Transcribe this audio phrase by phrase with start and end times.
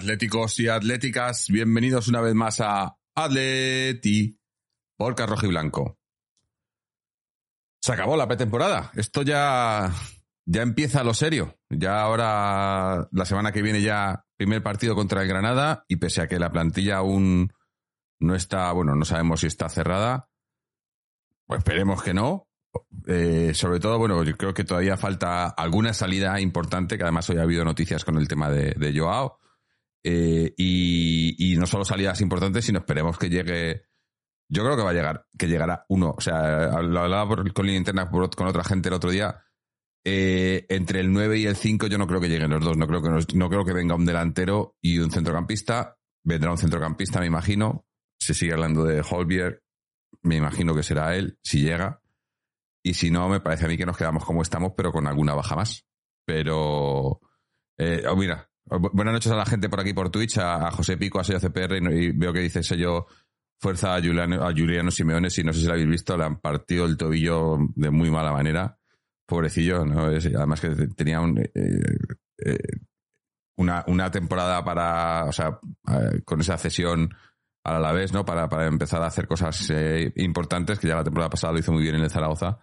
[0.00, 4.40] Atléticos y atléticas, bienvenidos una vez más a Atleti
[4.96, 5.98] por Rojo y Blanco.
[7.82, 9.92] Se acabó la pretemporada, esto ya,
[10.46, 11.58] ya empieza lo serio.
[11.68, 16.28] Ya ahora, la semana que viene ya primer partido contra el Granada y pese a
[16.28, 17.52] que la plantilla aún
[18.20, 20.30] no está, bueno, no sabemos si está cerrada,
[21.44, 22.48] pues esperemos que no.
[23.06, 27.36] Eh, sobre todo, bueno, yo creo que todavía falta alguna salida importante, que además hoy
[27.36, 29.39] ha habido noticias con el tema de Joao.
[30.02, 33.84] Eh, y, no solo salidas importantes, sino esperemos que llegue.
[34.48, 36.14] Yo creo que va a llegar, que llegará uno.
[36.16, 39.44] O sea, lo hablaba por, con interna con otra gente el otro día.
[40.02, 42.76] Eh, entre el 9 y el 5 yo no creo que lleguen los dos.
[42.76, 45.98] No creo que, no creo que venga un delantero y un centrocampista.
[46.24, 47.86] Vendrá un centrocampista, me imagino.
[48.18, 49.62] Se sigue hablando de Holbier.
[50.22, 52.02] Me imagino que será él, si llega.
[52.82, 55.34] Y si no, me parece a mí que nos quedamos como estamos, pero con alguna
[55.34, 55.86] baja más.
[56.24, 57.20] Pero,
[57.78, 61.20] eh, oh, mira, buenas noches a la gente por aquí por Twitch, a, José Pico,
[61.20, 63.06] a sello CPR, y, veo que dice sello
[63.58, 66.40] fuerza a Juliano, a Juliano Simeone, si no sé si lo habéis visto, le han
[66.40, 68.78] partido el tobillo de muy mala manera.
[69.26, 70.06] Pobrecillo, ¿no?
[70.06, 71.98] además que tenía eh,
[72.44, 72.58] eh,
[73.56, 75.60] una, una temporada para, o sea,
[76.24, 77.14] con esa cesión
[77.62, 78.24] a la vez, ¿no?
[78.24, 79.72] Para, para empezar a hacer cosas
[80.16, 82.58] importantes, que ya la temporada pasada lo hizo muy bien en el Zaragoza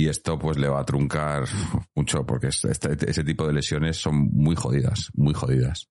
[0.00, 1.44] y esto pues le va a truncar
[1.94, 5.90] mucho porque este, ese tipo de lesiones son muy jodidas, muy jodidas.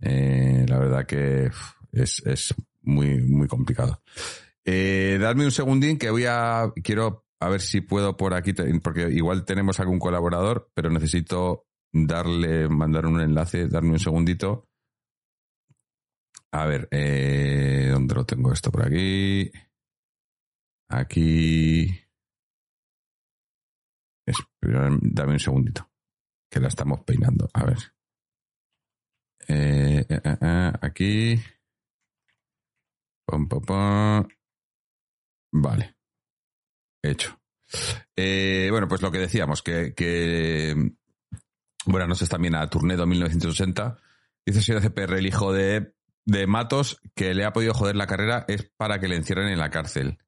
[0.00, 1.50] Eh, la verdad que
[1.92, 4.02] es, muy, muy complicado.
[4.64, 8.52] Eh, dadme un segundín que voy a, quiero a ver si puedo por aquí,
[8.82, 14.68] porque igual tenemos algún colaborador, pero necesito darle, mandar un enlace, darme un segundito.
[16.52, 18.70] A ver, eh, ¿dónde lo tengo esto?
[18.70, 19.50] Por aquí.
[20.88, 22.03] Aquí.
[24.60, 25.90] Dame un segundito,
[26.50, 27.48] que la estamos peinando.
[27.52, 27.78] A ver.
[29.48, 31.40] Eh, eh, eh, aquí.
[35.52, 35.96] Vale.
[37.02, 37.38] Hecho.
[38.16, 40.74] bueno, pues lo que decíamos, que, que
[41.84, 43.98] buenas noches también a Turnedo 1980.
[44.46, 48.44] Dice señor CPR, el hijo de, de Matos, que le ha podido joder la carrera
[48.48, 50.18] es para que le encierren en la cárcel.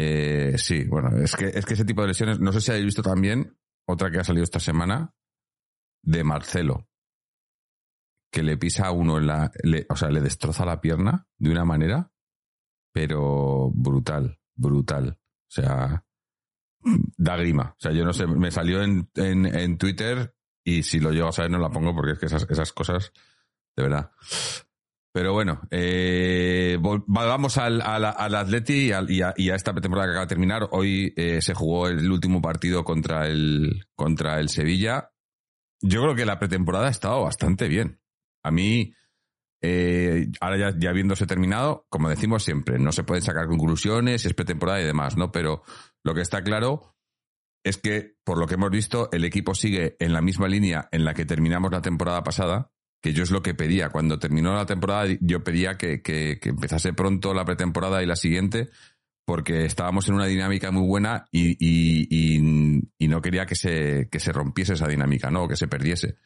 [0.00, 2.84] Eh, sí, bueno, es que, es que ese tipo de lesiones, no sé si habéis
[2.84, 5.12] visto también otra que ha salido esta semana
[6.04, 6.88] de Marcelo,
[8.30, 9.50] que le pisa a uno en la,
[9.88, 12.12] o sea, le destroza la pierna de una manera,
[12.92, 15.18] pero brutal, brutal.
[15.18, 16.04] O sea,
[17.16, 17.74] da grima.
[17.76, 20.32] O sea, yo no sé, me salió en, en, Twitter
[20.62, 23.12] y si lo llego a saber no la pongo porque es que esas, esas cosas,
[23.74, 24.12] de verdad.
[25.18, 30.68] Pero bueno, eh, vamos al, al, Atleti y, a, esta temporada que acaba de terminar.
[30.70, 35.10] Hoy eh, se jugó el último partido contra el, contra el Sevilla.
[35.82, 38.00] Yo creo que la pretemporada ha estado bastante bien.
[38.44, 38.94] A mí,
[39.60, 44.34] eh, ahora ya, ya habiéndose terminado, como decimos siempre, no se pueden sacar conclusiones, es
[44.34, 45.32] pretemporada y demás, ¿no?
[45.32, 45.64] Pero
[46.04, 46.94] lo que está claro
[47.64, 51.04] es que, por lo que hemos visto, el equipo sigue en la misma línea en
[51.04, 53.90] la que terminamos la temporada pasada, que yo es lo que pedía.
[53.90, 58.70] Cuando terminó la temporada, yo pedía que, que, empezase pronto la pretemporada y la siguiente,
[59.24, 64.32] porque estábamos en una dinámica muy buena y, y, no quería que se, que se
[64.32, 65.44] rompiese esa dinámica, ¿no?
[65.44, 66.16] O que se perdiese.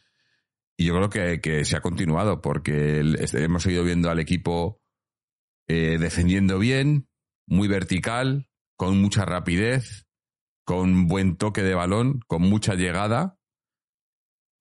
[0.77, 3.03] Y yo creo que, que se ha continuado, porque
[3.35, 4.81] hemos seguido viendo al equipo
[5.69, 7.09] eh, defendiendo bien,
[7.47, 10.07] muy vertical, con mucha rapidez,
[10.65, 13.39] con buen toque de balón, con mucha llegada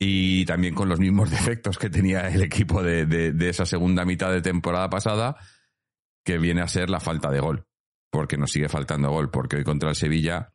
[0.04, 4.32] y también con los mismos defectos que tenía el equipo de, de, esa segunda mitad
[4.32, 5.38] de temporada pasada,
[6.26, 7.68] que viene a ser la falta de gol,
[8.12, 10.54] porque nos sigue faltando gol, porque hoy contra el Sevilla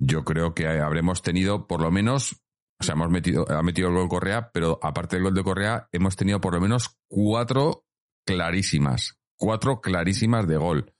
[0.00, 2.40] yo creo que habremos tenido por lo menos,
[2.80, 5.88] o sea, hemos metido, ha metido el gol Correa, pero aparte del gol de Correa,
[5.90, 7.84] hemos tenido por lo menos cuatro
[8.24, 10.94] clarísimas, cuatro clarísimas de gol.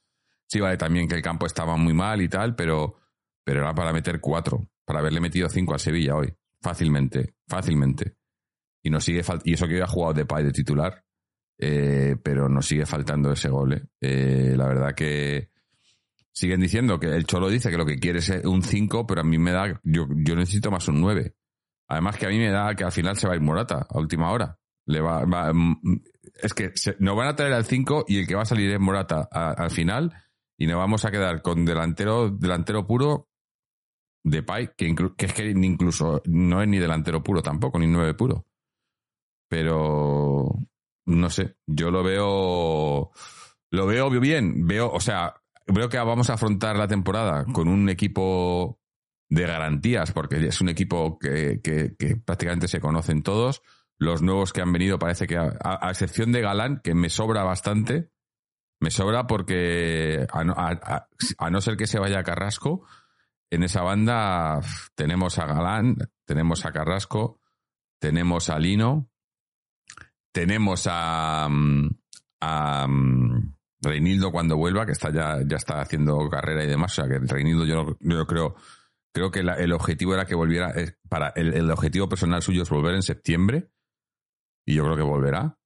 [0.51, 2.97] Sí, vale, también que el campo estaba muy mal y tal, pero,
[3.45, 6.35] pero era para meter cuatro, para haberle metido cinco al Sevilla hoy.
[6.60, 8.16] Fácilmente, fácilmente.
[8.82, 11.05] Y nos sigue y eso que había jugado de pay de titular,
[11.58, 13.75] eh, pero nos sigue faltando ese gol.
[13.75, 13.82] Eh.
[14.00, 15.50] Eh, la verdad que
[16.32, 19.25] siguen diciendo que el Cholo dice que lo que quiere es un 5, pero a
[19.25, 21.34] mí me da, yo, yo necesito más un 9.
[21.88, 23.99] Además que a mí me da que al final se va a ir Morata a
[23.99, 24.58] última hora.
[24.87, 26.00] Le va, mm,
[26.43, 28.81] es que nos van a traer al 5 y el que va a salir es
[28.81, 30.12] Morata al final
[30.56, 33.28] y nos vamos a quedar con delantero, delantero puro
[34.31, 38.15] de Pai, que, que, es que incluso no es ni delantero puro tampoco, ni nueve
[38.15, 38.47] puro.
[39.49, 40.55] Pero
[41.07, 43.11] no sé, yo lo veo
[43.71, 45.35] lo veo bien, veo, o sea,
[45.67, 48.79] veo que vamos a afrontar la temporada con un equipo
[49.29, 53.63] de garantías, porque es un equipo que, que, prácticamente se conocen todos,
[53.99, 58.11] los nuevos que han venido parece que, a, excepción de Galán, que me sobra bastante,
[58.81, 61.09] me sobra porque a no, a-
[61.39, 62.87] a no ser que se vaya Carrasco,
[63.50, 64.61] en esa banda
[64.95, 67.41] tenemos a Galán, tenemos a Carrasco,
[67.99, 69.11] tenemos a Lino,
[70.33, 71.89] tenemos a, mm,
[72.41, 76.93] a mm, Reinildo cuando vuelva, que está ya, ya está haciendo carrera y demás.
[76.93, 78.56] O sea que Reinildo yo, yo creo,
[79.12, 80.75] creo que el objetivo era que volviera,
[81.09, 83.71] para el objetivo personal suyo es volver en septiembre.
[84.67, 85.59] Y yo creo que volverá.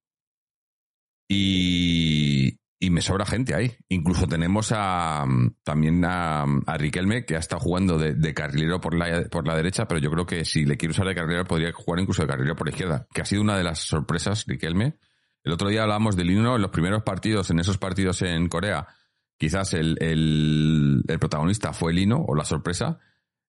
[1.29, 3.77] Y, y me sobra gente ahí.
[3.91, 5.25] Incluso tenemos a
[5.63, 9.87] también a, a Riquelme, que ha estado jugando de, carrilero por la, por la derecha,
[9.87, 12.57] pero yo creo que si le quiero usar de carrilero, podría jugar incluso de carrilero
[12.57, 14.99] por la izquierda, que ha sido una de las sorpresas, Riquelme.
[15.45, 18.89] El otro día hablábamos del Lino en los primeros partidos, en esos partidos en Corea.
[19.39, 22.99] Quizás el, el, el protagonista fue Lino, o la sorpresa.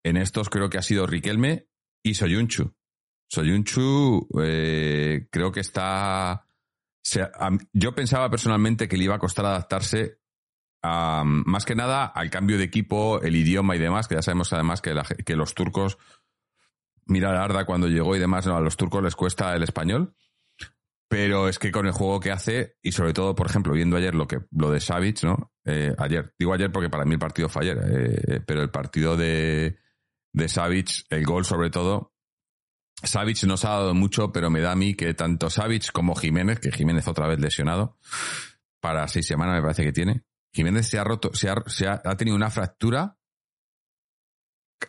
[0.03, 1.67] En estos creo que ha sido Riquelme
[2.01, 2.73] y Soyunchu.
[3.27, 6.45] Soyunchu eh, creo que está...
[7.73, 10.19] yo pensaba personalmente que le iba a costar adaptarse
[10.83, 14.81] más que nada al cambio de equipo, el idioma y demás, que ya sabemos además
[14.81, 15.97] que, los turcos,
[17.05, 20.15] mira a Arda cuando llegó y demás, no, a los turcos les cuesta el español.
[21.09, 24.13] Pero es que con el juego que hace, y sobre todo, por ejemplo, viendo ayer
[24.13, 25.53] lo que lo de Savic, ¿no?
[25.63, 29.15] Eh, ayer, digo ayer porque para mí el partido fue ayer, eh, pero el partido
[29.15, 29.77] de,
[30.33, 32.13] de Savic, el gol sobre todo,
[33.03, 36.59] Savic nos ha dado mucho, pero me da a mí que tanto Savic como Jiménez,
[36.59, 37.97] que Jiménez otra vez lesionado,
[38.81, 40.23] para seis semanas me parece que tiene,
[40.53, 43.17] Jiménez se ha roto, se ha, se ha, ha tenido una fractura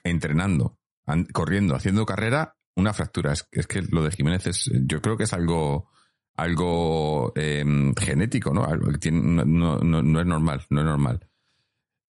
[0.04, 3.32] entrenando, an- corriendo, haciendo carrera, una fractura.
[3.32, 5.90] Es, es que lo de Jiménez es, yo creo que es algo,
[6.36, 7.64] algo eh,
[7.98, 11.27] genético, no- no es normal, no es normal.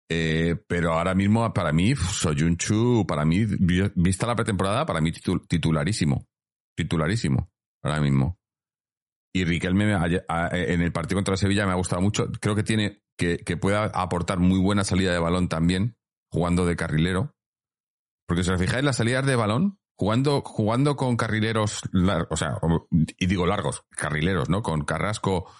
[0.09, 5.11] Eh, pero ahora mismo, para mí, Soyunchu, para mí, vi- vista la pretemporada, para mí
[5.11, 6.25] titu- titularísimo.
[6.77, 7.51] Titularísimo,
[7.83, 8.37] ahora mismo.
[9.33, 12.31] Y Riquelme en el partido contra Sevilla me ha gustado mucho.
[12.39, 15.97] Creo que tiene, que, que pueda aportar muy buena salida de balón también,
[16.31, 17.35] jugando de carrilero.
[18.27, 21.81] Porque si os fijáis, las salidas de balón, jugando, jugando con carrileros,
[22.29, 22.57] o sea,
[23.17, 24.61] y digo largos, carrileros, ¿no?
[24.61, 25.51] Con Carrasco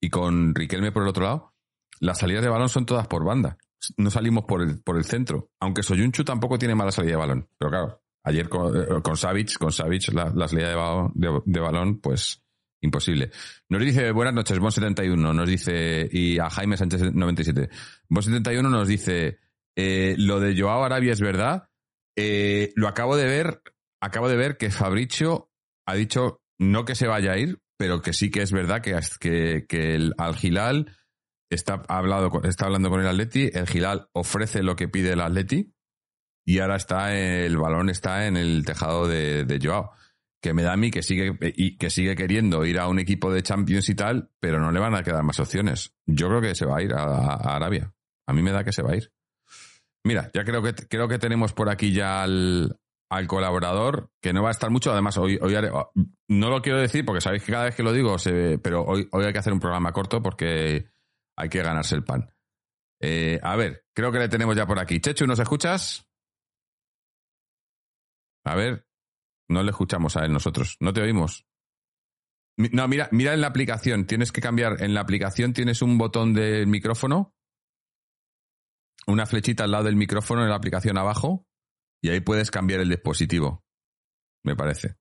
[0.00, 1.54] y con Riquelme por el otro lado,
[2.00, 3.56] las salidas de balón son todas por banda.
[3.96, 5.50] No salimos por el, por el centro.
[5.60, 7.48] Aunque Soyunchu tampoco tiene mala salida de balón.
[7.58, 12.00] Pero claro, ayer con, eh, con Savic, con Savic, la, salida de balón, de, balón,
[12.00, 12.42] pues
[12.80, 13.30] imposible.
[13.68, 17.68] Nos dice, buenas noches, Bon71, nos dice, y a Jaime Sánchez 97.
[18.08, 19.38] Bon71 nos dice,
[19.76, 21.68] eh, lo de Joao Arabia es verdad.
[22.16, 23.62] Eh, lo acabo de ver,
[24.00, 25.50] acabo de ver que Fabricio
[25.86, 28.98] ha dicho no que se vaya a ir, pero que sí que es verdad que,
[29.18, 30.94] que, que el Al Hilal
[31.54, 35.20] está, ha hablado, está hablando con el Atleti, el Hilal ofrece lo que pide el
[35.20, 35.72] Atleti
[36.44, 39.92] y ahora está el balón está en el tejado de, de Joao.
[40.40, 41.38] Que me da a mí que sigue,
[41.78, 44.96] que sigue queriendo ir a un equipo de Champions y tal, pero no le van
[44.96, 45.94] a quedar más opciones.
[46.04, 47.94] Yo creo que se va a ir a, Arabia.
[48.26, 49.12] A mí me da que se va a ir.
[50.04, 52.76] Mira, ya creo que creo que tenemos por aquí ya al,
[53.28, 54.90] colaborador, que no va a estar mucho.
[54.90, 55.54] Además, hoy, hoy
[56.26, 58.16] no lo quiero decir porque sabéis que cada vez que lo digo,
[58.60, 60.86] pero hoy, hoy hay que hacer un programa corto porque
[61.36, 62.32] hay que ganarse el pan.
[63.00, 65.00] Eh, a ver, creo que le tenemos ya por aquí.
[65.00, 66.06] Chechu, ¿nos escuchas?
[68.44, 68.86] A ver,
[69.48, 70.76] no le escuchamos a él nosotros.
[70.80, 71.46] No te oímos.
[72.56, 74.06] No, mira, mira en la aplicación.
[74.06, 74.82] Tienes que cambiar.
[74.82, 77.34] En la aplicación tienes un botón del micrófono,
[79.06, 81.46] una flechita al lado del micrófono en la aplicación abajo,
[82.02, 83.64] y ahí puedes cambiar el dispositivo.
[84.44, 84.96] Me parece.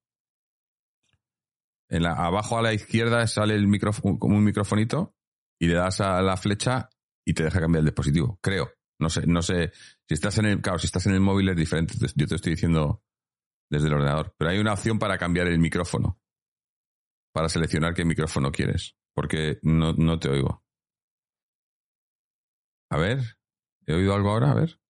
[1.90, 5.14] En la, abajo a la izquierda sale el micrófono, como un microfonito,
[5.62, 6.90] y le das a la flecha
[7.24, 8.40] y te deja cambiar el dispositivo.
[8.42, 8.72] Creo.
[9.00, 9.72] No sé, no sé.
[10.08, 11.94] Si estás en el, claro, si estás en el móvil es diferente.
[12.16, 13.04] Yo te estoy diciendo
[13.70, 14.34] desde el ordenador.
[14.40, 16.20] Pero hay una opción para cambiar el micrófono.
[17.32, 18.96] Para seleccionar qué micrófono quieres.
[19.14, 20.66] Porque no, no te oigo.
[22.90, 23.20] A ver.
[23.86, 24.52] ¿He oído algo ahora?
[24.52, 24.82] A ver.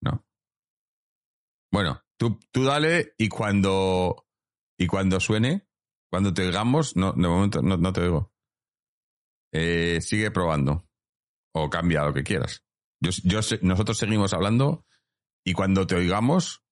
[0.00, 0.24] No.
[1.72, 4.28] Bueno, tú, tú dale y cuando,
[4.78, 5.66] y cuando suene,
[6.08, 8.33] cuando te oigamos, no, de momento no, no te oigo.
[9.54, 10.86] Eh, sigue probando.
[11.54, 12.62] O cambia lo que quieras.
[13.00, 14.84] Yo, yo nosotros seguimos hablando
[15.46, 16.62] y cuando te oigamos,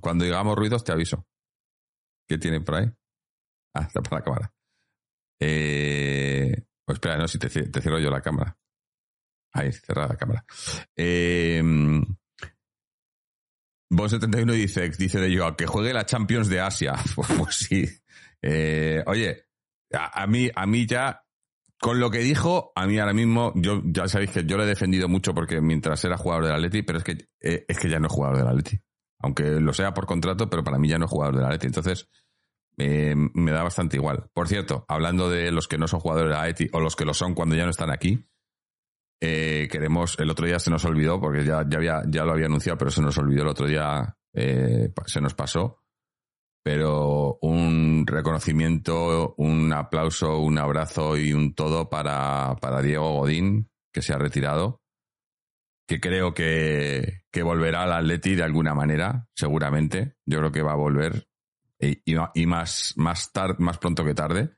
[0.00, 1.24] cuando oigamos ruidos, te aviso.
[2.28, 2.90] ¿Qué tiene por ahí?
[3.74, 4.52] Ah, está por la cámara.
[5.40, 8.58] Eh, pues espera, no, si te, ci- te cierro yo la cámara.
[9.52, 10.44] Ahí, cerrada la cámara.
[10.96, 11.62] Eh,
[13.90, 16.94] Bon71 dice, dice de yo, que juegue la Champions de Asia.
[17.14, 17.84] Pues, sí.
[18.42, 19.46] Eh, oye,
[19.92, 21.24] a mí, a mí ya,
[21.80, 24.66] con lo que dijo, a mí ahora mismo, yo ya sabéis que yo lo he
[24.66, 27.98] defendido mucho porque mientras era jugador del Atleti, pero es que, eh, es que ya
[27.98, 28.78] no es jugador del Atleti.
[29.20, 31.66] Aunque lo sea por contrato, pero para mí ya no es jugador del Atleti.
[31.66, 32.08] Entonces,
[32.78, 34.30] eh, me da bastante igual.
[34.32, 37.04] Por cierto, hablando de los que no son jugadores de la ETI o los que
[37.04, 38.28] lo son cuando ya no están aquí,
[39.20, 42.90] eh, queremos, el otro día se nos olvidó, porque ya, ya lo había anunciado, pero
[42.90, 45.82] se nos olvidó el otro día, eh, se nos pasó.
[46.70, 54.02] Pero un reconocimiento, un aplauso, un abrazo y un todo para, para Diego Godín, que
[54.02, 54.82] se ha retirado,
[55.86, 60.16] que creo que, que volverá al Atleti de alguna manera, seguramente.
[60.26, 61.26] Yo creo que va a volver
[61.80, 64.50] y, y más, más, más pronto que tarde,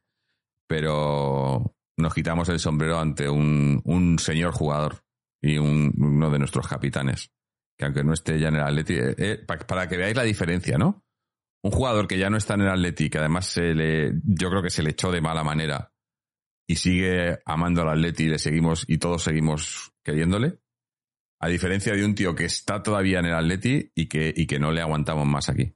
[0.67, 5.05] pero nos quitamos el sombrero ante un, un señor jugador
[5.41, 7.31] y un, uno de nuestros capitanes,
[7.79, 10.77] que aunque no esté ya en el Atleti, eh, eh, para que veáis la diferencia,
[10.77, 11.05] ¿no?
[11.63, 14.63] Un jugador que ya no está en el Atleti, que además se le, yo creo
[14.63, 15.93] que se le echó de mala manera
[16.67, 20.61] y sigue amando al Atleti y le seguimos y todos seguimos queriéndole.
[21.41, 24.59] A diferencia de un tío que está todavía en el Atleti y que, y que
[24.59, 25.75] no le aguantamos más aquí.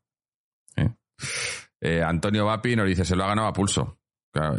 [0.76, 2.03] ¿eh?
[2.03, 4.00] Antonio Vapi nos dice, se lo ha ganado a pulso.
[4.33, 4.59] Claro,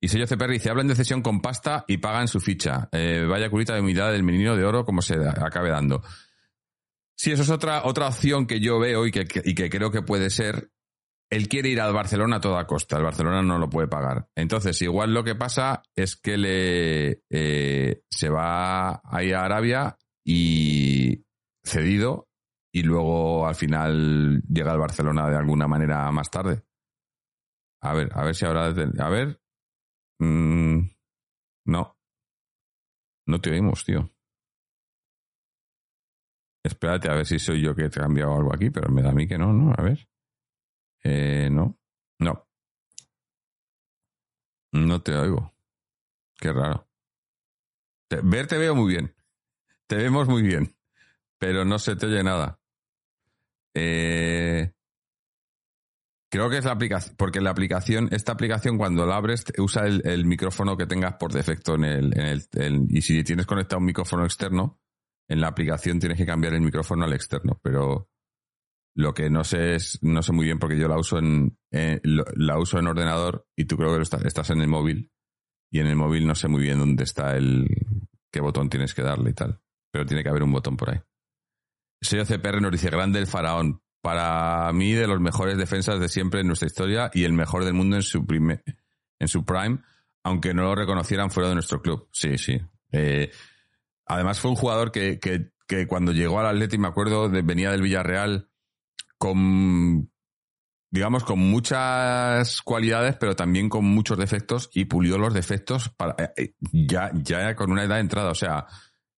[0.00, 2.88] y Sello dice, hablan de cesión con pasta y pagan su ficha.
[2.92, 6.02] Eh, vaya curita de humildad del menino de oro como se acabe dando.
[7.18, 10.02] Sí, eso es otra, otra opción que yo veo y que, y que creo que
[10.02, 10.70] puede ser.
[11.30, 12.96] Él quiere ir al Barcelona a toda costa.
[12.96, 14.28] El Barcelona no lo puede pagar.
[14.34, 21.24] Entonces, igual lo que pasa es que le eh, se va ahí a Arabia y
[21.64, 22.28] cedido
[22.72, 26.62] y luego al final llega al Barcelona de alguna manera más tarde.
[27.82, 28.66] A ver, a ver si ahora...
[28.66, 29.40] A ver,
[30.20, 30.90] Mm,
[31.66, 31.96] no.
[33.26, 34.10] No te oímos, tío.
[36.62, 39.10] Espérate a ver si soy yo que te he cambiado algo aquí, pero me da
[39.10, 39.72] a mí que no, ¿no?
[39.76, 40.08] A ver.
[41.04, 41.78] Eh, no.
[42.18, 42.46] No.
[44.72, 45.54] No te oigo.
[46.38, 46.86] Qué raro.
[48.22, 49.14] ver te veo muy bien.
[49.86, 50.74] Te vemos muy bien.
[51.38, 52.60] Pero no se te oye nada.
[53.74, 54.72] Eh,
[56.30, 60.26] Creo que es la aplicación, porque la aplicación, esta aplicación cuando la abres usa el,
[60.26, 64.26] micrófono que tengas por defecto en el, en el, y si tienes conectado un micrófono
[64.26, 64.78] externo,
[65.28, 68.08] en la aplicación tienes que cambiar el micrófono al externo, pero
[68.94, 72.58] lo que no sé es, no sé muy bien porque yo la uso en, la
[72.58, 75.12] uso en ordenador y tú creo que estás en el móvil
[75.70, 77.68] y en el móvil no sé muy bien dónde está el,
[78.32, 79.60] qué botón tienes que darle y tal,
[79.92, 81.00] pero tiene que haber un botón por ahí.
[82.00, 86.40] Soy CPR nos dice grande el faraón para mí de los mejores defensas de siempre
[86.40, 89.80] en nuestra historia y el mejor del mundo en su, en su prime,
[90.24, 92.08] aunque no lo reconocieran fuera de nuestro club.
[92.12, 92.60] Sí, sí.
[92.92, 93.30] Eh,
[94.08, 97.82] además fue un jugador que, que, que, cuando llegó al Atleti, me acuerdo, venía del
[97.82, 98.48] Villarreal
[99.18, 100.10] con,
[100.90, 106.32] digamos, con muchas cualidades, pero también con muchos defectos y pulió los defectos para, eh,
[106.36, 108.30] eh, ya, ya con una edad de entrada.
[108.30, 108.66] O sea,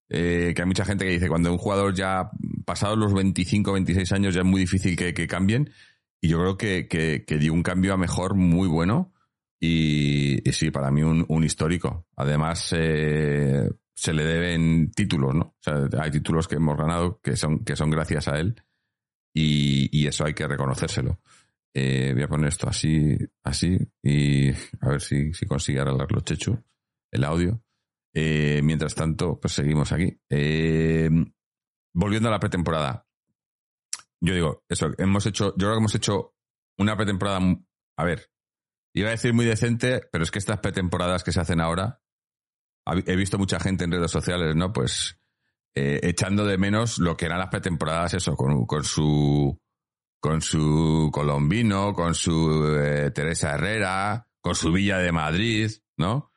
[0.09, 2.31] eh, que hay mucha gente que dice cuando un jugador ya
[2.65, 5.71] pasados los 25, 26 años ya es muy difícil que, cambien.
[6.21, 6.89] Y yo creo que,
[7.27, 9.13] que, dio un cambio a mejor muy bueno.
[9.59, 12.07] Y, sí, para mí un, histórico.
[12.17, 12.75] Además,
[14.01, 15.45] se le deben títulos, ¿no?
[15.45, 18.55] O sea, hay títulos que hemos ganado que son, que son gracias a él.
[19.35, 21.21] Y, eso hay que reconocérselo.
[21.75, 26.59] Eh, voy a poner esto así, así, y a ver si, si consigue arreglarlo, Chechu,
[27.13, 27.63] el audio.
[28.15, 30.19] Eh, mientras tanto, pues seguimos aquí.
[30.31, 31.11] Eh,
[31.93, 33.07] volviendo a la pretemporada.
[34.19, 36.35] Yo digo, eso, hemos hecho, yo creo que hemos hecho
[36.79, 37.41] una pretemporada,
[37.99, 38.31] a ver,
[38.95, 42.01] iba a decir muy decente, pero es que estas pretemporadas que se hacen ahora,
[42.87, 44.73] he visto mucha gente en redes sociales, ¿no?
[44.73, 45.19] Pues
[45.75, 49.59] eh, echando de menos lo que eran las pretemporadas, eso, con, con su
[50.21, 52.77] con su Colombino, con su
[53.15, 56.31] Teresa Herrera, con su Villa de Madrid, ¿no?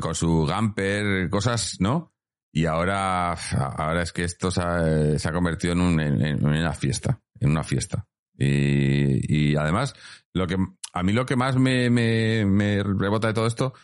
[0.00, 2.14] con su Gamper, cosas, ¿no?
[2.52, 8.06] Y ahora, ahora es que esto se ha, convertido en, una fiesta, en una fiesta.
[8.36, 9.94] Y, además,
[10.32, 10.56] lo que
[10.92, 13.74] a mí lo que más me, rebota de todo esto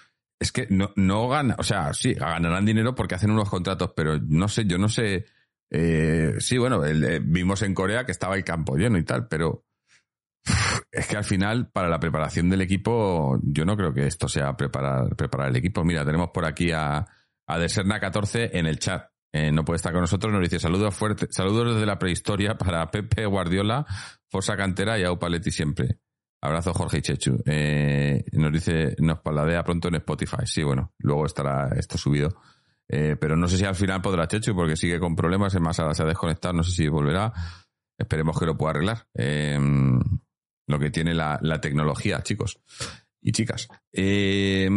[0.44, 4.18] es que no, no gana, o sea, sí, ganarán dinero porque hacen unos contratos, pero
[4.20, 5.24] no sé, yo no sé.
[5.70, 9.64] Eh, sí, bueno, eh, vimos en Corea que estaba el campo lleno y tal, pero
[10.92, 14.54] es que al final, para la preparación del equipo, yo no creo que esto sea
[14.54, 15.82] preparar, preparar el equipo.
[15.82, 19.08] Mira, tenemos por aquí a, a Deserna14 en el chat.
[19.32, 22.90] Eh, no puede estar con nosotros, nos dice saludos fuertes, saludos desde la prehistoria para
[22.90, 23.86] Pepe Guardiola,
[24.28, 26.00] Forza Cantera y a Upaletti siempre.
[26.44, 27.42] Abrazo Jorge y Chechu.
[27.46, 30.44] Eh, nos dice, nos paladea pronto en Spotify.
[30.44, 32.36] Sí, bueno, luego estará esto subido.
[32.86, 35.80] Eh, pero no sé si al final podrá Chechu porque sigue con problemas, es más,
[35.80, 37.32] ahora se ha desconectado, no sé si volverá.
[37.96, 39.06] Esperemos que lo pueda arreglar
[40.66, 42.60] lo que tiene la, tecnología, chicos
[43.22, 43.68] y chicas.
[43.92, 44.68] Eh,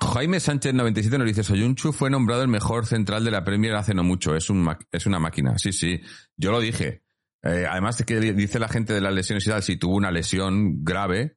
[0.00, 3.94] Jaime Sánchez 97 nos dice, Soyunchu fue nombrado el mejor central de la Premier hace
[3.94, 5.58] no mucho, es, un, es una máquina.
[5.58, 6.00] Sí, sí,
[6.36, 7.01] yo lo dije.
[7.44, 10.10] Eh, además de que dice la gente de las lesiones y tal, si tuvo una
[10.10, 11.36] lesión grave,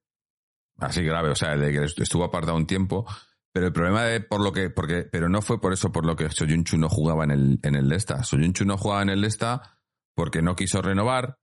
[0.77, 3.05] así grave, o sea, de que estuvo apartado un tiempo,
[3.53, 6.15] pero el problema de por lo que, porque, pero no fue por eso por lo
[6.15, 8.23] que Soyunchu no jugaba en el, en el Lesta.
[8.23, 9.79] Soyunchu no jugaba en el Lesta
[10.13, 11.39] porque no quiso renovar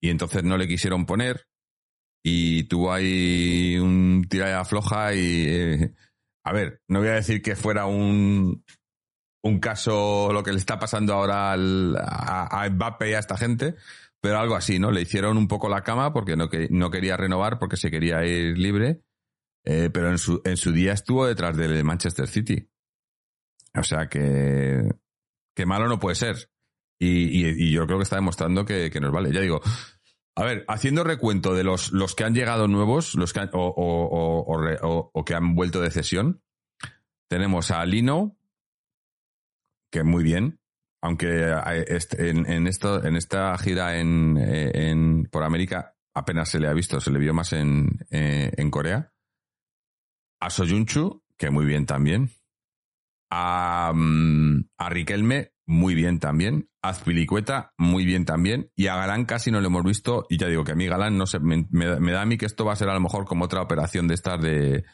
[0.00, 1.48] y entonces no le quisieron poner
[2.22, 5.94] y tuvo ahí un tirada floja y, eh,
[6.44, 8.64] a ver, no voy a decir que fuera un,
[9.42, 13.36] un caso lo que le está pasando ahora al, a, a Mbappé y a esta
[13.36, 13.74] gente,
[14.24, 14.90] pero algo así, ¿no?
[14.90, 18.24] Le hicieron un poco la cama porque no, que, no quería renovar, porque se quería
[18.24, 19.02] ir libre,
[19.66, 22.66] eh, pero en su, en su día estuvo detrás del Manchester City.
[23.78, 24.88] O sea que,
[25.54, 26.50] que malo no puede ser.
[26.98, 29.30] Y, y, yo creo que está demostrando que, que, nos vale.
[29.30, 29.60] Ya digo,
[30.36, 33.66] a ver, haciendo recuento de los, los que han llegado nuevos, los que han, o,
[33.76, 36.42] o, o, o, que han vuelto de cesión,
[37.28, 38.38] tenemos a Lino,
[39.92, 40.60] que muy bien,
[41.04, 41.54] aunque
[42.16, 46.98] en, en, esto, en esta gira en, en, por América apenas se le ha visto,
[46.98, 49.12] se le vio más en, eh, en Corea.
[50.40, 52.30] A Soyunchu, que muy bien también.
[53.30, 56.70] A, mm, a Riquelme, muy bien también.
[56.80, 58.70] A Azpilicueta, muy bien también.
[58.74, 60.24] Y a Galán casi no lo hemos visto.
[60.30, 62.64] Y ya digo que a mí Galán no sé, me, da a mí que esto
[62.64, 64.84] va a ser a lo mejor como otra operación de estas de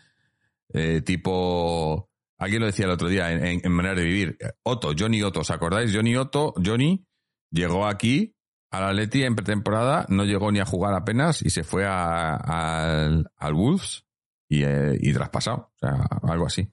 [0.73, 2.10] eh, tipo
[2.41, 4.39] Alguien lo decía el otro día en, Manera de Vivir.
[4.63, 5.95] Otto, Johnny Otto, ¿os acordáis?
[5.95, 7.07] Johnny Otto, Johnny
[7.51, 8.35] llegó aquí
[8.71, 13.29] a la Leti en pretemporada, no llegó ni a jugar apenas y se fue al
[13.53, 14.07] Wolves
[14.49, 15.71] y, eh, y, traspasado.
[15.75, 16.67] O sea, algo así.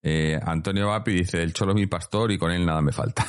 [0.00, 3.26] Eh, Antonio Vapi dice, el cholo es mi pastor y con él nada me falta.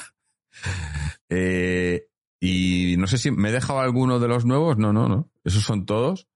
[1.30, 4.78] eh, y no sé si me he dejado alguno de los nuevos.
[4.78, 5.32] No, no, no.
[5.44, 6.28] Esos son todos.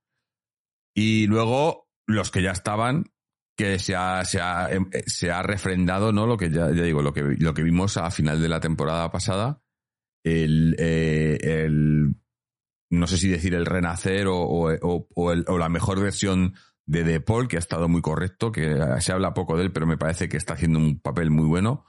[0.96, 3.12] Y luego los que ya estaban,
[3.60, 6.26] que se ha, se ha, em, eh, se ha refrendado, ¿no?
[6.26, 9.62] Lo que ya, digo, lo que, lo que vimos a final de la temporada pasada,
[10.24, 12.16] el, eh, el
[12.90, 16.54] no sé si decir el renacer o, o, o, o, la mejor versión
[16.86, 19.86] de De Paul, que ha estado muy correcto, que se habla poco de él, pero
[19.86, 21.86] me parece que está haciendo un papel muy bueno.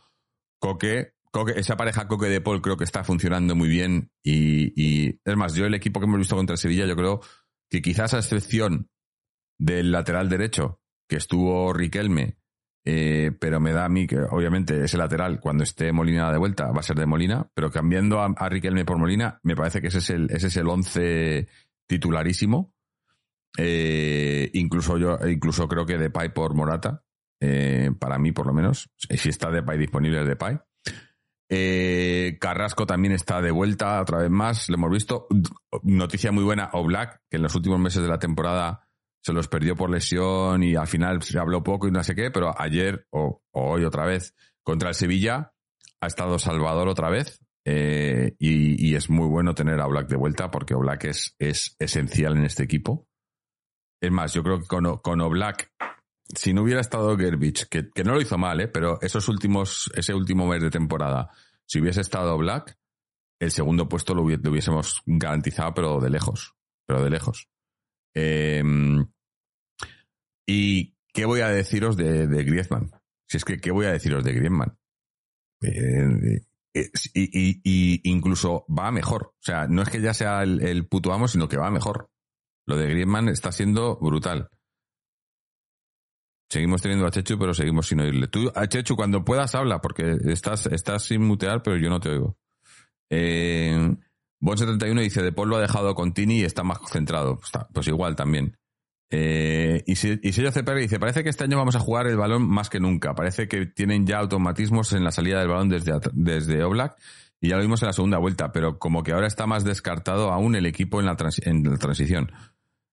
[0.59, 5.21] Coque, Coque esa pareja Coque De Paul creo que está funcionando muy bien y, y
[5.25, 7.21] es más, yo el equipo que hemos visto contra Sevilla, yo creo
[7.71, 8.91] que quizás a excepción
[9.57, 10.80] del lateral derecho,
[11.11, 12.37] que estuvo Riquelme,
[12.85, 16.71] eh, pero me da a mí que obviamente ese lateral, cuando esté Molina de vuelta,
[16.71, 19.99] va a ser de Molina, pero cambiando a, Riquelme por Molina, me parece que ese
[19.99, 21.49] es el, ese es el once
[21.89, 22.73] titularísimo.
[23.59, 27.03] Eh, incluso yo, incluso creo que Depay por Morata,
[27.41, 28.89] eh, para mí por lo menos.
[28.97, 30.61] Si está Depay disponible es Depay.
[32.39, 35.27] Carrasco también está de vuelta otra vez más, lo hemos visto.
[35.83, 38.87] Noticia muy buena, o Black, que en los últimos meses de la temporada
[39.23, 42.31] se los perdió por lesión y al final se habló poco y no sé qué,
[42.31, 45.53] pero ayer o, hoy otra vez contra el Sevilla
[46.01, 50.17] ha estado Salvador otra vez eh, y, y, es muy bueno tener a Black de
[50.17, 53.07] vuelta porque Oblak es, es esencial en este equipo.
[54.01, 55.71] Es más, yo creo que con, con Oblak,
[56.35, 58.69] si no hubiera estado Gerbich, que, que no lo hizo mal, ¿eh?
[58.69, 61.31] pero esos últimos, ese último mes de temporada,
[61.67, 62.79] si hubiese estado Black,
[63.41, 66.55] el segundo puesto lo, hubiésemos garantizado, pero de lejos,
[66.87, 67.49] pero de lejos.
[68.15, 68.63] Eh,
[70.47, 72.91] ¿Y qué voy a deciros de, de, Griezmann?
[73.29, 74.77] Si es que, ¿qué voy a deciros de Griezmann?
[75.63, 76.41] Eh,
[76.75, 79.35] eh, y, y, incluso va mejor.
[79.39, 82.11] O sea, no es que ya sea el, el, puto amo, sino que va mejor.
[82.67, 84.51] Lo de Griezmann está siendo brutal.
[86.51, 88.27] Seguimos teniendo a Chechu, pero seguimos sin oírle.
[88.27, 92.09] Tú, a Chechu, cuando puedas, habla, porque estás, estás sin mutear, pero yo no te
[92.09, 92.37] oigo.
[93.09, 93.97] Eh,
[94.41, 97.41] Bon71 dice, De Paul lo ha dejado con Tini y está más concentrado.
[97.73, 98.57] Pues, igual también.
[99.13, 102.71] Eh, y, si, y dice, parece que este año vamos a jugar el balón más
[102.71, 103.15] que nunca.
[103.15, 106.97] Parece que tienen ya automatismos en la salida del balón desde, desde Oblak
[107.41, 110.31] y ya lo vimos en la segunda vuelta, pero como que ahora está más descartado
[110.31, 112.31] aún el equipo en la, en la transición.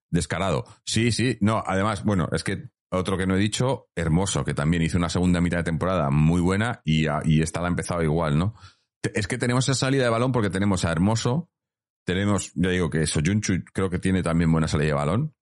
[0.09, 0.65] Descarado.
[0.85, 1.37] Sí, sí.
[1.41, 5.09] No, además, bueno, es que otro que no he dicho, Hermoso, que también hizo una
[5.09, 8.55] segunda mitad de temporada muy buena y, y esta la ha empezado igual, ¿no?
[9.01, 11.49] Es que tenemos esa salida de balón porque tenemos a Hermoso,
[12.05, 15.35] tenemos, ya digo que Soyunchu creo que tiene también buena salida de balón,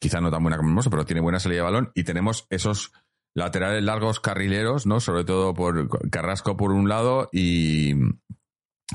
[0.00, 2.92] quizá no tan buena como Hermoso, pero tiene buena salida de balón y tenemos esos
[3.34, 5.00] laterales largos carrileros, ¿no?
[5.00, 7.94] Sobre todo por Carrasco por un lado y,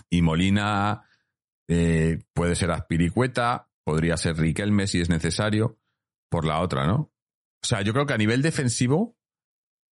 [0.09, 1.07] y Molina
[1.67, 5.79] eh, puede ser Aspiricueta, podría ser Riquelme si es necesario,
[6.29, 7.11] por la otra, ¿no?
[7.63, 9.16] O sea, yo creo que a nivel defensivo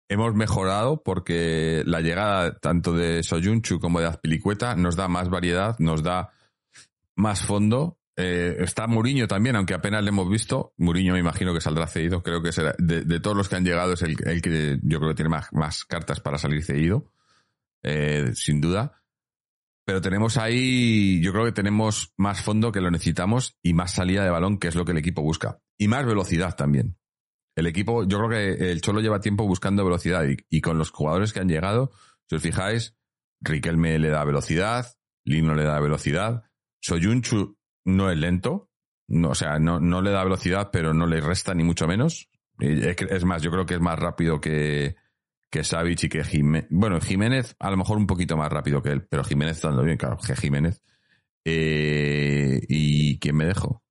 [0.07, 5.77] hemos mejorado porque la llegada tanto de Soyunchu como de Azpilicueta nos da más variedad,
[5.79, 6.31] nos da
[7.15, 7.97] más fondo.
[8.17, 10.73] Eh, está Muriño también, aunque apenas le hemos visto.
[10.77, 12.23] Muriño me imagino que saldrá cedido.
[12.23, 15.09] Creo que será, de, todos los que han llegado es el, el, que yo creo
[15.09, 17.11] que tiene más, más cartas para salir cedido,
[17.83, 19.01] eh, sin duda.
[19.85, 24.23] pero tenemos ahí, yo creo que tenemos más fondo que lo necesitamos y más salida
[24.23, 25.59] de balón, que es lo que el equipo busca.
[25.77, 26.97] Y más velocidad también.
[27.55, 31.31] El equipo, yo creo que el Cholo lleva tiempo buscando velocidad y, con los jugadores
[31.31, 31.91] que han llegado,
[32.27, 32.95] si os fijáis,
[33.41, 34.87] Riquelme le da velocidad,
[35.23, 36.43] Lino le da velocidad,
[36.81, 38.69] Soyunchu no es lento,
[39.07, 42.29] no, o sea, no, le da velocidad, pero no le resta ni mucho menos.
[42.59, 44.95] Es más, yo creo que es más rápido que,
[45.49, 46.67] que y que Jiménez.
[46.69, 49.97] Bueno, Jiménez a lo mejor un poquito más rápido que él, pero Jiménez está bien,
[49.97, 50.81] claro, que Jiménez.
[51.43, 53.83] Eh, ¿Y quién me dejo?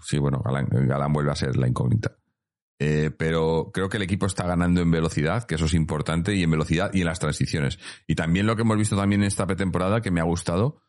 [0.00, 2.16] Sí, bueno, Galán, vuelve a ser la incógnita.
[2.80, 6.42] Eh, pero creo que el equipo está ganando en velocidad, que eso es importante, y
[6.44, 7.78] en velocidad y en las transiciones.
[8.06, 10.80] Y también lo que hemos visto también en esta pretemporada, que me ha gustado,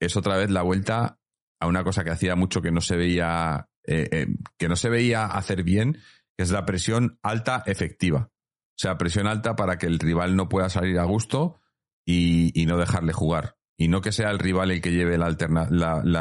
[0.00, 1.18] es otra vez la vuelta
[1.60, 5.26] a una cosa que hacía mucho que no se veía, eh, que no se veía
[5.26, 5.98] hacer bien,
[6.36, 8.30] que es la presión alta efectiva.
[8.30, 11.60] O sea, presión alta para que el rival no pueda salir a gusto
[12.06, 13.56] y, no dejarle jugar.
[13.76, 15.68] Y no que sea el rival el que lleve el, alterna,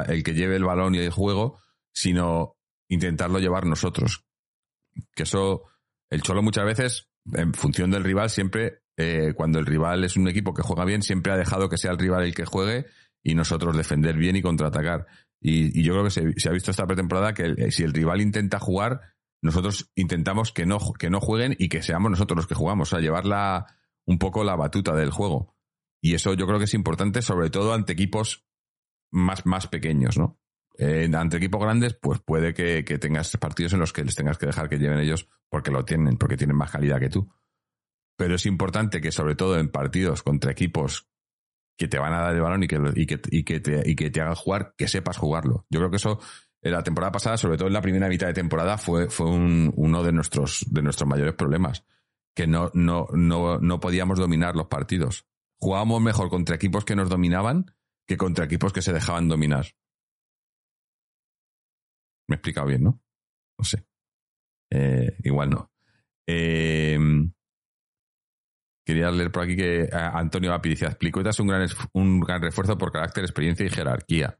[0.07, 1.59] el que lleve el balón y el juego,
[1.93, 2.57] sino
[2.89, 4.26] intentarlo llevar nosotros.
[5.15, 5.63] Que eso,
[6.09, 10.27] el Cholo muchas veces, en función del rival, siempre, eh, cuando el rival es un
[10.27, 12.85] equipo que juega bien, siempre ha dejado que sea el rival el que juegue
[13.23, 15.07] y nosotros defender bien y contraatacar.
[15.39, 19.01] Y, yo creo que se, ha visto esta pretemporada que si el rival intenta jugar,
[19.41, 22.91] nosotros intentamos que no, que no jueguen y que seamos nosotros los que jugamos, o
[22.91, 23.25] sea, llevar
[24.05, 25.55] un poco la batuta del juego.
[26.01, 28.45] Y eso yo creo que es importante, sobre todo ante equipos
[29.11, 30.39] más, más pequeños, ¿no?
[30.77, 34.45] Eh, ante equipos grandes, pues puede que, tengas partidos en los que les tengas que
[34.45, 37.33] dejar que lleven ellos porque lo tienen, porque tienen más calidad que tú.
[38.15, 41.07] Pero es importante que, sobre todo en partidos contra equipos
[41.77, 43.95] que te van a dar el balón y que, y que, y que, te, y
[43.95, 45.65] que te hagan jugar, que sepas jugarlo.
[45.69, 46.19] Yo creo que eso
[46.71, 50.11] la temporada pasada, sobre todo en la primera mitad de temporada, fue, fue uno de
[50.11, 51.85] nuestros, de nuestros mayores problemas.
[52.35, 55.25] Que no, no, no, no podíamos dominar los partidos.
[55.59, 57.73] Jugábamos mejor contra equipos que nos dominaban
[58.05, 59.67] que contra equipos que se dejaban dominar.
[62.27, 63.01] Me he explicado bien, ¿no?
[63.57, 63.85] No sé.
[64.69, 65.71] Eh, igual no.
[66.27, 66.99] Eh,
[68.85, 72.77] quería leer por aquí que eh, Antonio Vapi dice, es un gran, un gran refuerzo
[72.77, 74.39] por carácter, experiencia y jerarquía.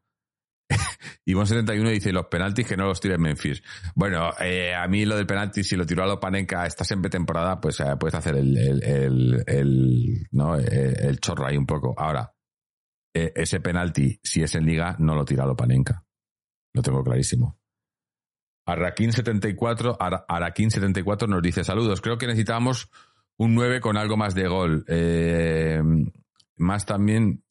[1.25, 3.63] Ivonne71 dice, los penaltis que no los tire Memphis.
[3.95, 7.81] Bueno, a mí lo del penalti, si lo tiró a Lopanenka esta siempre temporada, pues
[7.97, 10.55] puedes hacer el, el, el, ¿no?
[10.55, 11.93] El, chorro ahí un poco.
[11.97, 12.33] Ahora,
[13.13, 16.03] ese penalti, si es en liga, no lo tira a Lopanenka.
[16.73, 17.57] Lo tengo clarísimo.
[18.67, 22.91] Araquín74, Araquín74 nos dice, saludos, creo que necesitábamos
[23.37, 24.85] un 9 con algo más de gol.
[26.57, 27.43] más también,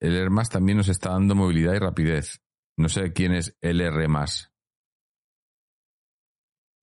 [0.00, 2.40] el R más también nos está dando movilidad y rapidez.
[2.76, 4.52] No sé quién es el R más.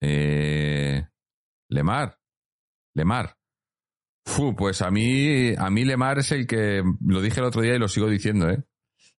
[0.01, 1.07] Eh,
[1.69, 2.19] Lemar.
[2.93, 3.37] Lemar.
[4.57, 7.79] pues a mí, a mí Lemar es el que, lo dije el otro día y
[7.79, 8.61] lo sigo diciendo, ¿eh?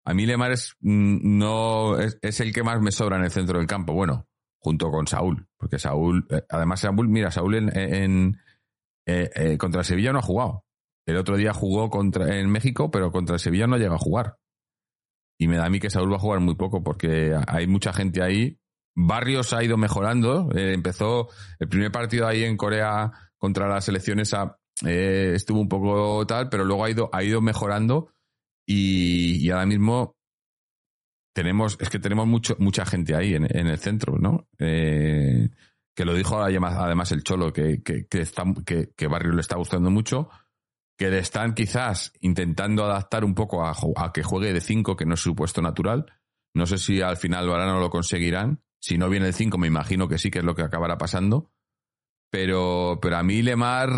[0.07, 3.59] A mí Lemar es, mm, no, es, el que más me sobra en el centro
[3.59, 3.93] del campo.
[3.93, 5.49] Bueno, junto con Saúl.
[5.57, 8.41] Porque Saúl, eh, además Saúl, mira, Saúl en, en
[9.05, 10.65] eh, contra Sevilla no ha jugado.
[11.07, 14.39] El otro día jugó contra, en México, pero contra Sevilla no llega a jugar.
[15.39, 17.93] Y me da a mí que Saúl va a jugar muy poco porque hay mucha
[17.93, 18.59] gente ahí.
[18.95, 20.51] Barrios ha ido mejorando.
[20.55, 24.33] Eh, empezó el primer partido ahí en Corea contra las selecciones
[24.85, 28.13] eh, estuvo un poco tal, pero luego ha ido, ha ido mejorando
[28.67, 30.17] y, ahora mismo
[31.35, 34.49] tenemos, es que tenemos mucho, mucha gente ahí en, el centro, ¿no?
[34.59, 35.49] Eh,
[35.95, 40.29] que lo dijo además el Cholo, que, que, que, Barrios le está gustando mucho
[40.97, 45.15] que le están quizás intentando adaptar un poco a, que juegue de 5, que no
[45.15, 46.07] es su puesto natural.
[46.55, 48.63] No sé si al final no lo conseguirán.
[48.81, 51.51] Si no viene el 5, me imagino que sí, que es lo que acabará pasando.
[52.31, 53.91] Pero, pero a mí Lemar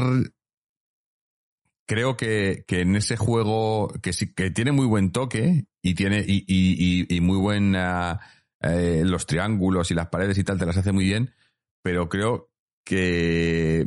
[1.89, 6.45] creo que, en ese juego que sí, que tiene muy buen toque y tiene y,
[6.47, 11.05] y, muy buen eh, los triángulos y las paredes y tal te las hace muy
[11.05, 11.35] bien,
[11.83, 12.51] pero creo
[12.85, 13.87] que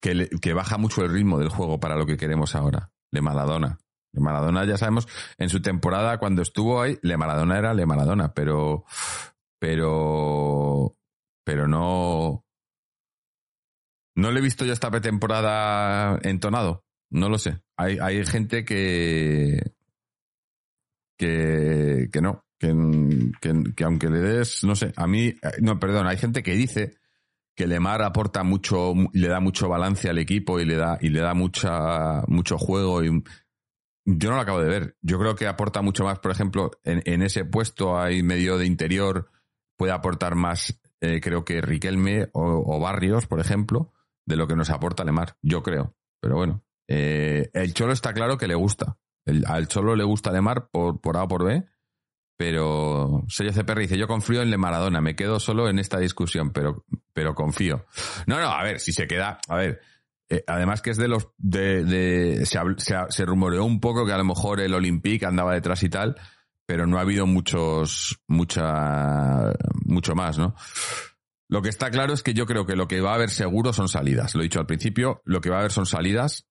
[0.00, 2.92] que, baja mucho el ritmo del juego para lo que queremos ahora.
[3.10, 3.78] Le Maradona.
[4.12, 8.32] Le Maradona, ya sabemos, en su temporada cuando estuvo ahí, Le Maradona era Le Maradona,
[8.32, 8.84] pero.
[9.58, 10.96] Pero.
[11.44, 12.44] Pero no.
[14.16, 16.84] No le he visto yo esta pretemporada entonado.
[17.10, 17.60] No lo sé.
[17.76, 19.72] Hay, hay gente que.
[21.18, 22.44] Que, que no.
[22.58, 22.74] Que,
[23.40, 27.00] que, que aunque le des, no sé, a mí, no, perdón, hay gente que dice
[27.60, 31.20] que Lemar aporta mucho, le da mucho balance al equipo y le da, y le
[31.20, 33.04] da mucha, mucho juego.
[33.04, 33.22] Y
[34.06, 34.96] yo no lo acabo de ver.
[35.02, 39.30] Yo creo que aporta mucho más, por ejemplo, en, ese puesto ahí medio de interior,
[39.76, 43.92] puede aportar más, eh, creo que Riquelme o, Barrios, por ejemplo,
[44.24, 45.36] de lo que nos aporta Lemar.
[45.42, 45.94] Yo creo.
[46.20, 46.62] Pero bueno,
[46.92, 48.96] eh, el Cholo está claro que le gusta.
[49.46, 51.64] al Cholo le gusta Lemar por, por A o por B,
[52.36, 56.50] pero Sello CPR dice, yo confío en Le Maradona, me quedo solo en esta discusión,
[56.50, 57.86] pero, pero confío.
[58.26, 59.80] No, no, a ver, si se queda, a ver,
[60.28, 62.58] eh, además que es de los, de, se,
[63.08, 66.16] se, rumoreó un poco que a lo mejor el Olympique andaba detrás y tal,
[66.66, 69.52] pero no ha habido muchos, mucha,
[69.84, 70.56] mucho más, ¿no?
[71.48, 73.72] Lo que está claro es que yo creo que lo que va a haber seguro
[73.72, 74.34] son salidas.
[74.34, 76.49] Lo he dicho al principio, lo que va a haber son salidas.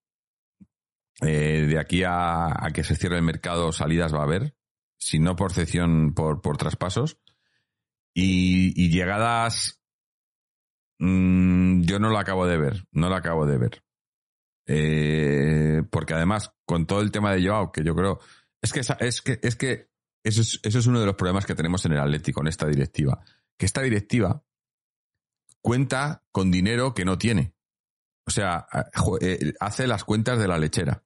[1.22, 4.56] Eh, de aquí a, que se cierre el mercado, salidas va a haber.
[4.98, 7.18] Si no por cesión, por, por traspasos.
[8.14, 9.82] Y, llegadas,
[11.00, 12.86] mmm, yo no lo acabo de ver.
[12.92, 13.84] No lo acabo de ver.
[14.68, 18.20] Eh, porque además, con todo el tema de Joao, que yo creo.
[18.62, 19.90] Es que, es que, es que
[20.24, 22.68] eso es, eso es uno de los problemas que tenemos en el Atlético, en esta
[22.68, 23.24] directiva.
[23.58, 24.44] Que esta directiva
[25.62, 27.54] cuenta con dinero que no tiene.
[28.26, 28.68] O sea,
[29.22, 31.04] eh, hace las cuentas de la lechera.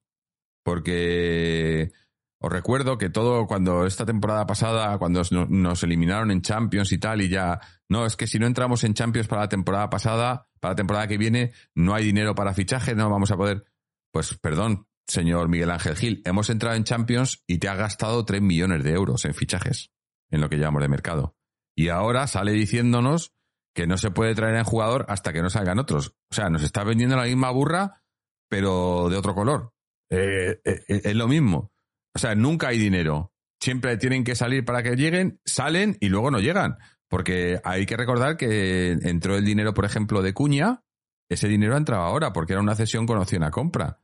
[0.64, 1.92] Porque
[2.40, 7.22] os recuerdo que todo cuando esta temporada pasada, cuando nos eliminaron en Champions y tal,
[7.22, 10.72] y ya, no, es que si no entramos en Champions para la temporada pasada, para
[10.72, 13.64] la temporada que viene, no hay dinero para fichaje, no vamos a poder.
[14.12, 18.42] Pues perdón, señor Miguel Ángel Gil, hemos entrado en Champions y te ha gastado 3
[18.42, 19.92] millones de euros en fichajes,
[20.30, 21.36] en lo que llamamos de mercado.
[21.76, 23.32] Y ahora sale diciéndonos
[23.74, 26.14] que no se puede traer en jugador hasta que no salgan otros.
[26.30, 28.02] O sea, nos está vendiendo la misma burra,
[28.48, 29.73] pero de otro color.
[30.10, 31.72] Eh, eh, eh, es lo mismo.
[32.14, 33.32] O sea, nunca hay dinero.
[33.60, 36.76] Siempre tienen que salir para que lleguen, salen y luego no llegan.
[37.08, 40.82] Porque hay que recordar que entró el dinero, por ejemplo, de Cuña.
[41.28, 44.00] Ese dinero ha entrado ahora porque era una cesión con opción a compra.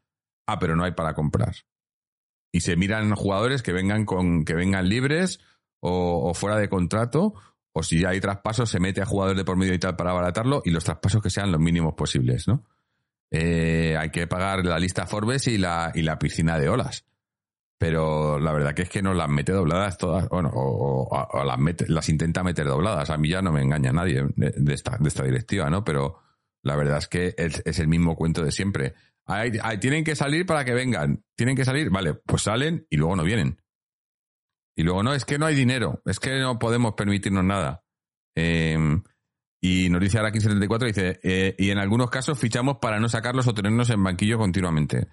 [0.47, 1.55] Ah, pero no hay para comprar.
[2.53, 5.41] Y se miran jugadores que vengan con, que vengan libres
[5.81, 7.35] o, o fuera de contrato
[7.73, 10.63] o si hay traspasos, se mete a jugadores de por medio y tal para abaratarlo
[10.65, 12.65] y los traspasos que sean los mínimos posibles, ¿no?
[13.31, 17.05] Eh, hay que pagar la lista Forbes y la, y la piscina de olas.
[17.79, 21.87] Pero la verdad que es que nos las mete dobladas todas, bueno, o, las, mete,
[21.89, 23.09] las intenta meter dobladas.
[23.09, 25.83] A mí ya no me engaña nadie de, esta, directiva, ¿no?
[25.83, 26.19] Pero
[26.63, 28.95] la verdad es que es, el mismo cuento de siempre.
[29.25, 31.25] Hay, tienen que salir para que vengan.
[31.35, 33.63] Tienen que salir, vale, pues salen y luego no vienen.
[34.77, 37.83] Y luego, no, es que no hay dinero, es que no podemos permitirnos nada.
[38.37, 38.77] Eh,
[39.61, 43.47] y nos dice ahora 1574, dice, eh, y en algunos casos fichamos para no sacarlos
[43.47, 45.09] o tenernos en banquillo continuamente.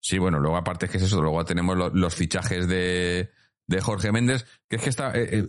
[0.00, 3.30] Sí, bueno, luego aparte es que es eso, luego tenemos lo, los fichajes de,
[3.66, 5.48] de, Jorge Méndez, que es que está, eh,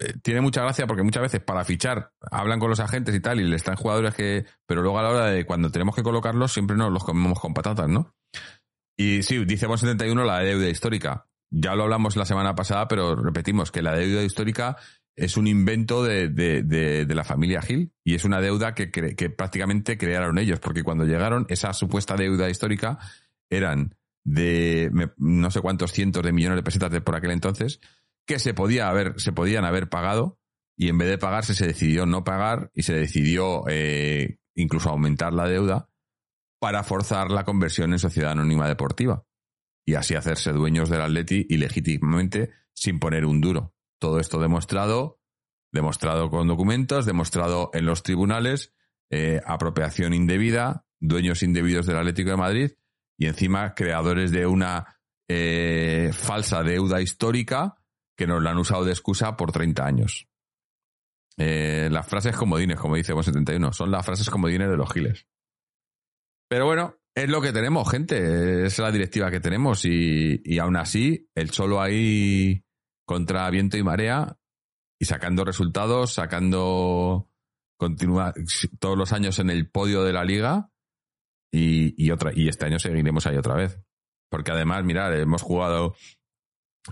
[0.00, 3.40] eh, tiene mucha gracia porque muchas veces para fichar hablan con los agentes y tal
[3.40, 6.52] y le están jugadores que, pero luego a la hora de cuando tenemos que colocarlos
[6.52, 8.14] siempre nos los comemos con patatas, ¿no?
[8.96, 13.14] Y sí, dice Bon 71 la deuda histórica ya lo hablamos la semana pasada, pero
[13.14, 14.76] repetimos que la deuda histórica
[15.16, 19.30] es un invento de, de, de, la familia Gil y es una deuda que, que
[19.30, 22.98] prácticamente crearon ellos, porque cuando llegaron, esa supuesta deuda histórica
[23.48, 27.80] eran de no sé cuántos cientos de millones de pesetas de por aquel entonces,
[28.26, 30.38] que se, podía haber, se podían haber pagado
[30.76, 35.32] y en vez de pagarse se decidió no pagar y se decidió eh, incluso aumentar
[35.32, 35.88] la deuda
[36.58, 39.24] para forzar la conversión en sociedad anónima deportiva
[39.86, 43.73] y así hacerse dueños del Atleti ilegítimamente sin poner un duro.
[44.04, 45.18] Todo esto demostrado,
[45.72, 48.74] demostrado con documentos, demostrado en los tribunales,
[49.08, 52.72] eh, apropiación indebida, dueños indebidos del Atlético de Madrid
[53.16, 57.76] y encima creadores de una eh, falsa deuda histórica
[58.14, 60.28] que nos la han usado de excusa por 30 años.
[61.38, 65.26] Eh, las frases comodines, como dice 71, son las frases comodines de los giles.
[66.50, 68.66] Pero bueno, es lo que tenemos, gente.
[68.66, 69.86] Es la directiva que tenemos.
[69.86, 72.64] Y, y aún así, el solo ahí
[73.04, 74.36] contra viento y marea
[74.98, 77.28] y sacando resultados, sacando
[77.76, 78.32] continúa
[78.78, 80.70] todos los años en el podio de la liga
[81.52, 83.80] y, y, otra y este año seguiremos ahí otra vez.
[84.30, 85.94] Porque además mirad hemos jugado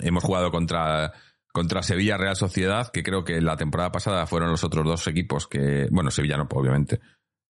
[0.00, 1.12] hemos jugado contra
[1.52, 5.46] contra Sevilla Real Sociedad que creo que la temporada pasada fueron los otros dos equipos
[5.46, 7.00] que bueno Sevilla no obviamente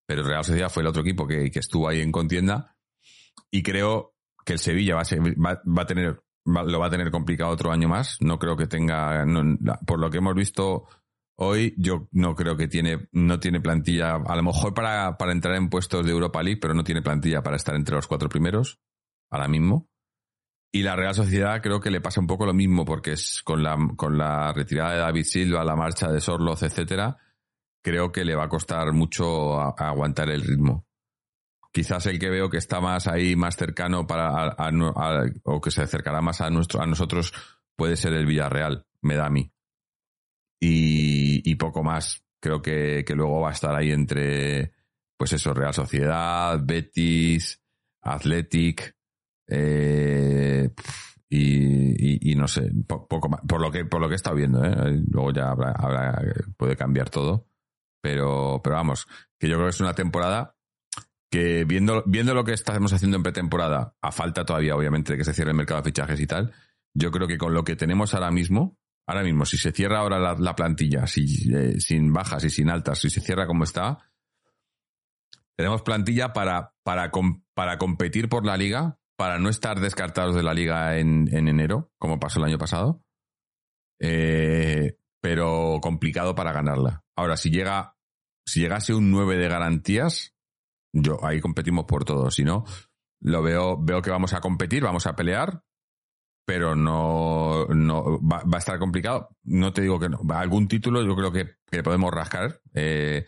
[0.06, 2.76] pero Real Sociedad fue el otro equipo que, que estuvo ahí en contienda.
[3.50, 6.90] Y creo que el Sevilla va a, ser, va, va a tener lo va a
[6.90, 8.18] tener complicado otro año más.
[8.20, 9.24] No creo que tenga,
[9.86, 10.86] por lo que hemos visto
[11.36, 15.56] hoy, yo no creo que tiene, no tiene plantilla, a lo mejor para, para entrar
[15.56, 18.80] en puestos de Europa League, pero no tiene plantilla para estar entre los cuatro primeros,
[19.30, 19.88] ahora mismo.
[20.74, 23.62] Y la Real Sociedad creo que le pasa un poco lo mismo, porque es con
[23.62, 27.18] la, con la retirada de David Silva, la marcha de Sorloz, etcétera,
[27.82, 30.86] creo que le va a costar mucho a aguantar el ritmo.
[31.72, 35.70] Quizás el que veo que está más ahí, más cercano para a, a, o que
[35.70, 37.32] se acercará más a nuestro, a nosotros
[37.76, 39.50] puede ser el Villarreal, me da a mí.
[40.60, 42.24] Y, y poco más.
[42.40, 44.72] Creo que, que luego va a estar ahí entre,
[45.16, 47.62] pues eso, Real Sociedad, Betis,
[48.02, 48.96] Athletic,
[49.46, 50.70] eh,
[51.28, 55.00] y, no sé, poco más, por lo que por lo que he estado viendo, ¿eh?
[55.08, 56.22] luego ya habrá, habrá
[56.56, 57.46] puede cambiar todo,
[58.02, 59.06] pero pero vamos,
[59.38, 60.56] que yo creo que es una temporada
[61.32, 65.24] que viendo viendo lo que estamos haciendo en pretemporada, a falta todavía obviamente de que
[65.24, 66.52] se cierre el mercado de fichajes y tal,
[66.92, 70.36] yo creo que con lo que tenemos ahora mismo, ahora mismo si se cierra ahora
[70.38, 74.12] la, plantilla, si, eh, sin bajas y sin altas, si se cierra como está,
[75.56, 77.10] tenemos plantilla para para
[77.54, 82.20] para competir por la liga para no estar descartados de la liga en, enero, como
[82.20, 83.02] pasó el año pasado.
[84.00, 87.04] Eh, pero complicado para ganarla.
[87.16, 87.96] Ahora, si llega,
[88.44, 90.34] si llegase un 9 de garantías,
[90.92, 92.30] yo ahí competimos por todo.
[92.30, 92.64] Si no,
[93.20, 95.62] lo veo, veo que vamos a competir, vamos a pelear,
[96.44, 99.36] pero no, no va, a estar complicado.
[99.44, 100.20] No te digo que no.
[100.34, 102.60] Algún título yo creo que, podemos rascar.
[102.74, 103.24] Eh,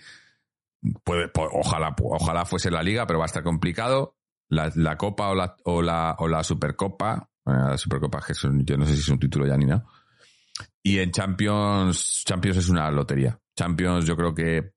[1.02, 4.16] puede, ojalá, ojalá fuese la liga, pero va a estar complicado
[4.48, 8.94] la, Copa o la, o la, o la Supercopa, la Supercopa, que yo no sé
[8.94, 9.84] si es un título ya ni nada.
[10.82, 13.38] Y en Champions, Champions es una lotería.
[13.56, 14.73] Champions, yo creo que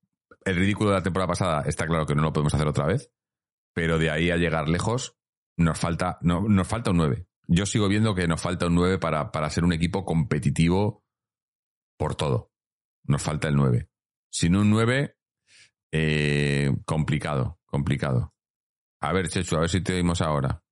[0.48, 3.12] el ridículo de la temporada pasada está claro que no lo podemos hacer otra vez,
[3.74, 5.16] pero de ahí a llegar lejos
[5.56, 7.26] nos falta, no, nos falta un 9.
[7.48, 11.04] Yo sigo viendo que nos falta un 9 para, para ser un equipo competitivo
[11.96, 12.52] por todo.
[13.04, 13.88] Nos falta el 9.
[14.30, 15.16] Sin un 9,
[15.92, 18.34] eh, complicado, complicado.
[19.00, 20.62] A ver, Chechu, a ver si te oímos ahora.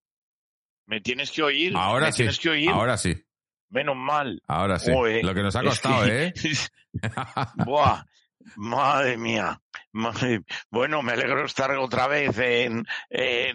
[0.86, 1.72] ¿Me tienes que oír?
[1.76, 2.16] Ahora ¿Me sí.
[2.18, 2.70] Tienes que oír?
[2.70, 3.14] Ahora sí.
[3.70, 4.40] Menos mal.
[4.46, 4.90] Ahora sí.
[4.90, 6.32] Lo que nos ha costado, ¿eh?
[7.64, 8.04] Buah.
[8.56, 9.60] Madre mía.
[10.70, 12.86] Bueno, me alegro de estar otra vez en,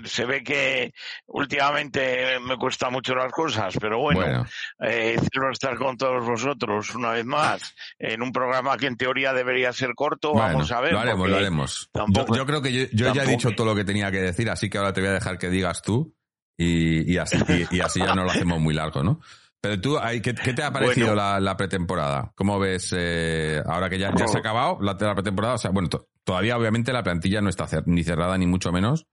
[0.03, 0.93] se ve que
[1.27, 4.45] últimamente me cuesta mucho las cosas, pero bueno, bueno.
[4.79, 5.17] Eh,
[5.51, 9.93] estar con todos vosotros una vez más en un programa que en teoría debería ser
[9.95, 10.33] corto.
[10.33, 10.93] Vamos a ver.
[10.93, 11.89] Lo haremos, lo haremos.
[12.09, 14.77] yo, creo que yo, ya he dicho todo lo que tenía que decir, así que
[14.77, 16.15] ahora te voy a dejar que digas tú
[16.57, 17.37] y, así,
[17.71, 19.19] y así ya no lo hacemos muy largo, ¿no?
[19.59, 22.31] Pero tú, ¿qué, te ha parecido la, pretemporada?
[22.35, 25.53] ¿Cómo ves eh, ahora que ya, ya se ha acabado la, pretemporada?
[25.53, 25.87] O sea, bueno,
[26.31, 29.05] todavía obviamente la plantilla no está ni cerrada ni mucho menos.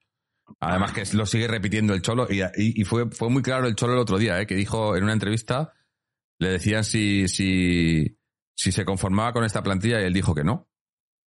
[0.60, 3.94] Además que lo sigue repitiendo el Cholo y, y, fue, fue muy claro el Cholo
[3.94, 5.72] el otro día, eh, que dijo en una entrevista,
[6.38, 8.20] le decían si, si,
[8.54, 10.68] si se conformaba con esta plantilla y él dijo que no,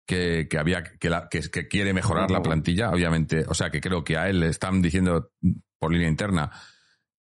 [0.06, 3.80] que, que había que, la, que, que quiere mejorar la plantilla, obviamente, o sea que
[3.80, 5.32] creo que a él le están diciendo
[5.78, 6.50] por línea interna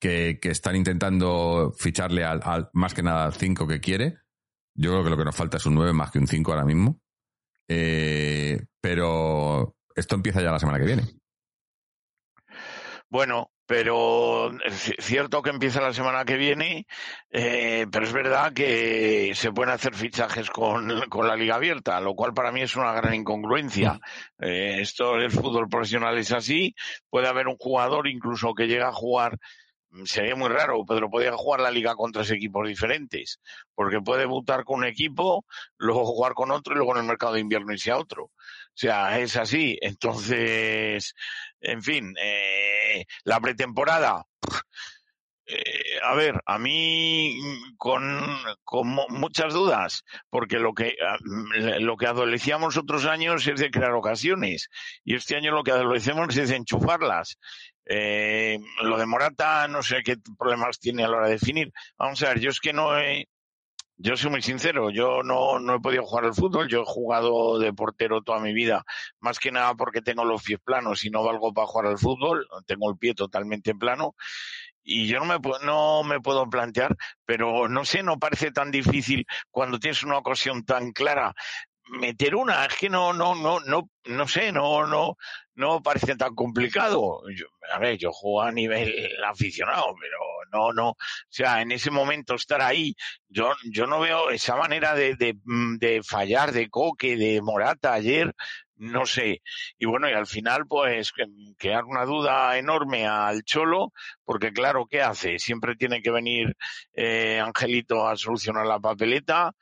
[0.01, 4.21] que, están intentando ficharle al, más que nada al 5 que quiere.
[4.75, 6.65] Yo creo que lo que nos falta es un 9 más que un 5 ahora
[6.65, 7.04] mismo.
[7.69, 11.03] Eh, pero esto empieza ya la semana que viene.
[13.09, 16.87] Bueno, pero es cierto que empieza la semana que viene,
[17.31, 22.35] eh, pero es verdad que se pueden hacer fichajes con, la liga abierta, lo cual
[22.35, 24.01] para mí es una gran incongruencia.
[24.39, 26.75] Eh, esto el fútbol profesional es así,
[27.09, 29.39] puede haber un jugador incluso que llega a jugar
[30.05, 30.85] sería muy raro.
[30.85, 33.41] Pedro podía jugar la liga con tres equipos diferentes,
[33.75, 35.45] porque puede debutar con un equipo,
[35.77, 38.25] luego jugar con otro y luego en el mercado de invierno irse a otro.
[38.25, 39.79] O sea, es así.
[39.81, 41.15] Entonces,
[41.61, 44.25] en fin, eh, la pretemporada.
[45.47, 47.39] Eh, a ver, a mí
[47.77, 48.03] con,
[48.65, 50.97] con muchas dudas, porque lo que,
[51.81, 54.71] lo que adolecíamos otros años es de crear ocasiones,
[55.05, 57.37] y este año lo que adolecemos es de enchufarlas.
[57.87, 61.73] Eh, lo de Morata, no sé qué problemas tiene a la hora de definir.
[61.99, 63.29] Vamos a ver, yo es que no he,
[63.97, 67.59] yo soy muy sincero, yo no, no he podido jugar al fútbol, yo he jugado
[67.59, 68.85] de portero toda mi vida,
[69.21, 72.47] más que nada porque tengo los pies planos y no valgo para jugar al fútbol,
[72.67, 74.15] tengo el pie totalmente plano
[74.83, 79.27] y yo no me, no me puedo plantear, pero no sé, no parece tan difícil
[79.51, 81.35] cuando tienes una ocasión tan clara
[81.87, 85.17] meter una, es que no, no, no, no, no sé, no, no,
[85.55, 87.23] no parece tan complicado.
[87.73, 88.93] a ver, yo juego a nivel
[89.25, 90.19] aficionado, pero
[90.53, 90.97] no, no, o
[91.29, 92.95] sea, en ese momento estar ahí,
[93.29, 95.37] yo, yo no veo esa manera de, de,
[95.79, 98.33] de fallar de Coque, de Morata ayer,
[98.77, 99.43] no sé.
[99.79, 101.13] Y bueno, y al final, pues,
[101.59, 103.93] quedar una duda enorme al Cholo,
[104.25, 105.39] porque claro, ¿qué hace?
[105.39, 106.57] Siempre tiene que venir
[106.95, 109.53] eh, Angelito a solucionar la papeleta.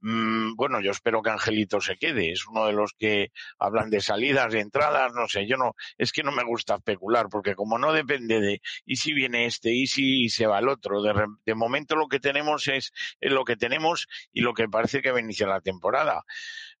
[0.00, 2.32] Mm, bueno, yo espero que Angelito se quede.
[2.32, 5.46] Es uno de los que hablan de salidas, de entradas, no sé.
[5.46, 9.12] Yo no, es que no me gusta especular porque como no depende de y si
[9.12, 11.02] viene este y si se va el otro.
[11.02, 15.18] De, momento lo que tenemos es, lo que tenemos y lo que parece que va
[15.18, 16.24] a iniciar la temporada.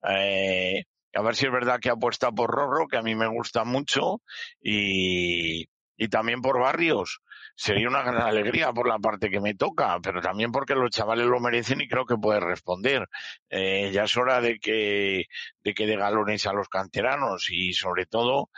[0.08, 3.64] Eh, a ver si es verdad que apuesta por Rorro, que a mí me gusta
[3.64, 4.22] mucho,
[4.60, 5.66] y
[6.10, 7.20] también por Barrios
[7.58, 11.26] sería una gran alegría por la parte que me toca, pero también porque los chavales
[11.26, 13.08] lo merecen y creo que puede responder.
[13.50, 15.24] Eh, ya es hora de que,
[15.64, 18.50] de que dé galones a los canteranos y sobre todo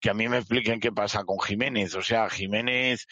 [0.00, 1.94] que a mí me expliquen qué pasa con Jiménez.
[1.94, 3.06] O sea, Jiménez,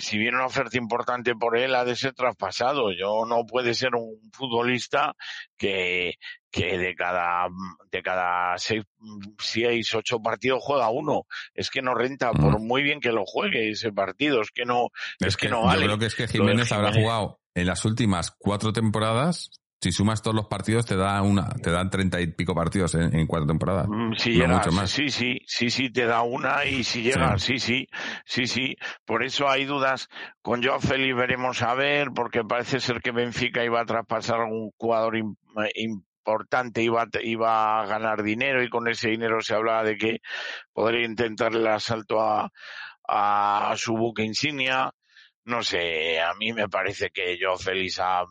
[0.00, 2.92] si viene una oferta importante por él, ha de ser traspasado.
[2.92, 5.14] Yo no puede ser un futbolista
[5.56, 6.14] que,
[6.50, 7.48] que de cada,
[7.90, 8.84] de cada seis,
[9.38, 11.26] seis, ocho partidos juega uno.
[11.54, 14.90] Es que no renta, por muy bien que lo juegue ese partido, es que no,
[15.18, 15.82] es, que, no vale.
[15.82, 19.50] Yo creo que es que Jiménez habrá jugado en las últimas cuatro temporadas
[19.80, 23.26] si sumas todos los partidos te da una, te dan treinta y pico partidos en,
[23.26, 23.86] cuatro temporadas.
[23.88, 27.58] Mm, si llegas, sí, sí, sí, sí, te da una y si llega, sí.
[27.58, 27.86] sí,
[28.24, 30.08] sí, sí, Por eso hay dudas.
[30.40, 34.70] Con Joao Félix veremos a ver, porque parece ser que Benfica iba a traspasar algún
[34.78, 35.14] jugador
[35.74, 40.20] importante, iba, iba a ganar dinero y con ese dinero se hablaba de que
[40.72, 42.50] podría intentar el asalto a,
[43.06, 44.92] a su buque insignia
[45.46, 48.24] no sé, a mí me parece que Joao Félix ha,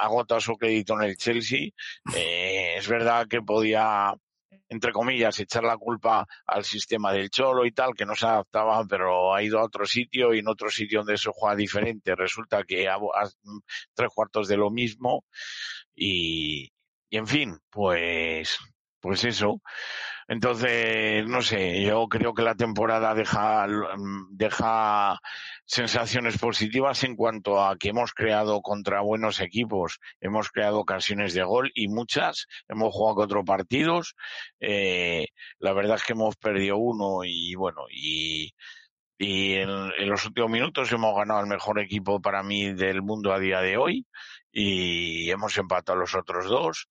[0.00, 1.70] agotado su crédito en el Chelsea.
[2.14, 4.14] Eh, es verdad que podía,
[4.68, 8.84] entre comillas, echar la culpa al sistema del Cholo y tal, que no se adaptaba,
[8.86, 12.14] pero ha ido a otro sitio y en otro sitio donde eso juega diferente.
[12.14, 12.98] Resulta que ha,
[13.94, 15.24] tres cuartos de lo mismo
[15.94, 16.72] y,
[17.10, 18.58] y en fin, pues,
[19.00, 19.60] pues eso.
[20.32, 23.66] Entonces, no sé, yo creo que la temporada deja,
[24.30, 25.20] deja
[25.66, 31.42] sensaciones positivas en cuanto a que hemos creado contra buenos equipos, hemos creado ocasiones de
[31.42, 34.14] gol y muchas, hemos jugado cuatro partidos,
[34.58, 35.26] eh,
[35.58, 38.54] la verdad es que hemos perdido uno y bueno, y,
[39.18, 43.60] en, los últimos minutos hemos ganado el mejor equipo para mí del mundo a día
[43.60, 44.06] de hoy
[44.50, 46.88] y hemos empatado los otros dos.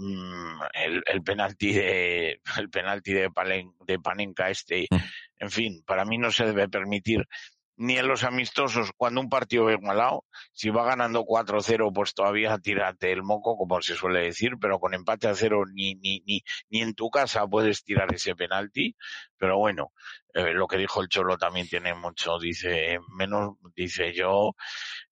[0.00, 4.96] Mm, el, el penalti de el penalti de, Palen, de Panenka este, mm.
[5.40, 7.26] en fin, para mí no se debe permitir
[7.78, 12.58] ni en los amistosos, cuando un partido ve malado, si va ganando 4-0, pues todavía
[12.58, 16.42] tírate el moco, como se suele decir, pero con empate a cero ni, ni, ni,
[16.70, 18.96] ni en tu casa puedes tirar ese penalti.
[19.36, 19.92] Pero bueno,
[20.34, 24.56] eh, lo que dijo el Cholo también tiene mucho, dice, menos, dice yo,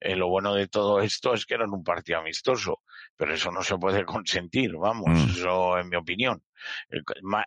[0.01, 2.83] eh, lo bueno de todo esto es que era un partido amistoso,
[3.17, 5.31] pero eso no se puede consentir, vamos, mm.
[5.31, 6.43] eso en mi opinión.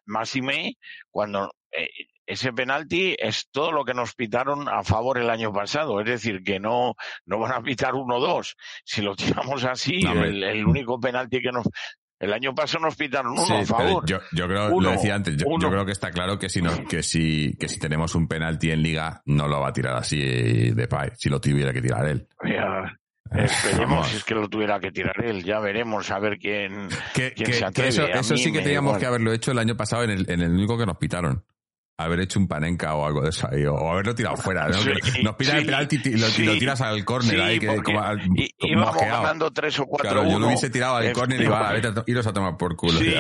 [0.06, 0.78] Más y me,
[1.12, 1.90] cuando eh,
[2.30, 6.00] ese penalti es todo lo que nos pitaron a favor el año pasado.
[6.00, 6.94] Es decir, que no,
[7.26, 8.56] no van a pitar uno o dos.
[8.86, 11.68] Si lo tiramos así, el, único penalti que nos,
[12.20, 14.06] el año pasado nos pitaron uno a favor.
[14.06, 17.02] Yo, yo, creo, lo decía antes, yo, creo que está claro que si, no, que
[17.02, 20.20] si, que si tenemos un penalti en liga, no lo va a tirar así
[20.72, 22.28] de pay, si lo tuviera que tirar él.
[23.32, 27.54] esperemos si es que lo tuviera que tirar él, ya veremos a ver quién, quién
[27.54, 28.20] se atreve.
[28.20, 30.78] eso, sí que teníamos que haberlo hecho el año pasado en el, en el único
[30.78, 31.44] que nos pitaron
[32.04, 34.78] haber hecho un panenca o algo de eso ahí, o haberlo tirado fuera, ¿no?
[35.24, 38.02] nos pida el penalti y lo, lo, tiras al córner ahí, que como,
[38.36, 41.70] y, íbamos ganando tres o cuatro Claro, yo lo hubiese tirado al córner y va,
[41.72, 43.00] a iros a tomar por culo.
[43.00, 43.16] Sí,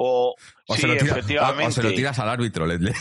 [0.00, 0.36] o,
[0.76, 1.66] se lo efectivamente.
[1.66, 2.92] o, se lo tiras al árbitro, le, le,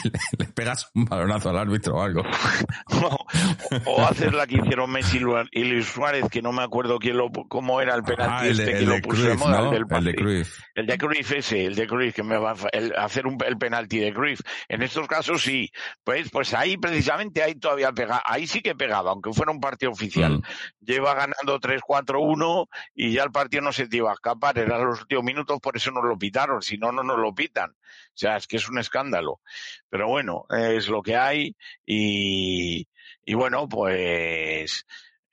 [0.56, 2.24] pegas un balonazo al árbitro o algo.
[3.86, 5.20] o, haces la que hicieron Messi
[5.52, 8.60] y Luis Suárez, que no me acuerdo quién lo, cómo era el penalti ah, el
[8.60, 9.62] este que lo puso de moda.
[9.62, 9.74] ¿no?
[9.74, 10.60] El, del el de Cruyff.
[10.74, 14.00] El de Cruyff ese, el de Cruyff, que me va a hacer un, el penalti
[14.00, 14.42] de Cruyff.
[14.68, 15.70] En estos casos sí.
[16.04, 19.92] Pues, pues ahí precisamente, ahí todavía pega, ahí sí que pegaba, aunque fuera un partido
[19.92, 20.40] oficial.
[20.40, 20.42] Mm.
[20.82, 24.58] Lleva ganando 3-4-1 y ya el partido no se te iba a escapar.
[24.58, 26.64] Eran los últimos minutos, por eso nos lo pitaron.
[26.64, 27.72] Si no, no nos lo pitan.
[27.72, 29.42] O sea, es que es un escándalo.
[29.90, 32.88] Pero bueno, es lo que hay y,
[33.26, 34.86] y bueno, pues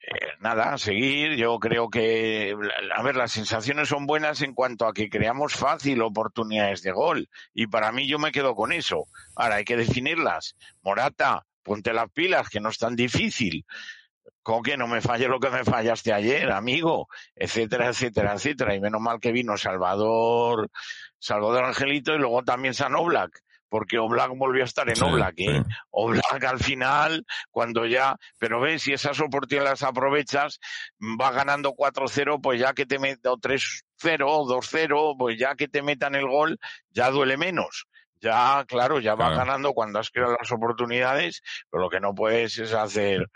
[0.07, 1.35] eh, nada, seguir.
[1.35, 2.55] Yo creo que,
[2.95, 7.29] a ver, las sensaciones son buenas en cuanto a que creamos fácil oportunidades de gol.
[7.53, 9.05] Y para mí yo me quedo con eso.
[9.35, 10.55] Ahora hay que definirlas.
[10.83, 13.65] Morata, ponte las pilas, que no es tan difícil.
[14.43, 18.75] Con que no me falle lo que me fallaste ayer, amigo, etcétera, etcétera, etcétera.
[18.75, 20.69] Y menos mal que vino Salvador,
[21.25, 25.63] Salvador Angelito y luego también San Oblak, porque Oblak volvió a estar en Oblak, ¿eh?
[25.89, 30.59] Oblak al final, cuando ya, pero ves, si esas oportunidades las aprovechas,
[31.01, 36.13] va ganando 4-0, pues ya que te metan 3-0, 2-0, pues ya que te metan
[36.13, 36.59] el gol,
[36.91, 37.87] ya duele menos.
[38.21, 42.57] Ya, claro, ya va ganando cuando has creado las oportunidades, pero lo que no puedes
[42.59, 43.29] es hacer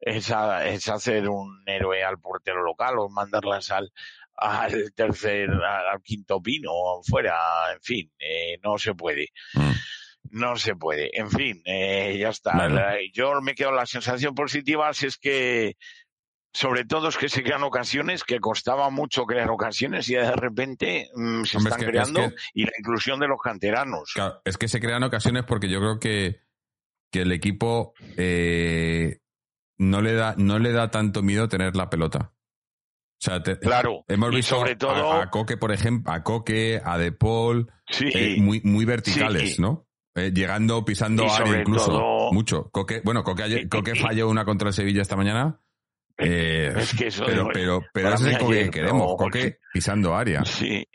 [0.00, 0.30] es,
[0.64, 3.92] es hacer un héroe al portero local o mandarlas al,
[4.36, 6.70] al tercer, al quinto pino
[7.02, 7.36] fuera,
[7.72, 9.30] en fin, eh, no se puede.
[9.54, 9.70] Mm.
[10.30, 11.18] No se puede.
[11.18, 12.96] En fin, eh, ya está.
[13.12, 15.76] Yo me quedo la sensación positiva si es que
[16.56, 21.10] sobre todo es que se crean ocasiones que costaba mucho crear ocasiones y de repente
[21.14, 24.14] mm, se están creando y la inclusión de los canteranos.
[24.42, 26.40] es que se crean ocasiones porque yo creo que,
[27.12, 29.18] que el equipo eh,
[29.76, 32.32] no le da, no le da tanto miedo tener la pelota.
[33.18, 37.12] O sea, claro, hemos visto sobre todo, a, Coque, por ejemplo, a Coque, a De
[37.12, 39.86] Paul, eh, muy, muy verticales, ¿no?
[40.14, 41.86] eh, llegando, pisando área incluso.
[41.86, 42.68] todo- Mucho.
[42.70, 45.60] Coque, bueno, Coque, ayer- Coque falló una contra el Sevilla esta mañana.
[46.18, 50.14] Eh, Es que eso pero, pero, ese es el Coque que queremos, no, Coque pisando
[50.16, 50.44] área.
[50.44, 50.86] Sí,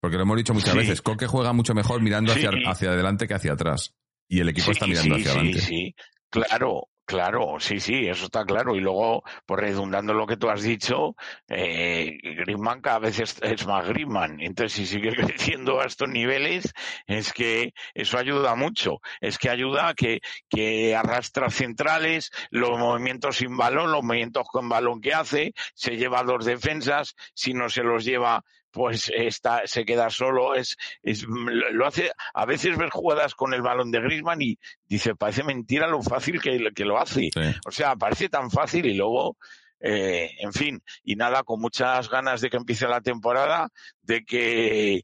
[0.00, 0.78] Porque lo hemos dicho muchas Sí.
[0.78, 2.62] veces, Coque juega mucho mejor mirando hacia, Sí.
[2.66, 3.94] hacia adelante que hacia atrás.
[4.28, 5.60] Y el equipo sí, está mirando sí, hacia sí, adelante.
[5.60, 5.94] sí.
[6.30, 8.76] Claro, claro, sí, sí, eso está claro.
[8.76, 11.16] Y luego, pues redundando lo que tú has dicho,
[11.48, 14.38] eh, Griezmann cada vez es, más Griezmann.
[14.40, 16.74] Entonces, si sigue creciendo a estos niveles,
[17.06, 19.00] es que eso ayuda mucho.
[19.22, 24.68] Es que ayuda a que, que arrastra centrales, los movimientos sin balón, los movimientos con
[24.68, 29.84] balón que hace, se lleva dos defensas, si no se los lleva, pues está, se
[29.84, 34.42] queda solo, es, es, lo hace, a veces ves jugadas con el balón de Griezmann
[34.42, 37.30] y dice, parece mentira lo fácil que, que lo hace.
[37.32, 37.40] Sí.
[37.66, 39.36] O sea, parece tan fácil y luego,
[39.80, 43.68] eh, en fin, y nada, con muchas ganas de que empiece la temporada,
[44.02, 45.02] de que,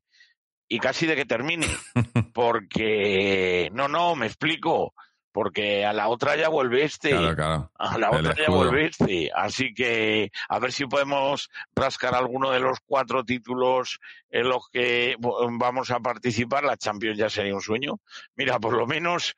[0.68, 1.68] y casi de que termine,
[2.34, 4.94] porque, no, no, me explico,
[5.34, 7.10] porque a la otra ya vuelve este.
[7.10, 7.70] Claro, claro.
[7.76, 8.52] A la otra ya
[8.86, 9.30] este.
[9.34, 13.98] Así que a ver si podemos rascar alguno de los cuatro títulos
[14.30, 16.62] en los que vamos a participar.
[16.62, 17.98] La Champions ya sería un sueño.
[18.36, 19.34] Mira, por lo menos,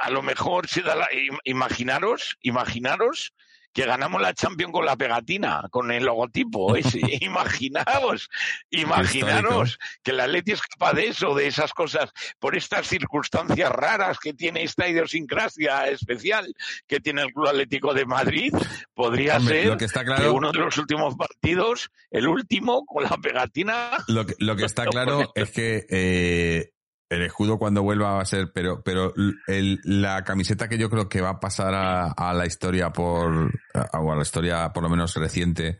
[0.00, 3.34] a lo mejor se da la, im- imaginaros, imaginaros
[3.72, 7.00] que ganamos la Champions con la pegatina, con el logotipo ese.
[7.20, 8.28] imaginaos,
[8.70, 14.18] imaginaros que el Atleti es capaz de eso, de esas cosas, por estas circunstancias raras
[14.18, 16.52] que tiene esta idiosincrasia especial
[16.86, 18.54] que tiene el Club Atlético de Madrid,
[18.94, 22.84] podría Hombre, ser lo que está que claro, uno de los últimos partidos, el último,
[22.84, 26.72] con la pegatina, lo que, lo que está claro es que eh,
[27.10, 29.12] el escudo cuando vuelva va a ser, pero, pero
[29.48, 33.52] el- la camiseta que yo creo que va a pasar a, a la historia por,
[33.74, 35.78] a, o a la historia por lo menos reciente,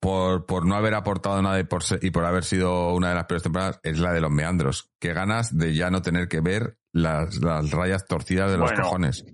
[0.00, 3.14] por, por no haber aportado nada y por, ser- y por haber sido una de
[3.14, 4.90] las peores temporadas, es la de los meandros.
[5.00, 8.84] Qué ganas de ya no tener que ver las, las rayas torcidas de los Bueno.
[8.84, 9.24] cojones.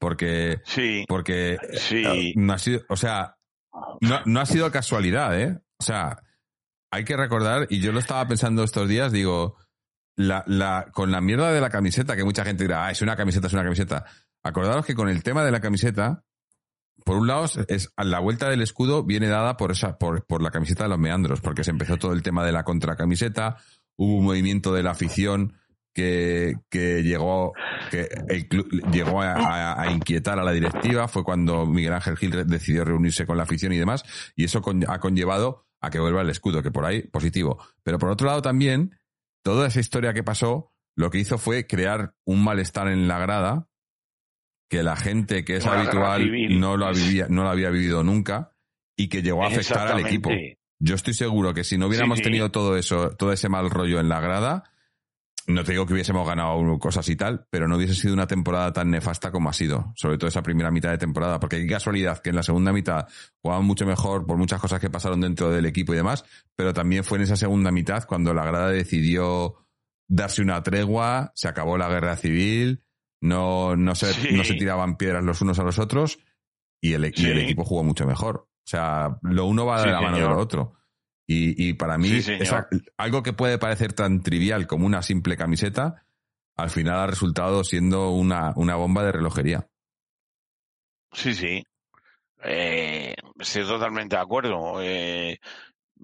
[0.00, 2.02] Porque, sí, porque sí.
[2.04, 3.36] eh, no ha sido, o sea,
[4.00, 5.60] no, no ha sido casualidad, ¿eh?
[5.78, 6.22] O sea,
[6.90, 9.56] hay que recordar, y yo lo estaba pensando estos días, digo,
[10.26, 13.16] la, la, con la mierda de la camiseta, que mucha gente dirá, ah, es una
[13.16, 14.04] camiseta, es una camiseta.
[14.42, 16.24] Acordaros que con el tema de la camiseta,
[17.04, 20.42] por un lado, es a la vuelta del escudo viene dada por esa, por, por
[20.42, 23.56] la camiseta de los meandros, porque se empezó todo el tema de la contracamiseta,
[23.96, 25.54] hubo un movimiento de la afición
[25.92, 27.52] que, que llegó,
[27.90, 32.16] que el club llegó a, a- a inquietar a la directiva, fue cuando Miguel Ángel
[32.16, 34.04] Gil decidió reunirse con la afición y demás,
[34.36, 37.58] y eso con- ha conllevado a que vuelva el escudo, que por ahí positivo.
[37.82, 38.99] Pero por otro lado también,
[39.42, 43.68] toda esa historia que pasó, lo que hizo fue crear un malestar en la grada,
[44.68, 46.30] que la gente que es habitual
[46.60, 48.52] no lo, había, no lo había vivido nunca,
[48.96, 50.30] y que llegó a afectar al equipo.
[50.78, 52.30] Yo estoy seguro que si no hubiéramos Sí, sí.
[52.30, 54.64] tenido todo eso, todo ese mal rollo en la grada,
[55.54, 58.72] no te digo que hubiésemos ganado cosas y tal, pero no hubiese sido una temporada
[58.72, 62.18] tan nefasta como ha sido, sobre todo esa primera mitad de temporada, porque qué casualidad
[62.20, 63.06] que en la segunda mitad
[63.42, 66.24] jugaban mucho mejor por muchas cosas que pasaron dentro del equipo y demás,
[66.56, 69.56] pero también fue en esa segunda mitad cuando la grada decidió
[70.08, 72.82] darse una tregua, se acabó la guerra civil,
[73.22, 74.28] no, no, se, Sí.
[74.32, 76.18] no se tiraban piedras los unos a los otros
[76.82, 78.48] y el, y el equipo jugó mucho mejor.
[78.48, 80.36] O sea, lo uno va de Sí, la mano de señor.
[80.36, 80.72] lo otro.
[81.32, 82.42] Y, y para mí, Sí, señor.
[82.42, 86.04] esa- algo que puede parecer tan trivial como una simple camiseta,
[86.56, 89.68] al final ha resultado siendo una, una bomba de relojería.
[91.12, 91.64] Sí, sí.
[92.42, 94.82] Eh, estoy totalmente de acuerdo.
[94.82, 95.38] Eh,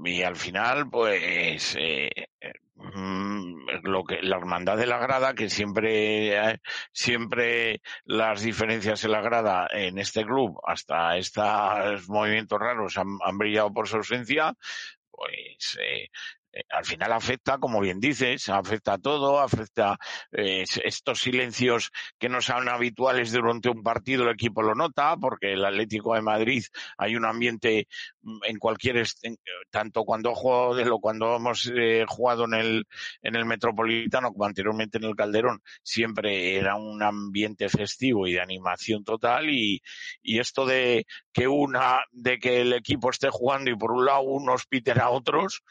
[0.05, 2.11] y al final, pues, eh,
[2.77, 6.61] mm, lo que la hermandad de la grada, que siempre,
[6.93, 13.39] siempre las diferencias en la grada en este club, hasta estos movimientos raros han, han
[13.39, 14.55] brillado por su ausencia,
[15.17, 16.11] pues eh,
[16.71, 19.99] al final afecta, como bien dices, afecta a todo, afecta
[20.33, 25.53] eh, estos silencios que no son habituales durante un partido, el equipo lo nota, porque
[25.53, 26.65] el Atlético de Madrid
[26.99, 27.89] hay un ambiente
[28.23, 29.37] mm, en cualquier, en-
[29.71, 32.85] tanto cuando juego de lo cuando hemos eh, jugado en el,
[33.23, 38.41] en el Metropolitano como anteriormente en el Calderón, siempre era un ambiente festivo y de
[38.41, 39.83] animación total y,
[40.23, 44.23] y esto de que una, de que el equipo esté jugando y por un lado
[44.23, 45.63] unos piten a otros,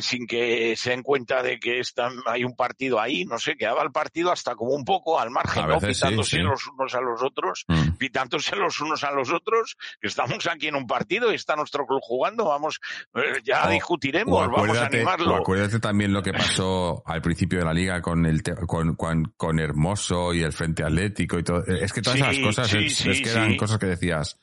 [0.00, 3.82] sin que se den cuenta de que están, hay un partido ahí, no sé, quedaba
[3.82, 5.80] el partido hasta como un poco al margen, A ¿no?
[5.80, 6.42] sí, Pitándose sí.
[6.42, 7.96] los unos a los otros, Mm.
[7.98, 11.86] pitándose los unos a los otros, que estamos aquí en un partido y está nuestro
[11.86, 12.80] club jugando, vamos,
[13.14, 15.34] eh, ya O- discutiremos, O vamos a animarlo.
[15.34, 19.34] o acuérdate también lo que pasó al principio de la liga con el con, con,
[19.36, 21.64] con Hermoso y el Frente Atlético y todo.
[21.66, 24.38] Es que todas Sí, esas cosas es, es que eran cosas que decías.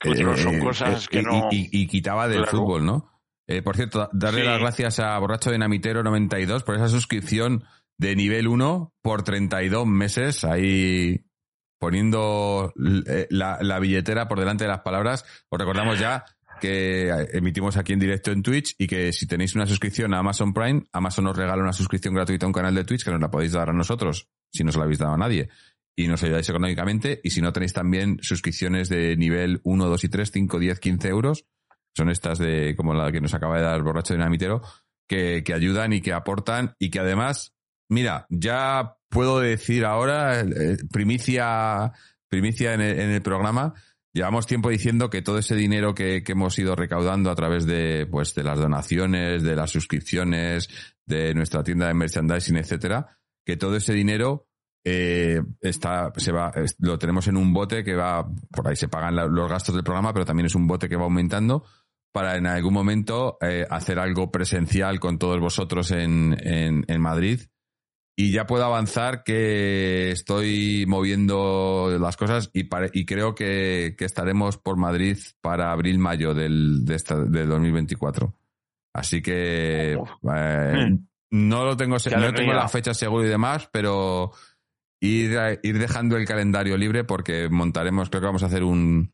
[0.00, 2.58] Pues no, son cosas eh, que y, no- y- y quitaba del Claro.
[2.58, 3.17] fútbol, ¿no?
[3.48, 4.46] Eh, por cierto, darle Sí.
[4.46, 7.64] las gracias a Borracho de Namitero 92 por esa suscripción
[7.98, 11.24] de nivel 1 por 32 meses, ahí
[11.80, 12.72] poniendo
[13.06, 15.24] eh, la, la billetera por delante de las palabras.
[15.48, 16.24] Os recordamos ya
[16.60, 20.52] que emitimos aquí en directo en Twitch y que si tenéis una suscripción a Amazon
[20.52, 23.30] Prime, Amazon nos regala una suscripción gratuita a un canal de Twitch que nos la
[23.30, 25.48] podéis dar a nosotros, si no se la habéis dado a nadie.
[25.96, 27.20] Y nos ayudáis económicamente.
[27.24, 31.08] Y si no tenéis también suscripciones de nivel 1, 2 y 3, 5, 10, 15
[31.08, 31.44] euros,
[31.96, 34.62] son estas de como la que nos acaba de dar Borracho Dinamitero,
[35.08, 37.54] que, que ayudan y que aportan y que además,
[37.88, 41.92] mira, ya puedo decir ahora, eh, primicia,
[42.28, 43.74] primicia en el, el programa,
[44.14, 48.04] Llevamos tiempo diciendo que todo ese dinero que, que, hemos ido recaudando a través de,
[48.10, 50.68] pues, de las donaciones, de las suscripciones,
[51.06, 54.48] de nuestra tienda de merchandising, etcétera, que todo ese dinero
[54.84, 59.14] eh, está, se va, lo tenemos en un bote que va, por ahí se pagan
[59.14, 61.64] los gastos del programa, pero también es un bote que va aumentando
[62.18, 67.42] para en algún momento eh, hacer algo presencial con todos vosotros en, en, en Madrid
[68.16, 74.58] y ya puedo avanzar que estoy moviendo las cosas y, y creo que, que, estaremos
[74.58, 78.34] por Madrid para abril-mayo del, de, esta, de 2024.
[78.92, 79.96] Así que eh,
[80.90, 81.06] mm.
[81.30, 84.32] no lo tengo, no tengo la fecha segura y demás, pero
[85.00, 89.12] ir, ir dejando el calendario libre porque montaremos, creo que vamos a hacer un,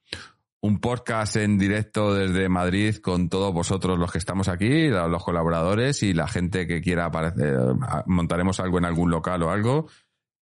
[0.64, 6.02] un podcast en directo desde Madrid con todos vosotros los que estamos aquí, los colaboradores
[6.02, 7.58] y la gente que quiera aparecer.
[8.06, 9.90] Montaremos algo en algún local o algo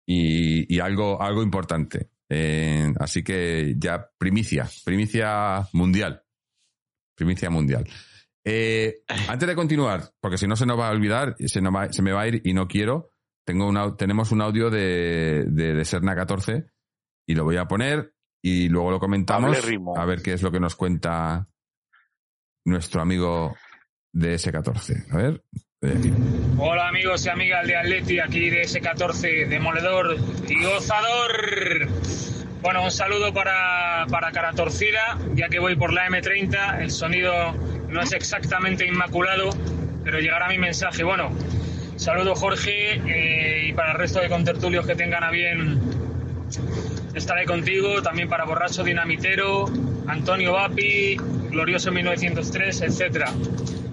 [0.07, 2.11] y, algo, algo importante.
[2.29, 6.23] Eh, así que ya primicia, primicia mundial.
[7.16, 7.85] Primicia mundial.
[8.45, 12.03] Eh, antes de continuar, porque si no se nos va a olvidar, se, va, se
[12.03, 13.11] me va a ir y no quiero,
[13.45, 16.66] tengo tenemos un audio de, de, de Serna 14
[17.27, 19.57] y lo voy a poner y luego lo comentamos
[19.97, 21.47] a ver qué es lo que nos cuenta
[22.64, 23.57] nuestro amigo
[24.12, 25.12] de S14.
[25.12, 25.43] A ver.
[26.59, 30.16] Hola amigos y amigas de Atleti, aquí de S14, demoledor
[30.49, 31.88] y gozador.
[32.61, 37.53] Bueno, un saludo para, para cara torcida, ya que voy por la M30, el sonido
[37.88, 39.51] no es exactamente inmaculado,
[40.05, 41.03] pero llegará mi mensaje.
[41.03, 41.30] Bueno,
[41.97, 45.80] saludo Jorge eh, y para el resto de contertulios que tengan a bien
[47.14, 49.66] Estaré contigo también para Borracho Dinamitero,
[50.06, 51.16] Antonio Vapi,
[51.50, 53.28] Glorioso 1903, etc.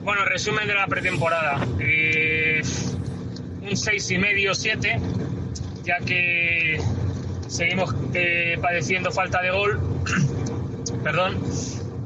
[0.03, 1.59] Bueno, resumen de la pretemporada.
[1.80, 2.61] Eh,
[3.61, 4.99] un 6 y medio, 7,
[5.84, 6.80] ya que
[7.47, 9.80] seguimos eh, padeciendo falta de gol.
[11.03, 11.41] Perdón.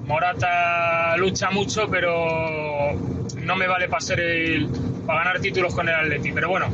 [0.06, 2.92] Morata lucha mucho, pero
[3.38, 4.68] no me vale para, ser el,
[5.06, 6.32] para ganar títulos con el Atleti.
[6.32, 6.68] Pero bueno,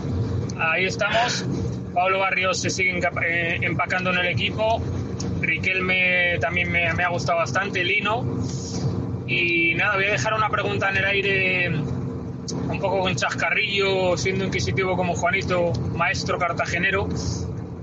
[0.57, 1.45] ahí estamos
[1.93, 4.81] Pablo Barrios se sigue eh, empacando en el equipo.
[5.41, 8.25] Riquelme también me, ha gustado bastante, Lino.
[9.27, 14.45] Y nada, voy a dejar una pregunta en el aire un poco con chascarrillo, siendo
[14.45, 17.07] inquisitivo como Juanito, maestro cartagenero.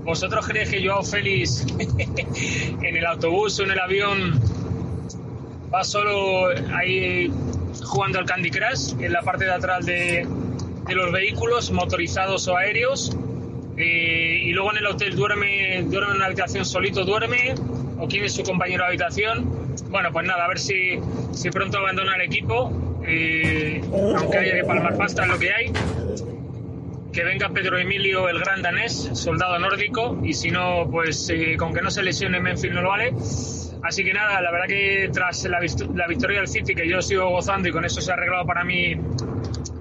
[0.03, 4.41] ¿Vosotros creéis que Joao Félix en el autobús o en el avión
[5.73, 7.31] va solo ahí
[7.83, 10.25] jugando al Candy Crush en la parte de atrás de
[10.87, 13.17] los vehículos motorizados o aéreos?
[13.77, 17.53] Eh, y luego en el hotel duerme, duerme en una habitación solito, duerme,
[17.99, 19.67] o quién es su compañero de habitación.
[19.89, 20.99] Bueno, pues nada, a ver si,
[21.31, 23.81] si pronto abandona el equipo, eh,
[24.17, 25.71] aunque haya que palmar pasta en lo que hay.
[27.13, 31.73] Que venga Pedro Emilio, el gran danés, soldado nórdico, y si no, pues eh, con
[31.73, 33.13] que no se lesione Memphis no lo vale.
[33.83, 35.59] Así que nada, la verdad que tras la,
[35.95, 38.63] la victoria del City, que yo sigo gozando y con eso se ha arreglado para
[38.63, 38.95] mí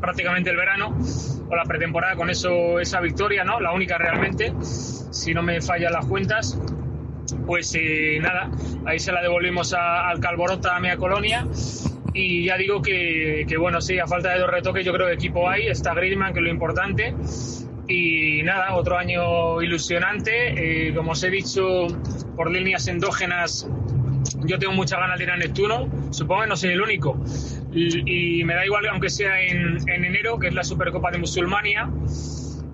[0.00, 0.96] prácticamente el verano
[1.48, 3.60] o la pretemporada con eso esa victoria, ¿no?
[3.60, 6.60] La única realmente, si no me fallan las cuentas.
[7.44, 8.50] Pues eh, nada,
[8.84, 11.46] ahí se la devolvimos a, al Calborota, a Mea Colonia.
[12.14, 15.14] Y ya digo que, que, bueno, sí, a falta de dos retoques, yo creo que
[15.14, 15.68] equipo hay.
[15.68, 17.14] Está Griezmann, que es lo importante.
[17.88, 20.88] Y nada, otro año ilusionante.
[20.88, 21.86] Eh, como os he dicho,
[22.34, 23.68] por líneas endógenas,
[24.44, 25.88] yo tengo muchas ganas de ir a Neptuno.
[26.10, 27.20] Supongo que no soy el único
[27.76, 31.90] y, me da igual aunque sea en, en, enero, que es la Supercopa de Musulmania,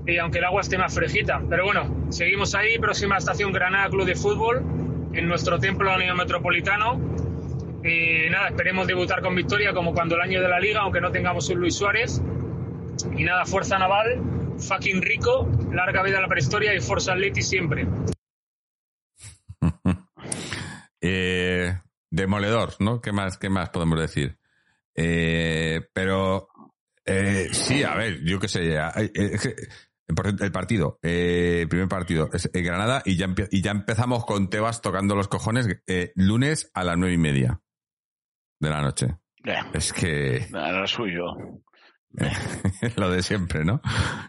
[0.06, 1.42] y aunque el agua esté más fresquita.
[1.48, 4.62] Pero bueno, seguimos ahí, próxima estación Granada Club de Fútbol,
[5.12, 7.00] en nuestro templo Unión Metropolitano.
[7.84, 11.10] Y nada, esperemos debutar con victoria como cuando el año de la liga, aunque no
[11.10, 12.22] tengamos un Luis Suárez.
[13.16, 14.22] Y nada, fuerza naval,
[14.58, 17.86] fucking rico, larga vida a la prehistoria y Forza Atleti siempre.
[21.00, 21.76] eh,
[22.10, 23.00] demoledor, ¿no?
[23.00, 24.38] ¿Qué más, ¿Qué más podemos decir?
[24.94, 26.48] Eh, pero
[27.04, 28.78] eh, sí, a ver, yo qué sé,
[30.08, 34.50] el partido, eh, el primer partido es en Granada y ya, y ya empezamos con
[34.50, 37.60] Tebas tocando los cojones eh, lunes a las nueve y media
[38.60, 39.16] de la noche.
[39.72, 40.46] Es que...
[40.50, 41.24] Nada, suyo.
[42.96, 43.80] lo de siempre, ¿no?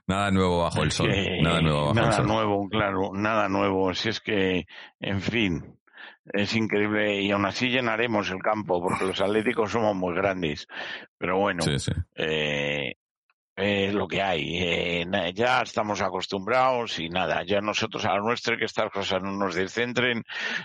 [0.07, 1.09] Nada nuevo bajo el sol.
[1.41, 2.25] nada nuevo bajo el sol.
[2.25, 3.93] Nada nuevo, claro, nada nuevo.
[3.93, 4.65] Si es que,
[4.99, 5.77] en fin,
[6.25, 10.67] es increíble y aún así llenaremos el campo porque los atléticos somos muy grandes.
[11.17, 11.63] Pero bueno,
[12.15, 12.95] Eh,
[13.55, 14.57] es lo que hay.
[14.57, 15.05] Eh,
[15.35, 19.55] ya estamos acostumbrados y nada, ya nosotros a lo nuestro que estas cosas no nos
[19.55, 20.23] descentren,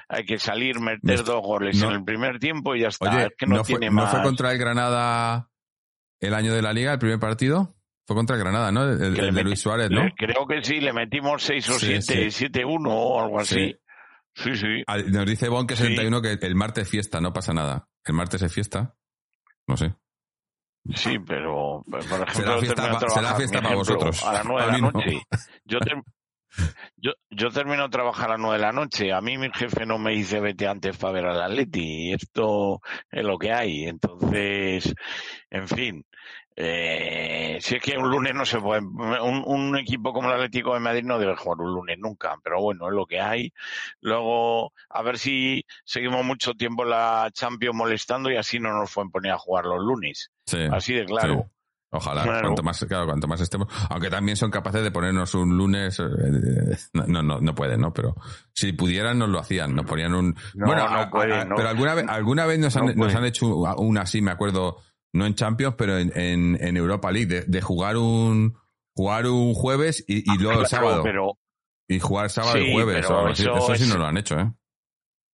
[0.09, 3.29] hay que salir, meter dos goles en el primer tiempo y ya está.
[3.37, 5.51] que no, tiene fue, ¿No fue contra el Granada
[6.21, 7.75] el año de la liga, el primer partido?
[8.07, 8.85] Fue contra el Granada, ¿no?
[8.91, 10.09] El, de Luis Suárez, ¿no?
[10.17, 13.55] creo que sí, le metimos 6 o 7, 7-1 o algo así.
[13.55, 13.77] Sí,
[14.39, 14.85] sí.
[15.11, 17.89] Nos dice Bon que 71 que el martes fiesta, no pasa nada.
[18.05, 18.95] El martes es fiesta.
[19.67, 19.95] No sé.
[20.95, 24.25] Sí, pero, por ejemplo, será fiesta, será fiesta para vosotros.
[24.25, 25.23] A las nueve de la noche.
[25.65, 25.79] Yo,
[26.97, 29.13] yo, yo termino de trabajar a las nueve de la noche.
[29.13, 32.13] A mí mi jefe no me dice vete antes para ver al Atleti.
[32.13, 32.81] Esto
[33.11, 33.85] es lo que hay.
[33.85, 34.95] Entonces,
[35.51, 36.05] en fin,
[36.61, 40.75] eh, si es que un lunes no se puede, un, un, equipo como el Atlético
[40.75, 43.53] de Madrid no debe jugar un lunes nunca, pero bueno, es lo que hay.
[44.01, 49.13] Luego, a ver si seguimos mucho tiempo la Champions molestando y así no nos pueden
[49.13, 50.33] poner a jugar los lunes.
[50.73, 51.49] así de claro.
[51.91, 55.99] Ojalá, cuanto más, claro, cuanto más estemos, aunque también son capaces de ponernos un lunes,
[56.01, 57.95] eh, no, no, no pueden, ¿no?
[57.95, 58.15] Pero
[58.53, 62.45] si pudieran nos lo hacían, nos ponían un, bueno, no pueden, pero alguna vez, alguna
[62.45, 63.47] vez nos han, nos han hecho
[63.79, 64.83] una así, me acuerdo,
[65.13, 68.57] no en Champions, pero en, en, Europa League, de, jugar un
[68.95, 71.05] jugar un jueves y, y luego el sábado.
[71.87, 73.05] y jugar sábado y jueves.
[73.05, 74.53] eso, sí no lo han hecho, ¿eh?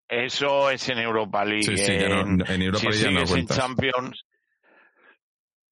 [0.09, 1.65] Eso es en Europa League.
[1.65, 4.25] Sí, sí, en, en Europa League no en Champions.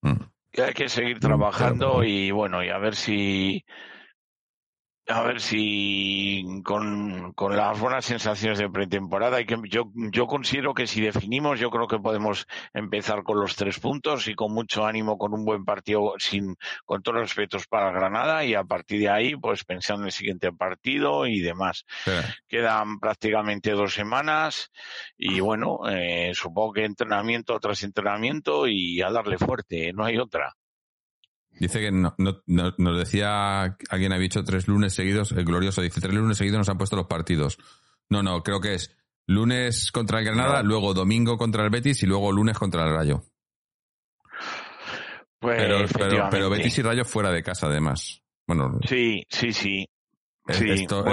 [0.00, 0.22] Mm.
[0.58, 3.64] Hay que seguir trabajando y bueno, y a ver si
[5.08, 10.74] a ver si con, con, las buenas sensaciones de pretemporada y que yo, yo considero
[10.74, 14.86] que si definimos yo creo que podemos empezar con los tres puntos y con mucho
[14.86, 19.00] ánimo con un buen partido sin con todos los respetos para Granada y a partir
[19.00, 21.84] de ahí pues pensando en el siguiente partido y demás.
[22.46, 24.70] Quedan prácticamente dos semanas
[25.16, 30.54] y bueno eh, supongo que entrenamiento tras entrenamiento y a darle fuerte no hay otra
[31.62, 36.00] Dice que no, no, nos decía, alguien ha dicho tres lunes seguidos, el glorioso dice,
[36.00, 37.56] tres lunes seguidos nos han puesto los partidos.
[38.10, 38.98] No, no, creo que es
[39.28, 43.22] lunes contra el Granada, luego domingo contra el Betis y luego lunes contra el Rayo.
[45.38, 48.20] Pues, pero, pero, Betis y Rayo fuera de casa, además.
[48.44, 49.86] Bueno, sí, sí, sí.
[50.48, 50.68] sí.
[50.68, 51.04] estos,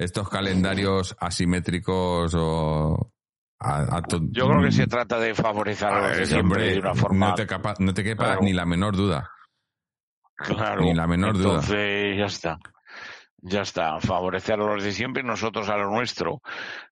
[0.00, 3.12] estos calendarios asimétricos o
[4.32, 7.28] Yo creo que se trata de favorecer a los de siempre de una forma.
[7.28, 7.46] No te,
[7.78, 9.30] no te quepa ni la menor duda.
[10.44, 10.82] Claro.
[10.82, 12.58] Ni la menor Entonces, ya está.
[13.42, 16.42] Ya está, favorecer a los de siempre y nosotros a lo nuestro.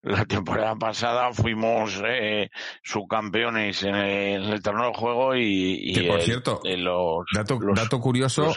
[0.01, 2.49] La temporada pasada fuimos eh,
[2.83, 8.51] subcampeones en el, torneo de juego y, que por cierto, los, dato, curioso,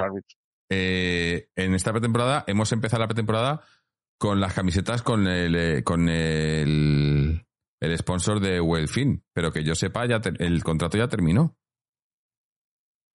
[0.69, 3.61] eh, en esta pretemporada hemos empezado la pretemporada
[4.17, 7.45] con las camisetas con el eh, con el,
[7.81, 11.57] el sponsor de Wellfin, pero que yo sepa ya el contrato ya terminó.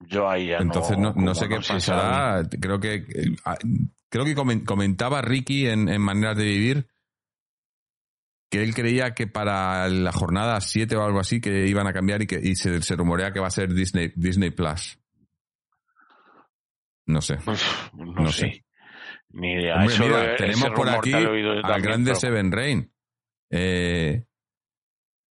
[0.00, 2.46] Yo ahí ya Entonces no, no, sé qué pasará.
[2.60, 3.06] Creo que
[3.44, 3.56] ah,
[4.08, 6.88] creo que comentaba Ricky en, en Maneras de Vivir
[8.50, 12.22] que él creía que para la jornada 7 o algo así que iban a cambiar
[12.22, 14.98] y que y se, se rumorea que va a ser Disney Disney Plus.
[17.06, 17.38] No sé.
[17.94, 18.64] no, sé.
[19.30, 19.76] Ni idea.
[19.78, 22.92] mira, tenemos por aquí al grande Seven Rain.
[23.50, 24.24] Eh,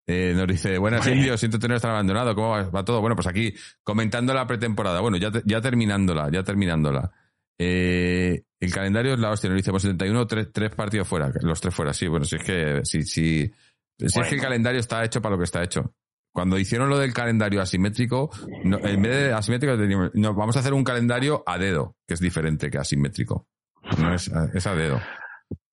[0.07, 3.01] eh, nos dice, buenas indios, siento tener estar abandonado, ¿cómo va, todo?
[3.01, 7.11] Bueno, pues aquí comentando la pretemporada, bueno, ya, ya terminándola, ya terminándola.
[7.59, 11.61] Eh, el calendario es la hostia, nos dice, pues 71, tres, tres partidos fuera, los
[11.61, 13.51] tres fuera, sí, bueno, si es que, si, si,
[13.99, 15.95] si es que el calendario está hecho para lo que está hecho.
[16.33, 18.29] Cuando hicieron lo del calendario asimétrico,
[18.65, 19.77] en vez de asimétrico,
[20.15, 23.47] no, vamos a hacer un calendario a dedo, que es diferente que asimétrico.
[23.99, 25.01] No es, es a dedo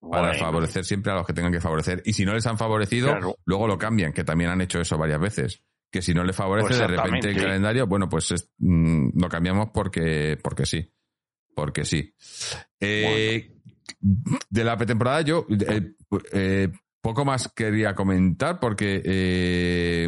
[0.09, 2.01] para favorecer siempre a los que tengan que favorecer.
[2.05, 5.19] Y si no les han favorecido, luego lo cambian, que también han hecho eso varias
[5.19, 5.63] veces.
[5.91, 9.69] Que si no les favorece pues de repente el calendario, bueno, pues mm, lo cambiamos
[9.73, 10.91] porque, porque sí.
[11.53, 12.15] Porque sí.
[12.79, 13.51] Eh,
[14.49, 15.93] de la pretemporada yo eh,
[16.31, 16.69] eh,
[17.01, 20.07] poco más quería comentar porque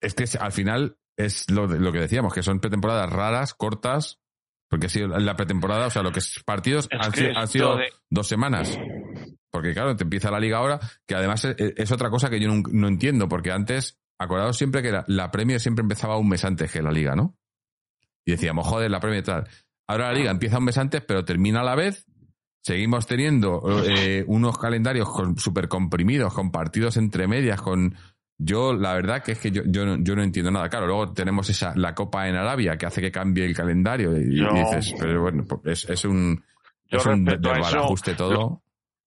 [0.00, 4.20] es que al final es lo, lo que decíamos, que son pretemporadas raras, cortas,
[4.68, 7.78] porque si la pretemporada, o sea, lo que es partidos han, sido,
[8.10, 8.78] dos semanas.
[9.50, 12.88] Porque claro, te empieza la liga ahora, que además es, otra cosa que yo no,
[12.88, 16.82] entiendo, porque antes, acordados siempre que la, la Premier siempre empezaba un mes antes que
[16.82, 17.36] la liga, ¿no?
[18.24, 19.48] Y decíamos, joder, la Premier tal.
[19.88, 22.06] Ahora la liga empieza un mes antes, pero termina a la vez.
[22.62, 27.94] Seguimos teniendo eh, unos calendarios súper comprimidos, con partidos entre medias, con
[28.38, 30.68] Yo, la verdad que es que yo, yo, no, yo no entiendo nada.
[30.68, 34.38] Claro, luego tenemos esa, la Copa en Arabia que hace que cambie el calendario y,
[34.38, 36.44] Yo- dices, pero bueno, pues es, es un,
[36.88, 38.62] es un eso, desbarajuste todo.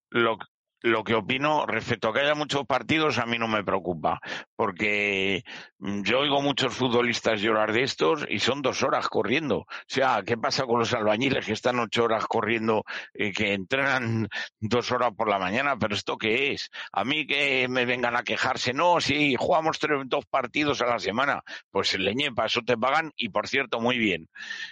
[0.09, 0.37] lo,
[0.81, 4.19] lo que opino respecto a que haya muchos partidos a mí no me preocupa,
[4.55, 5.43] porque
[5.79, 9.59] mm, yo oigo muchos futbolistas llorar de estos y son dos horas corriendo.
[9.59, 14.29] O sea, ¿qué pasa con los albañiles que están ocho horas corriendo y que entrenan
[14.59, 15.77] dos horas por la mañana?
[15.77, 16.69] ¿Pero esto qué es?
[16.91, 20.99] A mí que me vengan a quejarse, no, si jugamos tres, dos partidos a la
[20.99, 24.29] semana, pues leñe, para eso te pagan y por cierto, muy bien.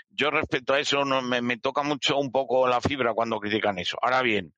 [0.09, 3.97] Yo respecto a eso no me toca mucho un poco la fibra cuando critican eso.
[4.01, 4.53] Ahora bien,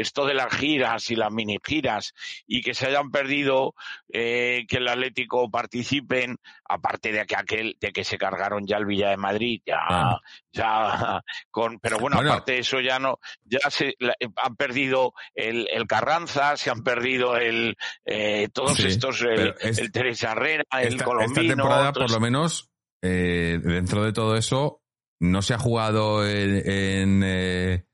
[0.00, 2.14] esto de las giras y las mini giras
[2.46, 3.74] y que se hayan perdido
[4.12, 6.36] eh, que el Atlético participen,
[6.68, 10.20] aparte de que aquel, de que se cargaron ya el Villa de Madrid, ya, Ah.
[10.52, 12.32] ya con, pero bueno, Bueno.
[12.32, 16.82] aparte de eso ya no, ya se la- han perdido el, el Carranza, se han
[16.82, 21.54] perdido el eh, todos Sí, estos, el, es- el Teresa Herrera, el Esta, Colombino, esta
[21.54, 22.70] temporada, por lo menos,
[23.02, 24.80] eh, dentro de todo eso,
[25.20, 27.84] no se ha jugado en, en, eh,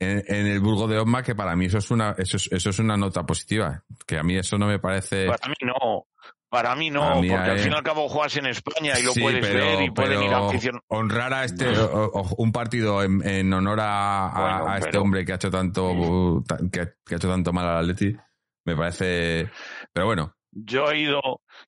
[0.00, 2.70] en- en el Burgo de Osma, que para mí eso es una, eso es, eso
[2.70, 3.82] es una nota positiva.
[4.06, 5.26] Que a mí eso no me parece.
[5.26, 6.06] Para mí no.
[6.50, 9.12] Para mí no, mí, porque al fin y al cabo juegas en España y lo
[9.12, 10.80] Sí, puedes pero- ver y pueden ir a afición.
[10.88, 14.88] honrar a este o- o- un partido en, en honor a, a- Bueno, a este
[14.90, 17.78] pero- hombre que ha hecho tanto ta- que, ha- que ha hecho tanto mal al
[17.80, 18.16] Atleti
[18.64, 19.50] me parece
[19.92, 21.20] pero bueno Yo he ido,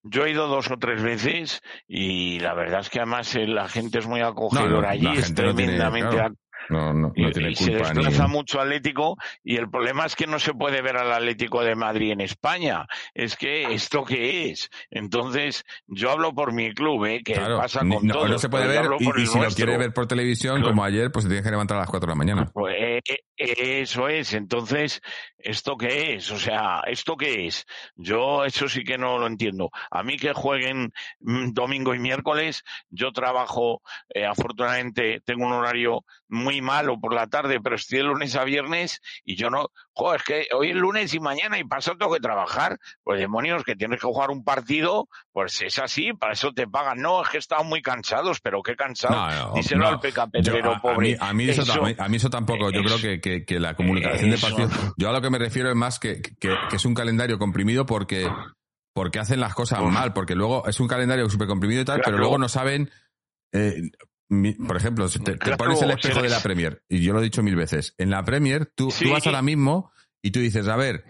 [0.03, 3.69] yo he ido dos o tres veces y la verdad es que además eh, la
[3.69, 6.35] gente es muy acogedora allí, es tiene- tremendamente claro,
[6.69, 10.07] no, no, y, no tiene y se culpa ni desplaza mucho Atlético y el problema
[10.07, 12.87] es que no se puede ver al Atlético de Madrid en España.
[13.15, 14.71] Es que esto qué es.
[14.91, 17.23] Entonces, yo hablo por mi club, ¿eh?
[17.25, 19.77] que Claro, pasa con no, todos, no se puede ver y, y si lo quiere
[19.79, 20.71] ver por televisión Claro.
[20.71, 23.01] como ayer pues se tiene que levantar a las 4 de la mañana Pues, eh,
[23.37, 24.35] eso es.
[24.35, 25.01] Entonces,
[25.39, 26.31] ¿esto qué es?
[26.31, 27.67] O sea, ¿esto qué es?
[27.97, 29.71] Yo eso sí que no lo entiendo.
[29.91, 33.83] A mí que jueguen mm, domingo y miércoles, yo trabajo,
[34.15, 38.45] eh, afortunadamente tengo un horario muy malo por la tarde, pero estoy de lunes a
[38.45, 42.13] viernes y yo no, joder, es que hoy es lunes y mañana y pasado tengo
[42.15, 42.79] que trabajar.
[43.05, 46.99] Pues demonios, que tienes que jugar un partido, pues es así, para eso te pagan.
[46.99, 48.75] No, es que estaban muy cansados, pero qué.
[49.11, 49.89] No, no, Díselo no.
[49.89, 51.11] al Peca Pedrero, a pobre.
[51.11, 52.71] mí, a mí eso, Eso- a mí eso tampoco.
[52.71, 54.73] Yo eso- creo que, que, que la comunicación de partidos.
[54.97, 58.27] Yo a lo que me refiero es más que, que, es un calendario comprimido porque,
[58.95, 60.13] porque hacen las cosas mal.
[60.15, 62.07] Porque luego es un calendario súper comprimido y tal, Claro.
[62.13, 62.91] pero luego no saben.
[63.53, 63.83] eh,
[64.31, 67.25] mi- por ejemplo, te, te pones el espejo de la Premier, y yo lo he
[67.25, 67.95] dicho mil veces.
[67.99, 69.05] En la Premier, tú, Sí.
[69.05, 69.93] tú vas ahora mismo
[70.23, 71.05] y tú dices, a ver,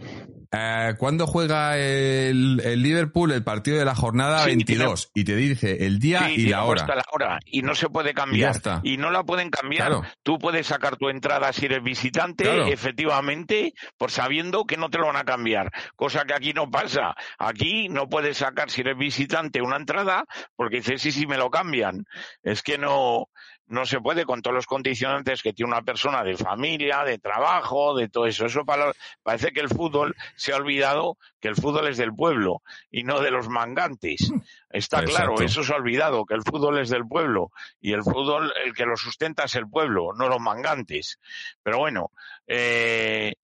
[0.52, 5.10] eh, ¿cuándo juega el, el Liverpool el partido de la jornada Sí, 22?
[5.14, 6.86] Y te dice el día Sí, y la hora.
[6.86, 8.80] la hora y no se puede Y cambiar está.
[8.82, 9.88] y no la pueden cambiar.
[9.88, 10.04] Claro.
[10.22, 12.66] Tú puedes sacar tu entrada si eres visitante, Claro.
[12.66, 17.14] efectivamente, por sabiendo que no te lo van a cambiar, cosa que aquí no pasa.
[17.38, 20.24] Aquí no puedes sacar si eres visitante una entrada
[20.56, 22.06] porque dices sí sí me lo cambian.
[22.42, 23.28] Es que no
[23.70, 27.96] no se puede con todos los condicionantes que tiene una persona de familia, de trabajo,
[27.96, 28.44] de todo eso.
[28.44, 28.92] Eso para-
[29.22, 33.20] parece que el fútbol se ha olvidado que el fútbol es del pueblo y no
[33.20, 34.30] de los mangantes.
[34.68, 37.50] Está claro, eso se ha olvidado, que el fútbol es del pueblo
[37.80, 41.18] y el fútbol, el que lo sustenta es el pueblo, no los mangantes.
[41.62, 42.10] Pero bueno,
[42.46, 43.34] eh,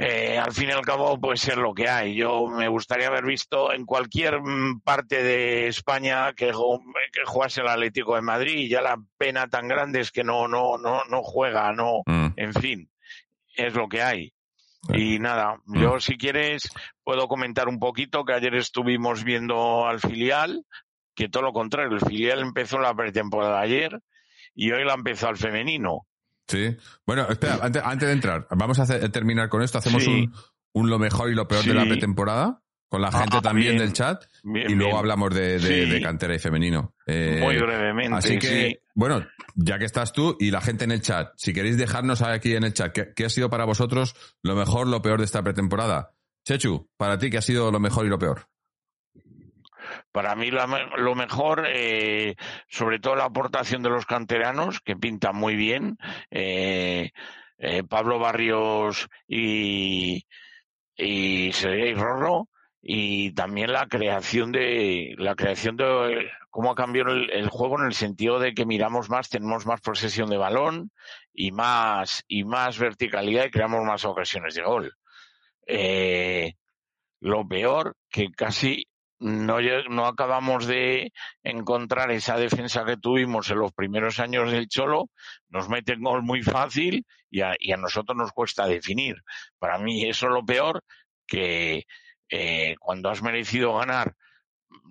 [0.00, 2.14] eh, al fin y al cabo puede ser lo que hay.
[2.14, 6.46] Yo me gustaría haber visto en cualquier mm, parte de España que,
[7.12, 10.46] que jugase el Atlético de Madrid y ya la pena tan grande es que no,
[10.46, 12.28] no, no, no juega, no, Mm.
[12.36, 12.90] en fin,
[13.56, 14.32] es lo que hay.
[14.94, 15.80] Y nada, Mm.
[15.82, 16.70] yo si quieres
[17.02, 20.64] puedo comentar un poquito que ayer estuvimos viendo al filial,
[21.16, 23.98] que todo lo contrario, el filial empezó la pretemporada ayer
[24.54, 26.06] y hoy la empezó al femenino.
[26.48, 26.76] Sí.
[27.06, 29.78] Bueno, espera, antes, antes de entrar, vamos a hacer- terminar con esto.
[29.78, 30.10] Hacemos Sí.
[30.10, 30.34] un,
[30.72, 31.68] un lo mejor y lo peor Sí.
[31.68, 33.82] de la pretemporada con la Ah, gente también bien.
[33.84, 34.98] del chat Bien, y luego bien.
[34.98, 35.90] hablamos de, de- Sí.
[35.90, 36.94] de cantera y femenino.
[37.06, 38.78] Eh, Muy brevemente, Así que, sí.
[38.94, 39.26] bueno,
[39.56, 42.64] ya que estás tú y la gente en el chat, si queréis dejarnos aquí en
[42.64, 46.14] el chat, ¿qué, qué ha sido para vosotros lo mejor, lo peor de esta pretemporada?
[46.46, 48.46] Chechu, para ti, ¿qué ha sido lo mejor y lo peor?
[50.18, 52.34] Para mí lo mejor, eh,
[52.66, 55.96] sobre todo la aportación de los canteranos, que pintan muy bien.
[56.32, 57.12] Eh,
[57.58, 60.26] eh, Pablo Barrios y,
[60.96, 62.48] y Sergei Rorro.
[62.82, 67.94] Y también la creación de, la creación de cómo ha cambiado el, juego en el
[67.94, 70.90] sentido de que miramos más, tenemos más posesión de balón
[71.32, 74.92] y más, y más verticalidad y creamos más ocasiones de gol.
[77.20, 78.88] Lo peor, que casi
[79.20, 79.58] no,
[79.90, 81.12] no acabamos de
[81.42, 85.10] encontrar esa defensa que tuvimos en los primeros años del Cholo,
[85.48, 89.16] nos meten gol muy fácil y a, y a nosotros nos cuesta definir.
[89.58, 90.82] Para mí eso es lo peor,
[91.26, 91.84] que
[92.30, 94.14] eh, cuando has merecido ganar,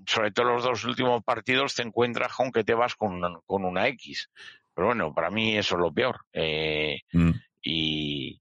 [0.05, 3.65] sobre todo los dos últimos partidos, te encuentras con que te vas con una, con
[3.65, 4.29] una X.
[4.73, 6.19] Pero bueno, para mí eso es lo peor.
[6.33, 7.31] Eh, Mm.
[7.61, 8.39] y,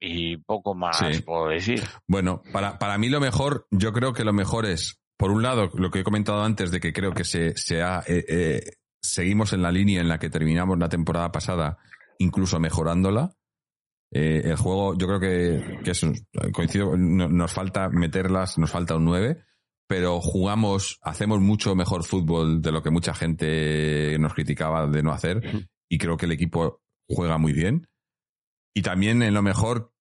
[0.00, 1.22] y poco más Sí.
[1.22, 1.82] puedo decir.
[2.06, 5.70] Bueno, para, para mí lo mejor, yo creo que lo mejor es, por un lado,
[5.74, 8.60] lo que he comentado antes de que creo que se, se ha, eh, eh,
[9.02, 11.78] seguimos en la línea en la que terminamos la temporada pasada,
[12.18, 13.32] incluso mejorándola.
[14.10, 16.12] Eh, el juego, yo creo que, que eso,
[16.52, 19.42] coincido, no- nos falta meterlas, nos falta un 9,
[19.86, 25.12] pero jugamos, hacemos mucho mejor fútbol de lo que mucha gente nos criticaba de no
[25.12, 27.86] hacer, y creo que el equipo juega muy bien.
[28.74, 29.92] Y también en lo mejor,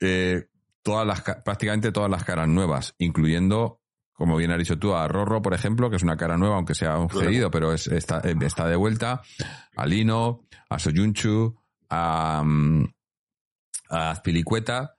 [0.00, 0.46] eh,
[0.82, 3.80] todas las, ca- prácticamente todas las caras nuevas, incluyendo,
[4.12, 6.74] como bien has dicho tú, a Rorro, por ejemplo, que es una cara nueva, aunque
[6.74, 9.22] sea un cedido, pero es, está, eh, está de vuelta,
[9.76, 11.56] a Lino, a Soyunchu,
[11.88, 12.84] a, mm,
[13.90, 14.96] a Azpilicueta,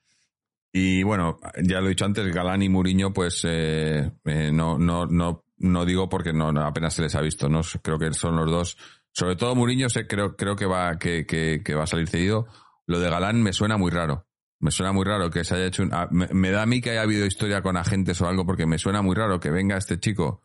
[0.71, 5.05] y bueno, ya lo he dicho antes, Galán y Muriño, pues eh, eh, no, no,
[5.07, 7.61] no, no digo porque no, no, apenas se les ha visto, ¿no?
[7.81, 8.77] Creo que son los dos.
[9.11, 12.45] Sobre todo Muriño, sé, creo, creo que va, que, que, que va a salir cedido.
[12.87, 14.25] Lo de Galán me suena muy raro.
[14.59, 16.89] Me suena muy raro que se haya hecho un, ah, me, da a mí que
[16.89, 19.99] haya habido historia con agentes o algo, porque me suena muy raro que venga este
[19.99, 20.41] chico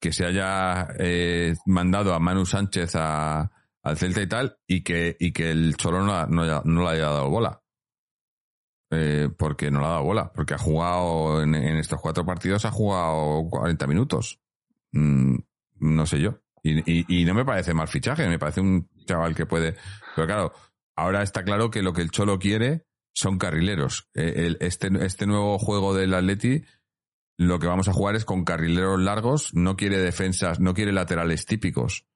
[0.00, 3.50] que se haya eh, mandado a Manu Sánchez a,
[3.82, 7.02] al Celta y tal, y que, y que el Cholo no, no, no le haya
[7.10, 7.60] dado bola.
[8.92, 12.64] Eh, porque no le ha dado bola, porque ha jugado en, en estos cuatro partidos,
[12.64, 14.40] ha jugado 40 minutos.
[14.92, 15.36] Mm,
[15.80, 16.40] no sé yo.
[16.62, 19.76] Y, y- y no me parece mal fichaje, me parece un chaval que puede.
[20.16, 20.52] Pero claro,
[21.00, 24.08] ahora está claro que lo que el Cholo quiere son carrileros.
[24.14, 26.62] Eh, este, este nuevo juego del Atleti,
[27.38, 31.46] lo que vamos a jugar es con carrileros largos, no quiere defensas, no quiere laterales
[31.46, 32.06] típicos.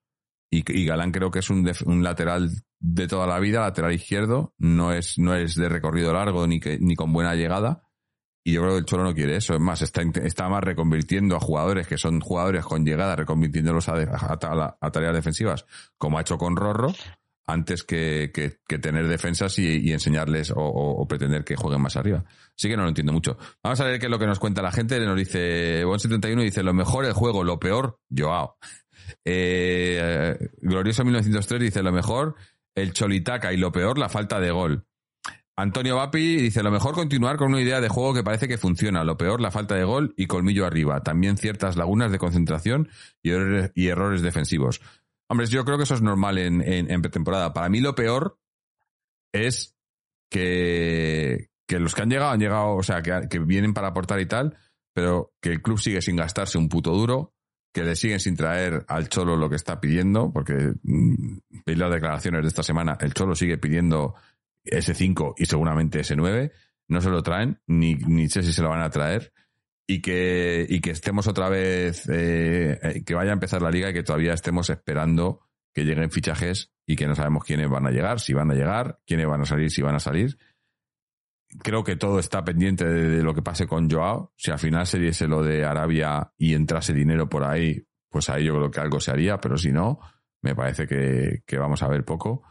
[0.51, 4.53] Y, Galán creo que es un, def- un lateral de toda la vida, lateral izquierdo,
[4.57, 7.81] no es, no es de recorrido largo ni, que, ni con buena llegada.
[8.45, 9.55] Y yo creo que el Cholo no quiere eso.
[9.55, 13.95] Es más, está, está más reconvirtiendo a jugadores que son jugadores con llegada, reconvirtiéndolos a,
[14.79, 15.65] a tareas defensivas,
[15.97, 16.93] como ha hecho con Rorro,
[17.47, 22.23] antes que, que- tener defensas y, enseñarles o, pretender que jueguen más arriba.
[22.57, 23.37] Así que no lo entiendo mucho.
[23.63, 24.99] Vamos a ver qué es lo que nos cuenta la gente.
[24.99, 28.57] Nos dice, Bon71 dice, lo mejor el juego, lo peor, Joao.
[29.23, 32.35] Eh, Glorioso 1903 dice, lo mejor,
[32.75, 34.85] el cholitaca y lo peor, la falta de gol.
[35.57, 39.05] Antonio Vapi dice, lo mejor continuar con una idea de juego que parece que funciona,
[39.05, 42.89] lo peor la falta de gol y colmillo arriba, también ciertas lagunas de concentración
[43.23, 44.81] y errores defensivos.
[45.27, 47.53] Hombre, yo creo que eso es normal en, en, pretemporada.
[47.53, 48.39] Para mí lo peor
[49.33, 49.75] es
[50.29, 54.19] que, que los que han llegado han llegado, o sea, que, que vienen para aportar
[54.19, 54.57] y tal,
[54.93, 57.33] pero que el club sigue sin gastarse un puto duro,
[57.73, 61.91] que le siguen sin traer al Cholo lo que está pidiendo, porque mm, veis las
[61.91, 64.15] declaraciones de esta semana, el Cholo sigue pidiendo
[64.63, 66.51] ese 5 y seguramente ese 9,
[66.87, 69.33] no se lo traen, ni, ni sé si se lo van a traer,
[69.87, 73.89] y que, y que estemos otra vez, eh, eh, que vaya a empezar la liga
[73.89, 75.41] y que todavía estemos esperando
[75.73, 78.99] que lleguen fichajes y que no sabemos quiénes van a llegar, si van a llegar,
[79.05, 80.37] quiénes van a salir, si van a salir.
[81.61, 84.33] Creo que todo está pendiente de, lo que pase con Joao.
[84.35, 88.45] Si al final se diese lo de Arabia y entrase dinero por ahí, pues ahí
[88.45, 89.99] yo creo que algo se haría, pero si no,
[90.41, 92.43] me parece que, que vamos a ver poco.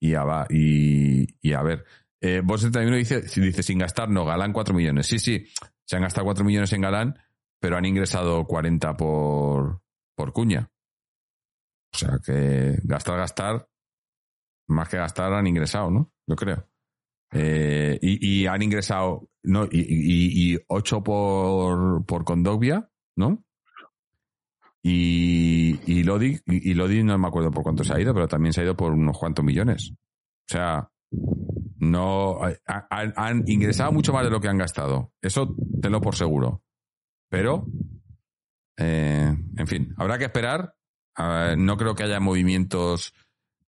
[0.00, 1.84] Y a, y a ver.
[2.20, 5.06] Eh, Vos 71 dice, dice, sin gastar, no, Galán 4 millones.
[5.06, 5.46] Sí, sí,
[5.88, 7.18] se han gastado 4 millones en Galán,
[7.58, 9.80] pero han ingresado 40 por,
[10.14, 10.70] por cuña.
[11.94, 13.68] O sea que gastar, gastar,
[14.68, 16.12] más que gastar han ingresado, ¿no?
[16.26, 16.68] Yo creo.
[17.32, 23.42] Eh, y, han ingresado, no, y, y, y 8 por, por Condovia, ¿no?
[24.82, 28.52] Y, y Lodi, y Lodi no me acuerdo por cuánto se ha ido, pero también
[28.52, 29.92] se ha ido por unos cuantos millones.
[29.92, 35.12] O sea, no ha- han, ingresado mucho más de lo que han gastado.
[35.22, 36.62] Eso tenlo por seguro.
[37.28, 37.66] Pero,
[38.76, 40.74] eh, en fin, habrá que esperar.
[41.18, 43.12] Eh, no creo que haya movimientos,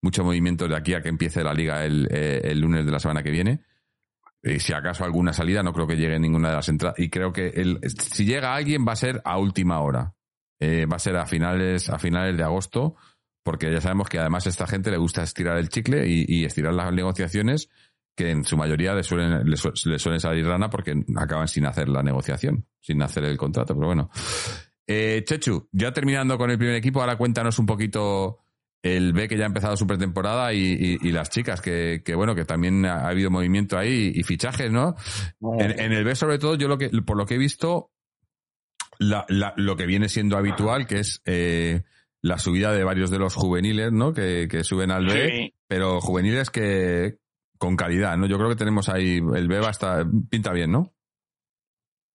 [0.02, 2.98] muchos movimientos de aquí a que empiece la liga el, eh, el lunes de la
[2.98, 3.64] semana que viene.
[4.42, 6.98] Y si acaso alguna salida, no creo que llegue ninguna de las entradas.
[6.98, 10.14] Y creo que el, si llega alguien va a ser a última hora.
[10.58, 12.96] Eh, va a ser a finales, a finales de agosto,
[13.42, 16.44] porque ya sabemos que además a esta gente le gusta estirar el chicle y, y
[16.44, 17.68] estirar las negociaciones,
[18.16, 21.64] que en su mayoría le suelen, le, su- le suelen salir rana porque acaban sin
[21.66, 23.74] hacer la negociación, sin hacer el contrato.
[23.74, 24.10] Pero bueno.
[24.86, 28.38] Eh, Chechu, ya terminando con el primer equipo, ahora cuéntanos un poquito
[28.82, 32.14] el B que ya ha empezado su pretemporada y, y- y las chicas, que, que
[32.14, 34.96] bueno, que también ha, ha habido movimiento ahí y fichajes, ¿no?
[35.58, 37.92] En, en el B, sobre todo, yo lo que, por lo que he visto,
[38.98, 41.82] la- la- lo que viene siendo habitual, que es eh,
[42.22, 44.12] la subida de varios de los juveniles, ¿no?
[44.12, 45.54] Que, que suben al B, Sí.
[45.68, 47.16] pero juveniles que
[47.58, 48.26] con calidad, ¿no?
[48.26, 49.70] Yo creo que tenemos ahí, el B va
[50.30, 50.92] pinta bien, ¿no?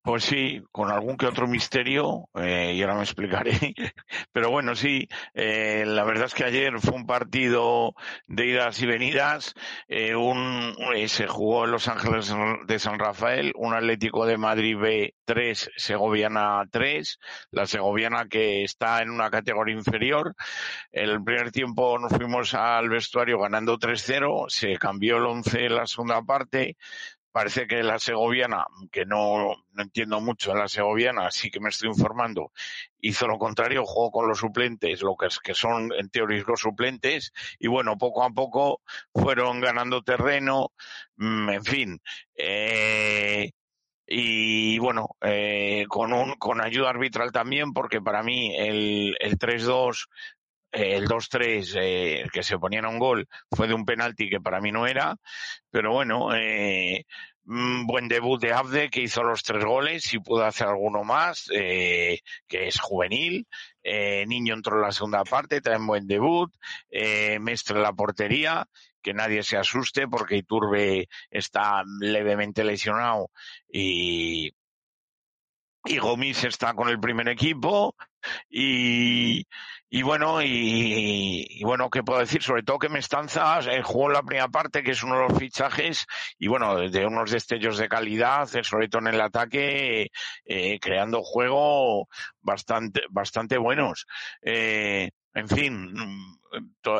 [0.05, 3.51] Pues sí, con algún que otro misterio, eh, y ahora me explicaré.
[4.31, 7.95] Pero bueno, sí, eh, la verdad es que ayer fue un partido
[8.27, 9.55] de idas y venidas.
[9.87, 12.31] Eh, un, eh, se jugó en Los Ángeles
[12.67, 19.01] de San Rafael, un Atlético de Madrid B 3, Segoviana 3, la Segoviana que está
[19.01, 20.35] en una categoría inferior.
[20.91, 25.87] El primer tiempo nos fuimos al vestuario ganando 3-0, se cambió el 11 en la
[25.87, 26.77] segunda parte
[27.35, 31.67] parece que la segoviana, que no, no entiendo mucho de la segoviana, sí que me
[31.67, 32.53] estoy informando,
[33.01, 36.61] hizo lo contrario, jugó con los suplentes, lo que, es, que son en teoría los
[36.61, 38.79] suplentes, y bueno, poco a poco
[39.13, 40.71] fueron ganando terreno,
[41.17, 42.01] mm, en fin,
[42.37, 43.51] eh,
[44.07, 50.07] y bueno, eh, con un, con ayuda arbitral también, porque para mí el, el 3-2
[50.75, 54.59] el 2-3 eh, que se ponían a un gol fue de un penalti que para
[54.59, 55.15] mí no era,
[55.71, 57.05] pero bueno, eh,
[57.43, 62.19] buen debut de Abde que hizo los tres goles y pudo hacer alguno más, eh,
[62.47, 63.47] que es juvenil.
[63.83, 66.51] Niño entró en la segunda parte, también buen debut.
[67.39, 68.67] Mestre en la portería,
[69.03, 73.29] que nadie se asuste porque Iturbe está levemente lesionado
[73.71, 74.51] y,
[75.85, 77.95] y Gomis está con el primer equipo
[78.49, 79.47] y,
[79.89, 82.41] y bueno, y, y, bueno, ¿qué puedo decir?
[82.41, 86.05] Sobre todo que Mestanza eh, jugó la primera parte, que es uno de los fichajes,
[86.37, 90.11] y bueno, de unos destellos de calidad, eh, sobre todo en el ataque,
[90.45, 92.07] eh, creando juego
[92.41, 94.05] bastante, bastante buenos.
[94.41, 95.93] Eh, en fin,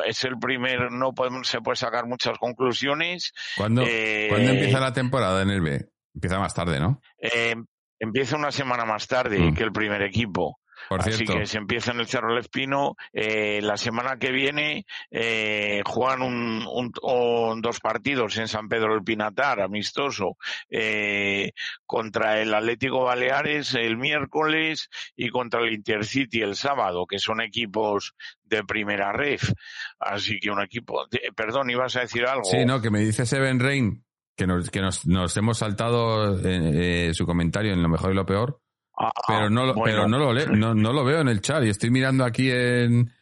[0.04, 3.32] es el primer, no podemos, se puede sacar muchas conclusiones.
[3.56, 5.86] ¿Cuándo, ¿cuándo empieza la temporada en el B?
[6.14, 7.00] Empieza más tarde, ¿no?
[7.18, 7.54] Eh,
[7.98, 9.54] empieza una semana más tarde mm.
[9.54, 10.60] que el primer equipo.
[10.88, 11.34] Por Así cierto.
[11.34, 12.96] que se empieza en el Cerro del Espino.
[13.12, 18.94] Eh, la semana que viene eh, juegan un, un, un, dos partidos en San Pedro
[18.94, 20.36] del Pinatar, amistoso,
[20.70, 21.52] eh,
[21.84, 28.14] contra el Atlético Baleares el miércoles y contra el Intercity el sábado, que son equipos
[28.44, 29.52] de primera ref.
[29.98, 31.06] Así que un equipo.
[31.10, 32.44] De, perdón, ibas a decir algo.
[32.44, 34.06] Sí, no, que me dice Seven Rain
[34.36, 38.26] que nos, que nos, nos hemos saltado eh, su comentario en lo mejor y lo
[38.26, 38.60] peor.
[38.98, 39.82] Ah, pero no, bueno.
[39.84, 42.50] pero no lo leo, no, no lo veo en el chat y estoy mirando aquí
[42.50, 43.12] en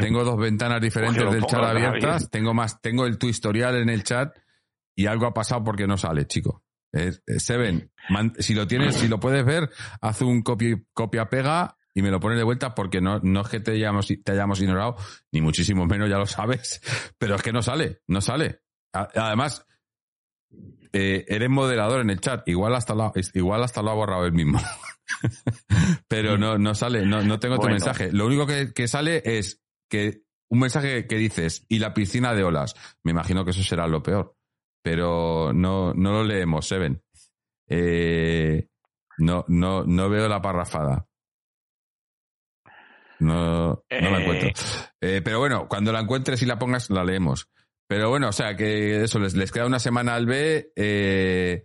[0.00, 4.02] tengo dos ventanas diferentes del chat abiertas, tengo más, tengo el tu historial en el
[4.02, 4.36] chat
[4.96, 6.64] y algo ha pasado porque no sale, chico.
[6.92, 11.28] Eh, eh, Seven, man, si lo tienes, si lo puedes ver, haz un copia, copia
[11.28, 14.32] pega y me lo pones de vuelta porque no, no es que te hayamos, te
[14.32, 14.96] hayamos ignorado,
[15.30, 16.80] ni muchísimo menos, ya lo sabes,
[17.18, 18.62] pero es que no sale, no sale.
[18.92, 19.64] Además,
[20.92, 24.32] eh, eres moderador en el chat, igual hasta lo, igual hasta lo ha borrado él
[24.32, 24.60] mismo.
[26.08, 28.12] Pero no, no sale, no, no tengo tu mensaje.
[28.12, 32.44] Lo único que, que sale es que un mensaje que dices, y la piscina de
[32.44, 32.74] olas.
[33.02, 34.34] Me imagino que eso será lo peor.
[34.82, 37.02] Pero no, no lo leemos, Seven.
[37.68, 38.68] Eh,
[39.18, 41.06] no, no, no veo la parrafada.
[43.20, 44.50] No, no la encuentro.
[45.00, 47.50] Eh, pero bueno, cuando la encuentres y la pongas, la leemos.
[47.88, 50.72] Pero bueno, o sea, que eso, les, les queda una semana al B.
[50.76, 51.64] Eh,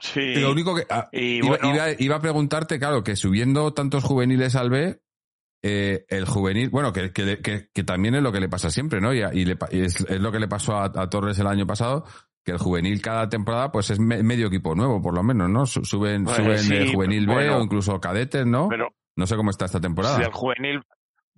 [0.00, 0.36] Sí.
[0.36, 0.86] lo único que.
[0.90, 5.00] ah, y iba, bueno, iba, iba a preguntarte, claro, que subiendo tantos juveniles al B,
[5.62, 9.00] eh, el juvenil, bueno, que, que, que, que también es lo que le pasa siempre,
[9.00, 9.12] ¿no?
[9.12, 11.66] Y, y, le, y es, es, lo que le pasó a, a, Torres el año
[11.66, 12.04] pasado,
[12.44, 15.66] que el juvenil cada temporada, pues es me, medio equipo nuevo, por lo menos, ¿no?
[15.66, 17.58] Suben, Bueno, suben sí, el juvenil B bueno.
[17.58, 18.68] o incluso cadetes, ¿no?
[18.68, 20.18] pero no sé cómo está esta temporada.
[20.18, 20.80] del juvenil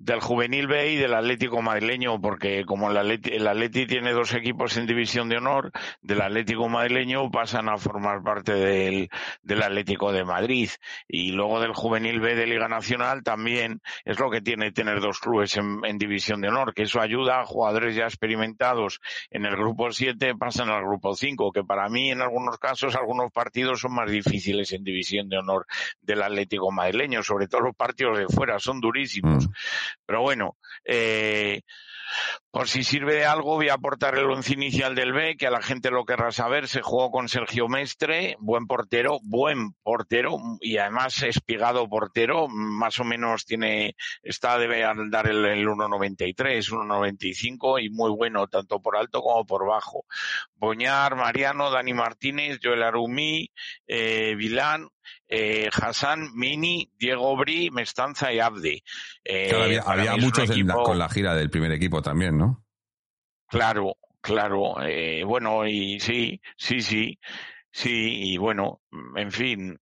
[0.00, 4.32] del juvenil B y del Atlético madrileño, porque como el Atleti, el Atleti tiene dos
[4.32, 9.10] equipos en división de honor, del Atlético madrileño pasan a formar parte del,
[9.42, 10.70] del Atlético de Madrid.
[11.06, 15.20] Y luego del juvenil B de Liga Nacional también es lo que tiene tener dos
[15.20, 19.00] clubes en, división de honor, que eso ayuda a jugadores ya experimentados
[19.30, 23.30] en el grupo 7 pasan al grupo 5, que para mí en algunos casos algunos
[23.32, 25.66] partidos son más difíciles en división de honor
[26.00, 29.46] del Atlético madrileño, sobre todo los partidos de fuera son durísimos.
[29.46, 29.52] Mm.
[30.06, 31.62] Pero bueno, eh,
[32.50, 35.50] por si sirve de algo, voy a aportar el once inicial del B, que a
[35.50, 36.66] la gente lo querrá saber.
[36.66, 42.48] Se jugó con Sergio Mestre, buen portero, buen portero y además espigado portero.
[42.48, 46.34] Más o menos tiene, está, debe andar el, el 1.93,
[46.70, 50.04] 1.95 y muy bueno, tanto por alto como por bajo.
[50.56, 53.50] Boñar, Mariano, Dani Martínez, Joel Arumí,
[53.86, 54.88] eh, Vilán,
[55.28, 58.82] eh, Hassan, Mini, Diego Bri, Mestanza y Abde.
[59.24, 60.68] Eh, claro, había, había muchos equipo...
[60.68, 62.64] la, con la gira del primer equipo también, ¿no?
[63.46, 64.82] Claro, claro.
[64.82, 67.18] Eh, bueno, y sí, sí, sí,
[67.70, 68.82] sí, y bueno,
[69.16, 69.78] en fin,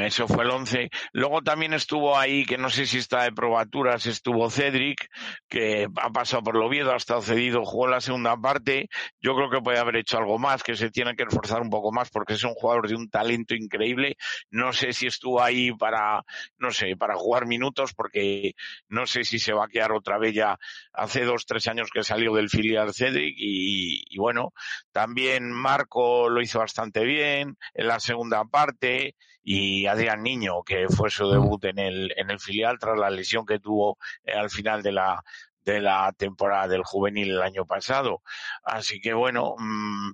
[0.00, 0.90] eso fue el 11.
[1.12, 5.10] Luego también estuvo ahí, que no sé si está de probaturas, estuvo Cedric,
[5.48, 8.88] que ha pasado por el Oviedo, ha estado cedido, jugó la segunda parte.
[9.20, 11.92] Yo creo que puede haber hecho algo más, que se tiene que esforzar un poco
[11.92, 14.16] más porque es un jugador de un talento increíble.
[14.50, 16.22] No sé si estuvo ahí para,
[16.58, 18.54] no sé, para jugar minutos porque
[18.88, 20.58] no sé si se va a quedar otra vez ya
[20.92, 24.52] hace dos, tres años que salió del filial Cedric y bueno,
[24.92, 29.14] también Marco lo hizo bastante bien en la segunda parte
[29.44, 33.44] y Adrián Niño, que fue su debut en el, en el filial tras la lesión
[33.44, 35.22] que tuvo eh, al final de la,
[35.64, 38.22] de la temporada del juvenil el año pasado.
[38.64, 40.12] Así que bueno, mmm,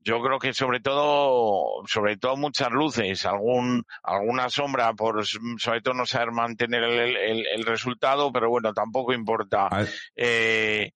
[0.00, 5.94] yo creo que sobre todo, sobre todo muchas luces, algún, alguna sombra por sobre todo
[5.94, 9.68] no saber mantener el, el, el resultado, pero bueno, tampoco importa.
[10.14, 10.92] Eh,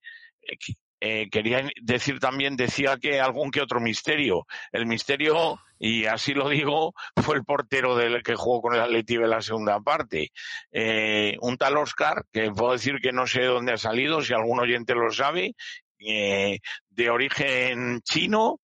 [1.04, 4.46] eh, quería decir también, decía que algún que otro misterio.
[4.70, 9.16] El misterio, y así lo digo, fue el portero del que jugó con el Atleti
[9.16, 10.30] en la segunda parte.
[10.70, 14.32] Eh, un tal Oscar, que puedo decir que no sé de dónde ha salido, si
[14.32, 15.56] algún oyente lo sabe,
[15.98, 16.60] eh,
[16.90, 18.60] de origen chino,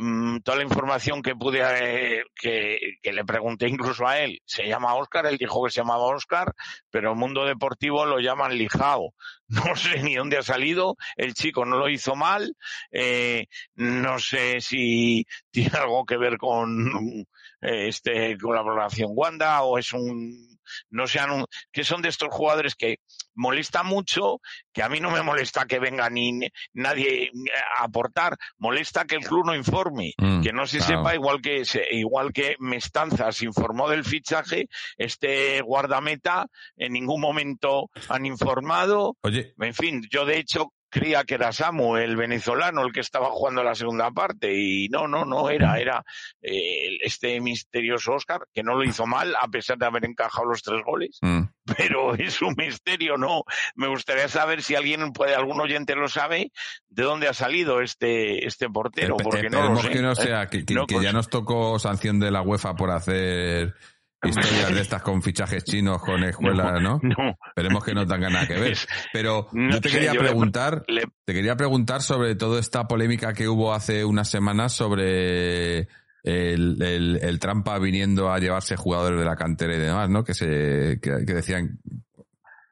[0.00, 4.94] Mm, toda la información que pude, eh, que, le pregunté incluso a él, se llama
[4.94, 6.54] Oscar, él dijo que se llamaba Oscar,
[6.88, 9.12] pero el mundo deportivo lo llaman Lijao.
[9.72, 12.54] No sé ni dónde ha salido, el chico no lo hizo mal,
[12.92, 17.26] eh, no sé si tiene algo que ver con
[17.62, 20.58] eh, este colaboración Wanda o es un
[20.90, 22.98] no sean que son de estos jugadores que
[23.38, 24.40] molesta mucho,
[24.72, 26.40] que a mí no me molesta que venga ni
[26.74, 27.30] nadie
[27.78, 30.98] a aportar, molesta que el club no informe, mm, que no se claro.
[30.98, 31.62] sepa igual que
[31.92, 36.46] igual que Mestanzas informó del fichaje, este guardameta
[36.76, 39.16] en ningún momento han informado.
[39.22, 39.54] Oye.
[39.58, 43.62] En fin, yo de hecho creía que era Samu, el venezolano, el que estaba jugando
[43.62, 46.04] la segunda parte, y no, no, no era, era
[46.42, 50.62] eh, este misterioso Oscar, que no lo hizo mal, a pesar de haber encajado los
[50.62, 51.42] tres goles, mm.
[51.76, 53.44] pero es un misterio, ¿no?
[53.74, 56.52] Me gustaría saber si alguien puede, algún oyente lo sabe,
[56.88, 59.90] de dónde ha salido este, este portero, porque no lo sé.
[59.90, 60.16] que no ¿eh?
[60.16, 63.74] sea, que, que, No, que ya nos tocó sanción de la UEFA por hacer
[64.22, 66.98] historias de estas con fichajes chinos, con escuelas, ¿no?
[67.02, 68.76] No, Esperemos que no tengan nada que ver.
[69.12, 73.48] Pero no yo te quería preguntar, le- te quería preguntar sobre toda esta polémica que
[73.48, 75.88] hubo hace unas semanas sobre
[76.24, 80.24] el, el, el trampa viniendo a llevarse jugadores de la cantera y demás, ¿no?
[80.24, 81.78] Que se, que, que decían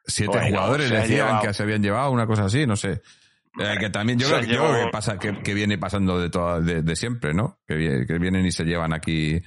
[0.06, 3.00] siete Bueno, jugadores decían llevado- que se habían llevado una cosa así, no sé.
[3.58, 6.20] Eh, que también yo creo, que- yo creo llevado- que pasa que, que viene pasando
[6.20, 7.58] de, toda, de, de siempre, ¿no?
[7.66, 7.74] Que
[8.18, 9.40] vienen y se llevan aquí.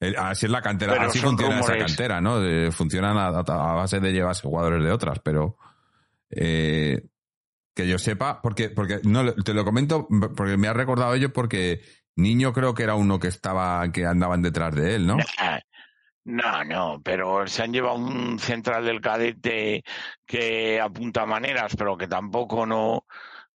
[0.00, 2.40] Eh, Así es la cantera, Pero así funciona esa cantera, ¿no?
[2.72, 5.56] Funcionan a, a- base de llevarse jugadores de otras, pero
[6.30, 7.02] eh,
[7.74, 10.06] que yo sepa, porque, porque no te lo comento
[10.36, 11.80] porque me ha recordado ello porque
[12.16, 15.16] niño creo que era uno que estaba, que andaban detrás de él, ¿no?
[16.28, 19.84] No, no, pero se han llevado un central del cadete
[20.26, 23.04] que apunta maneras, pero que tampoco no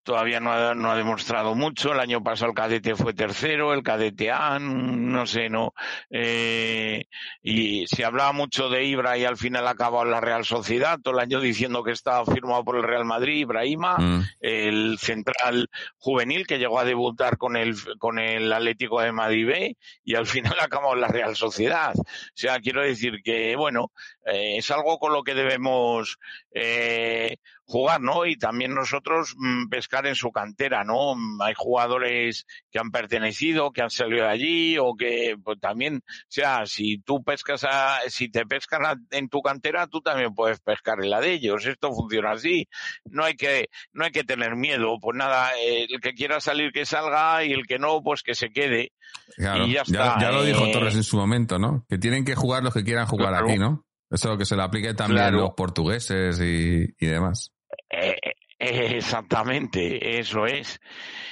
[0.04, 1.94] todavía no ha, no ha demostrado mucho.
[1.94, 5.74] El año pasado el cadete fue tercero, el cadete A, no sé, no.
[6.10, 7.06] Eh,
[7.42, 11.14] y se hablaba mucho de Ibra y al final acabado en la Real Sociedad, todo
[11.16, 14.22] el año diciendo que estaba firmado por el Real Madrid, Ibrahima Mm.
[14.40, 19.78] el central juvenil que llegó a debutar con el con el Atlético de Madrid B
[20.04, 21.94] y al final acabó en la Real Sociedad.
[21.98, 22.04] O
[22.34, 23.92] sea, quiero decir que bueno,
[24.26, 26.18] eh, es algo con lo que debemos
[26.54, 27.38] eh,
[27.72, 28.26] jugar, ¿no?
[28.26, 31.16] Y también nosotros mm, pescar en su cantera, ¿no?
[31.16, 35.98] Mm, Hay jugadores que han pertenecido, que han salido de allí o que pues, también,
[36.06, 40.36] o sea, si tú pescas a, si te pescan a- en tu cantera, tú también
[40.36, 41.66] puedes pescar en la de ellos.
[41.66, 42.68] Esto funciona así.
[43.06, 46.86] No hay que no hay que tener miedo, pues nada, el que quiera salir que
[46.86, 48.92] salga y el que no, pues que se quede.
[49.38, 50.72] Claro, Y ya está, ya lo dijo eh.
[50.74, 51.86] Torres en su momento, ¿no?
[51.88, 53.48] Que tienen que jugar los que quieran jugar Claro.
[53.48, 53.86] aquí, ¿no?
[54.10, 55.38] Eso es lo que se le aplique también Claro.
[55.38, 57.54] a los portugueses y, y demás.
[57.90, 58.16] Eh,
[58.60, 60.80] eh, exactamente, eso es.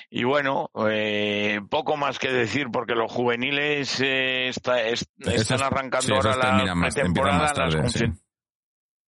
[0.09, 6.01] Y bueno, eh, poco más que decir porque los juveniles eh, está- Esos- están arrancando
[6.01, 8.05] sí, ahora la más- tarde, las sí.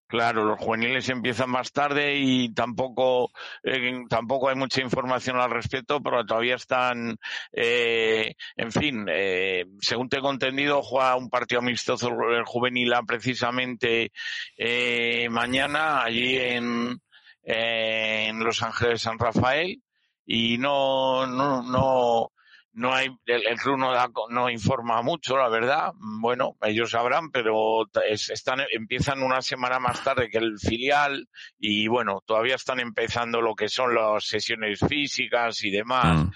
[0.07, 3.31] Claro, los juveniles empiezan más tarde y tampoco
[3.63, 7.15] eh, tampoco hay mucha información al respecto, pero todavía están,
[7.53, 14.11] eh, en fin, eh, según tengo entendido, juega un partido amistoso el juvenil A precisamente
[14.57, 16.99] eh, mañana allí en,
[17.43, 19.81] en Los Ángeles San Rafael
[20.25, 22.31] y no no no
[22.73, 25.91] no hay el, el club no da no informa mucho la verdad
[26.21, 31.27] bueno ellos sabrán pero es- están empiezan una semana más tarde que el filial
[31.59, 36.31] y bueno todavía están empezando lo que son las sesiones físicas y demás Mm.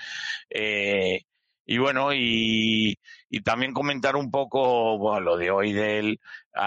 [0.50, 1.22] eh,
[1.68, 2.96] y bueno, y,
[3.28, 6.20] y también comentar un poco bueno, lo de hoy del,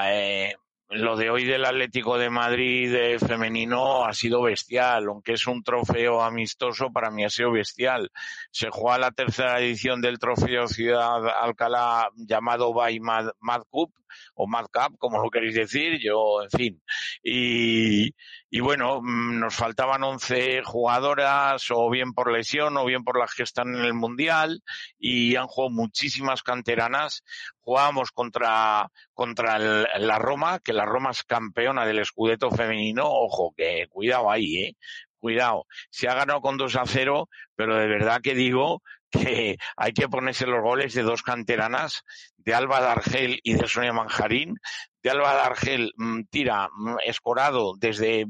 [0.07, 0.55] eh,
[0.91, 5.63] lo de hoy del Atlético de Madrid de femenino ha sido bestial, aunque es un
[5.63, 8.11] trofeo amistoso, para mí ha sido bestial.
[8.51, 13.93] Se juega la tercera edición del trofeo Ciudad Alcalá llamado by Mad, Mad Cup
[14.35, 16.83] o Mad Cup, como lo queréis decir, yo, en fin.
[17.23, 18.15] Y,
[18.51, 23.35] y bueno, mm, nos faltaban 11 jugadoras, o bien por lesión, o bien por las
[23.35, 24.63] que están en el Mundial,
[24.99, 27.23] y han jugado muchísimas canteranas.
[27.61, 33.05] Jugábamos contra, contra el, la Roma, que la Roma es campeona del Scudetto femenino.
[33.07, 34.77] Ojo, que cuidado ahí, eh.
[35.19, 35.67] Cuidado.
[35.91, 40.09] Se ha ganado con 2 a 0, pero de verdad que digo que hay que
[40.09, 42.05] ponerse los goles de dos canteranas,
[42.37, 44.57] de Alba de Argel y de Sonia Manjarín.
[45.03, 48.27] De Alba de Argel mm, tira mm, escorado desde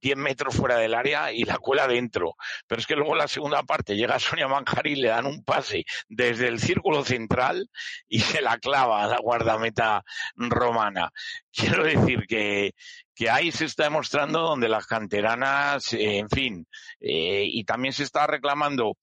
[0.00, 2.34] 10 metros fuera del área y la cuela dentro.
[2.66, 5.84] Pero es que luego en la segunda parte llega Sonia Manjarín, le dan un pase
[6.08, 7.70] desde el círculo central
[8.08, 10.04] y se la clava a la guardameta
[10.36, 11.10] romana.
[11.52, 12.72] Quiero decir que,
[13.14, 16.66] que ahí se está demostrando donde las canteranas, eh, en fin,
[17.00, 18.96] eh, y también se está reclamando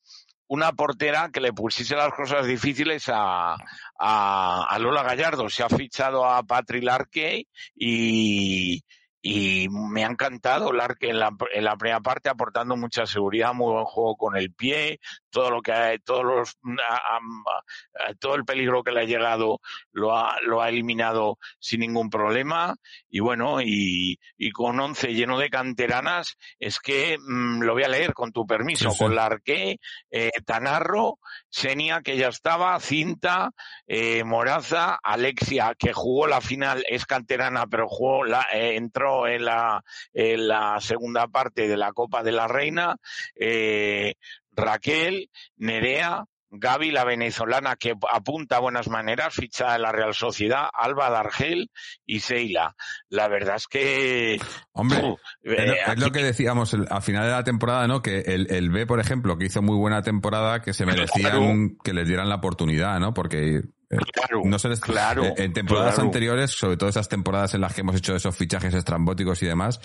[0.47, 3.55] una portera que le pusiese las cosas difíciles a,
[3.99, 5.49] a, Lola Gallardo.
[5.49, 8.83] Se ha fichado a Patri Larque y,
[9.27, 13.73] y me ha encantado Larque en la, en la primera parte aportando mucha seguridad, muy
[13.73, 14.99] buen juego con el pie,
[15.31, 16.57] todo lo que ha, todos los,
[16.87, 19.61] a, a, todo el peligro que le ha llegado
[19.91, 22.75] lo ha, lo ha eliminado sin ningún problema
[23.09, 27.89] y bueno, y, y con 11 lleno de canteranas, es que mmm, lo voy a
[27.89, 29.03] leer con tu permiso, sí, sí.
[29.03, 29.79] con Larque,
[30.11, 31.17] eh, Tanarro,
[31.49, 33.49] Senia que ya estaba, Cinta,
[33.87, 39.45] eh, Moraza, Alexia que jugó la final, es canterana pero jugó la, eh, entró en
[39.45, 39.83] la,
[40.13, 42.97] en la segunda parte de la Copa de la Reina,
[43.35, 44.15] eh,
[44.51, 46.25] Raquel, Nerea,
[46.57, 51.69] Gaby, la venezolana que apunta a buenas maneras, ficha de la Real Sociedad, Alba Dargel
[52.05, 52.75] y Seila.
[53.09, 54.39] La verdad es que...
[54.71, 58.01] Hombre, uh, es, lo, eh, es lo que decíamos al final de la temporada, ¿no?
[58.01, 61.93] Que el, el B, por ejemplo, que hizo muy buena temporada, que se merecían que
[61.93, 63.13] les dieran la oportunidad, ¿no?
[63.13, 66.07] Porque Claro, no se les, claro, en temporadas claro.
[66.07, 69.79] anteriores, sobre todo esas temporadas en las que hemos hecho esos fichajes estrambóticos y demás,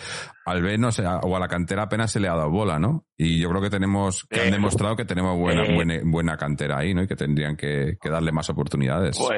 [0.44, 3.06] al B no se, o a la cantera apenas se le ha dado bola, ¿no?
[3.16, 6.36] Y yo creo que tenemos, que eh, han demostrado que tenemos buena, eh, buena, buena,
[6.36, 7.02] cantera ahí, ¿no?
[7.02, 9.18] Y que tendrían que, que, darle más oportunidades.
[9.18, 9.30] Pues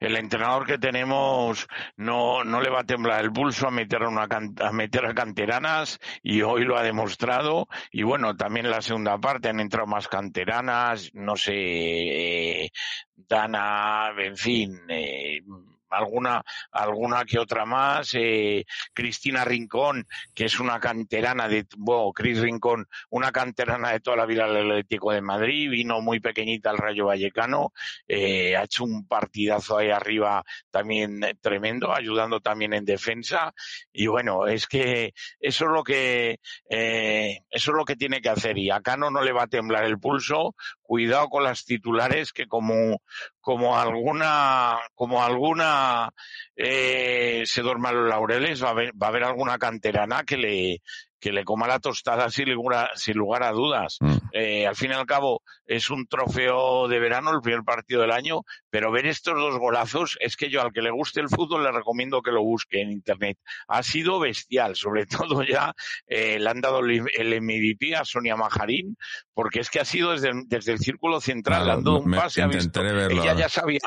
[0.00, 1.66] el entrenador que tenemos
[1.96, 4.28] no, no le va a temblar el pulso a meter a una
[4.60, 7.68] a meter a canteranas y hoy lo ha demostrado.
[7.90, 12.70] Y bueno, también la segunda parte han entrado más canteranas, no sé, eh,
[13.14, 15.40] Dana, en fin, eh,
[15.90, 22.40] alguna, alguna que otra más, eh, Cristina Rincón, que es una canterana de, bueno, Cris
[22.40, 26.78] Rincón, una canterana de toda la vida del Atlético de Madrid, vino muy pequeñita al
[26.78, 27.72] Rayo Vallecano,
[28.08, 33.52] eh, ha hecho un partidazo ahí arriba también tremendo, ayudando también en defensa,
[33.92, 38.28] y bueno, es que eso es lo que, eh, eso es lo que tiene que
[38.28, 40.54] hacer, y a Cano no le va a temblar el pulso,
[40.90, 43.00] cuidado con las titulares que como,
[43.40, 46.10] como alguna, como alguna
[46.56, 50.82] eh, se duerma los laureles, va a, haber, va a haber alguna canterana que le,
[51.20, 53.98] que le coma la tostada sin lugar, sin lugar a dudas.
[54.00, 54.16] Mm.
[54.32, 58.10] Eh, al fin y al cabo, es un trofeo de verano, el primer partido del
[58.10, 61.64] año, pero ver estos dos golazos es que yo al que le guste el fútbol
[61.64, 63.38] le recomiendo que lo busque en internet.
[63.68, 65.74] Ha sido bestial, sobre todo ya
[66.06, 68.96] eh, le han dado el MVP a Sonia Majarín,
[69.34, 72.46] porque es que ha sido desde, desde el círculo central, claro, dando un pase, ha
[72.46, 73.22] visto, verlo.
[73.22, 73.80] ella ya sabía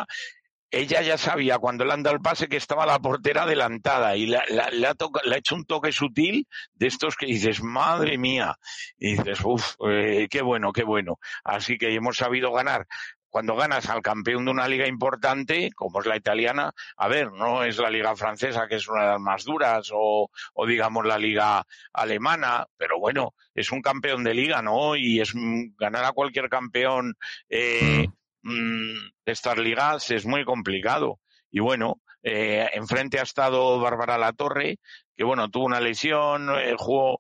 [0.74, 4.26] ella ya sabía cuando le han dado el pase que estaba la portera adelantada y
[4.26, 8.58] la, le, ha hecho un toque sutil de estos que dices, madre mía,
[8.98, 11.20] y dices, uff, eh, qué bueno, qué bueno.
[11.44, 12.88] Así que hemos sabido ganar
[13.30, 17.64] cuando ganas al campeón de una liga importante, como es la italiana, a ver, no
[17.64, 21.20] es la liga francesa, que es una de las más duras, o, o digamos la
[21.20, 24.96] liga alemana, pero bueno, es un campeón de liga, ¿no?
[24.96, 25.34] Y es
[25.78, 27.16] ganar a cualquier campeón
[27.50, 28.08] eh,
[28.44, 28.94] mmm,
[29.26, 31.20] estas ligas es muy complicado.
[31.52, 34.80] Y bueno, eh, enfrente ha estado Bárbara Latorre,
[35.16, 37.20] que bueno, tuvo una lesión, eh, jugó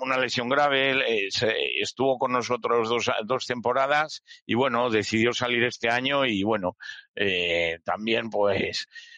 [0.00, 5.62] una lesión grave, eh, se, estuvo con nosotros dos, dos, temporadas y bueno, decidió salir
[5.64, 6.76] este año y bueno,
[7.14, 9.11] eh, también pues mm,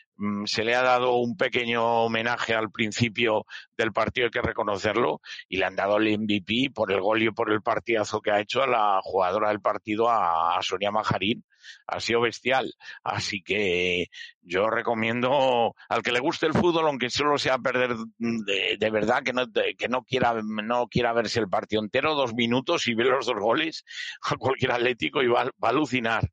[0.46, 3.46] se le ha dado un pequeño homenaje al principio
[3.76, 7.30] del partido, hay que reconocerlo, y le han dado el MVP por el gol y
[7.30, 11.44] por el partidazo que ha hecho a la jugadora del partido, a, a Sonia Majarín,
[11.86, 12.72] ha sido bestial.
[13.02, 14.06] Así que
[14.44, 19.32] yo recomiendo al que le guste el fútbol, aunque solo sea perder de, verdad, que
[19.32, 19.46] no,
[19.76, 23.38] que no quiera, no quiera verse el partido entero, dos minutos y ver los dos
[23.38, 23.84] goles,
[24.22, 26.30] a cualquier atlético y va, va a alucinar,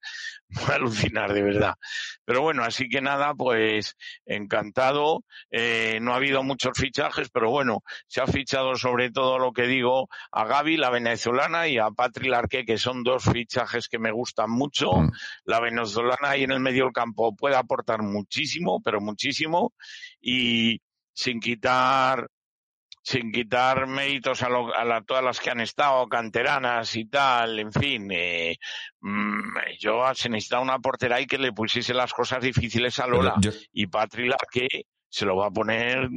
[0.67, 1.75] va a alucinar de verdad.
[2.25, 5.23] Pero bueno, así que nada, pues encantado.
[5.49, 9.67] Eh, no ha habido muchos fichajes, pero bueno, se ha fichado sobre todo lo que
[9.67, 14.11] digo a Gaby, la venezolana, y a Patri Larque, que son dos fichajes que me
[14.11, 14.91] gustan mucho.
[14.93, 15.11] Mm.
[15.45, 19.73] La venezolana ahí en el medio del campo puede aportar muchísimo, pero muchísimo,
[20.21, 20.81] y
[21.13, 22.27] sin quitar
[23.03, 28.11] sin quitar méritos a, a todas las que han estado, canteranas y tal, en fin,
[28.11, 28.57] eh,
[28.99, 33.35] mm, yo se necesitaba una portera ahí que le pusiese las cosas difíciles a Lola
[33.73, 34.67] y Patri que
[35.09, 36.09] se lo va a poner.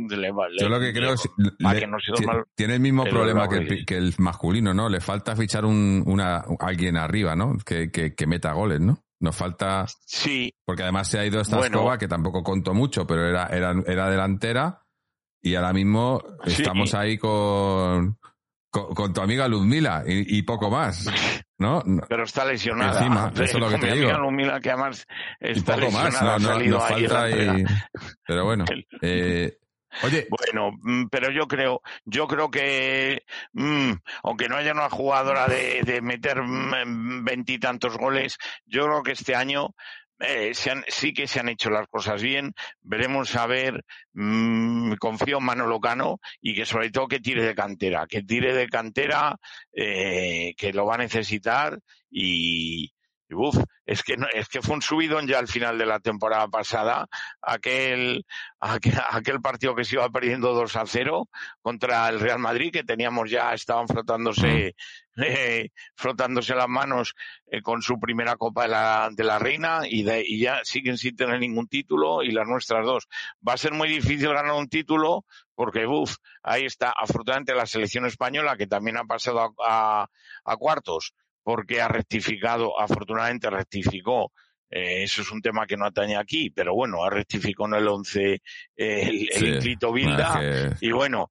[0.59, 1.99] yo lo que creo es que no
[2.55, 4.89] tiene el mismo problema que el, masculino, ¿no?
[4.89, 7.57] Le falta fichar un, una, alguien arriba, ¿no?
[7.65, 8.99] Que, que, meta goles, ¿no?
[9.21, 9.87] Nos falta.
[10.07, 10.53] Sí.
[10.65, 14.11] Porque además se ha ido esta escoba, que tampoco contó mucho, pero era, era, era
[14.11, 14.83] delantera.
[15.43, 18.19] Y ahora mismo estamos ahí con,
[18.71, 21.07] con, tu amiga Luzmila y, y poco más.
[21.59, 21.83] ¿no?
[22.09, 22.99] Pero está lesionada.
[22.99, 24.13] Encima, eso es lo que te digo.
[24.13, 25.07] Luzmila, que además
[25.41, 27.65] está poco más, no, no, nos falta y...
[28.27, 28.65] Pero bueno,
[29.03, 29.59] eh,
[30.29, 33.23] Bueno, mm, pero yo creo, yo creo que,
[33.53, 33.93] mmm,
[34.23, 39.75] aunque no haya una jugadora de, meter mm, veintitantos goles, yo creo que este año
[40.21, 40.53] eh,
[40.89, 42.55] sí que se han hecho las cosas bien.
[42.83, 47.55] Veremos a ver, mmm, confío en Manolo Cano y que sobre todo que tire de
[47.55, 49.37] cantera, que tire de cantera,
[49.73, 51.79] eh, que lo va a necesitar
[52.11, 52.93] y,
[53.31, 53.57] uf,
[53.87, 57.07] es que no, es que fue un subidón ya al final de la temporada pasada,
[57.41, 58.25] aquel,
[58.61, 61.29] aquel, partido que se iba perdiendo 2 a 0
[61.61, 64.75] contra el Real Madrid, que teníamos ya, estaban frotándose,
[65.17, 67.15] eh, frotándose las manos
[67.47, 70.99] eh, con su primera Copa de la, de la Reina y, de, y ya siguen
[70.99, 73.09] sin tener ningún título y las nuestras dos.
[73.47, 75.25] Va a ser muy difícil ganar un título
[75.55, 80.09] porque, uff, ahí está, afortunadamente la selección española que también ha pasado a,
[80.45, 81.15] a clitos
[81.45, 84.33] porque ha rectificado, afortunadamente rectificó.
[84.71, 87.87] Eh, eso es un tema que no atañe aquí, pero bueno, ha rectificado en el
[87.87, 88.43] 11
[88.75, 90.77] el, el Bilda.
[90.81, 91.31] Y bueno,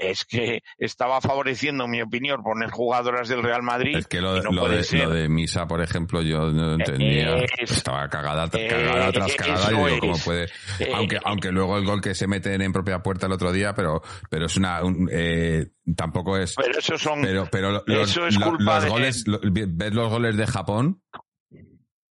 [0.00, 3.96] es que estaba favoreciendo, en mi opinión, poner jugadoras del Real Madrid.
[3.96, 7.36] Es que lo, de, Misa, por ejemplo, yo no entendía.
[7.58, 9.72] estaba cagada, cagada tras cagada.
[9.72, 10.44] Y digo, ¿cómo puede?
[10.78, 13.74] Eh, aunque, aunque luego el gol que se meten en propia puerta el otro día,
[13.74, 14.80] pero, pero es una.
[15.10, 16.54] eh, tampoco es.
[16.56, 17.22] Pero eso son.
[17.22, 21.02] Pero, pero los, es culpa los goles, ves los goles de Japón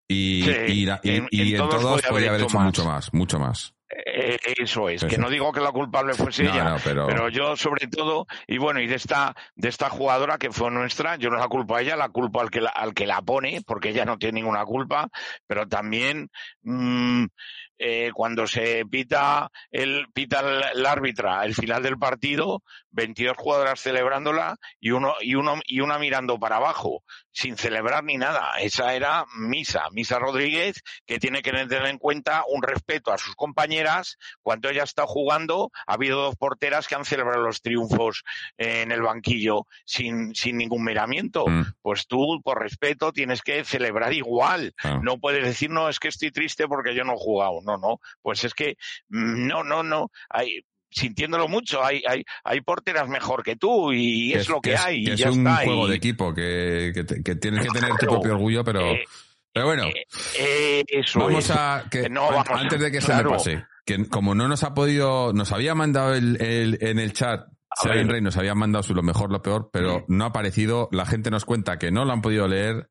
[0.07, 3.75] y, y, y, en, todos, podría haber, hecho mucho más, mucho más.
[3.91, 7.29] Eh, eso es, que no digo que la culpable fuese ella, pero...
[7.29, 11.31] yo sobre todo, y bueno, y de esta, de esta jugadora que fue nuestra, yo
[11.31, 13.89] no la culpo a ella, la culpo al que la, al que la pone, porque
[13.89, 15.09] ella no tiene ninguna culpa,
[15.47, 16.29] pero también
[16.61, 17.25] mmm,
[17.81, 20.41] eh, cuando se pita el pita
[20.73, 22.61] el, árbitra el final del partido,
[22.91, 28.17] 22 jugadoras celebrándola y uno y uno y una mirando para abajo, sin celebrar ni
[28.17, 28.51] nada.
[28.59, 33.35] Esa era Misa, Misa Rodríguez, que tiene que tener en cuenta un respeto a sus
[33.35, 34.17] compañeras.
[34.41, 38.23] Cuando ella está jugando, ha habido dos porteras que han celebrado los triunfos
[38.57, 41.47] en el banquillo sin, sin ningún miramiento.
[41.47, 41.63] Mm.
[41.81, 44.73] Pues tú, por respeto, tienes que celebrar igual.
[44.83, 44.99] Ah.
[45.01, 47.99] No puedes decir, no, es que estoy triste porque yo no he jugado no, no.
[48.21, 48.77] Pues es que,
[49.09, 50.11] mm, no, no, no.
[50.29, 55.05] Hay, sintiéndolo mucho, hay, hay, hay porteras mejor que tú y es, lo que, hay.
[55.05, 56.91] es un juego de equipo que,
[57.23, 59.03] que, tienes que tener tu propio orgullo, pero, eh,
[59.53, 59.85] pero bueno.
[60.37, 62.09] Eh, eh, vamos a, que,
[62.49, 66.13] antes de que se me pase, que como no nos ha podido, nos había mandado
[66.13, 67.47] el, el en el chat
[67.81, 70.89] Seven Rey nos había mandado su lo mejor, lo peor, pero no ha aparecido.
[70.91, 72.89] La gente nos cuenta que no lo han podido leer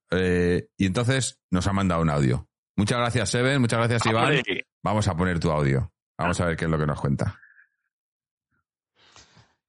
[0.78, 2.48] y entonces nos ha mandado un audio.
[2.76, 3.60] Muchas gracias, Seven.
[3.60, 4.40] Muchas gracias, Iván.
[4.82, 5.90] Vamos a poner tu audio.
[6.16, 7.38] Vamos a ver qué es lo que nos cuenta.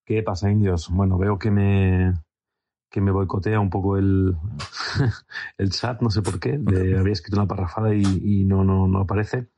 [0.06, 0.90] ¿Qué pasa, indios?
[0.90, 2.14] Bueno, veo que me,
[2.90, 4.36] que me boicotea un poco el,
[5.57, 6.53] el chat, no sé por qué.
[6.68, 9.49] había escrito una parrafada y, no, no, no aparece.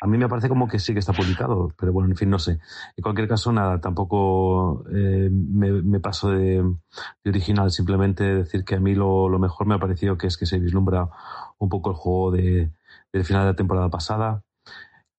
[0.00, 2.38] A mí me parece como que sí que está publicado, pero bueno, en fin, no
[2.38, 2.58] sé.
[2.96, 6.64] En cualquier caso, nada, tampoco eh, me, paso de,
[7.24, 10.46] original, simplemente decir que a mí lo, lo mejor me ha parecido que es que
[10.46, 11.08] se vislumbra
[11.58, 12.72] un poco el juego de,
[13.12, 14.43] del final de la temporada pasada,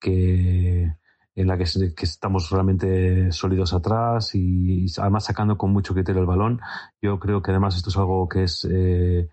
[0.05, 0.95] que
[1.35, 6.61] en la que, estamos realmente sólidos atrás y, además sacando con mucho criterio el balón.
[7.01, 9.29] Yo creo que además esto es algo que es eh,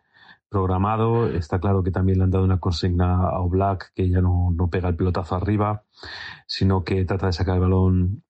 [0.48, 1.28] programado.
[1.28, 4.68] Está claro que también le han dado una consigna a Oblak que ya no, no
[4.70, 5.84] pega el pelotazo arriba,
[6.46, 8.24] sino que trata de sacar el balón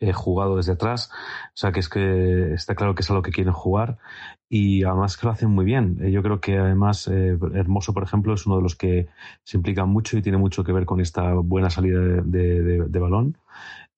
[0.00, 1.10] eh, jugado desde atrás.
[1.48, 3.98] O sea que es que está claro que es a lo que quieren jugar
[4.48, 5.98] y además que lo hacen muy bien.
[6.00, 9.08] Eh, yo creo que además eh, Hermoso, por ejemplo, es uno de los que
[9.42, 13.38] se implica mucho y tiene mucho que ver con esta buena salida de, balón.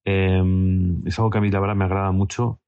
[0.05, 2.60] Em, es algo que a mí la verdad me agrada mucho.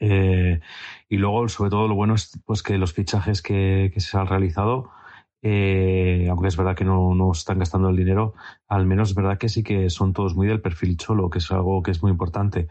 [0.00, 4.26] y luego, sobre todo, lo bueno es pues que los fichajes que, que se han
[4.26, 4.90] realizado
[5.42, 8.34] eh, aunque es verdad que no, no están gastando el dinero,
[8.68, 11.50] al menos es verdad que sí que son todos muy del perfil cholo, que es
[11.52, 12.68] algo que es muy importante.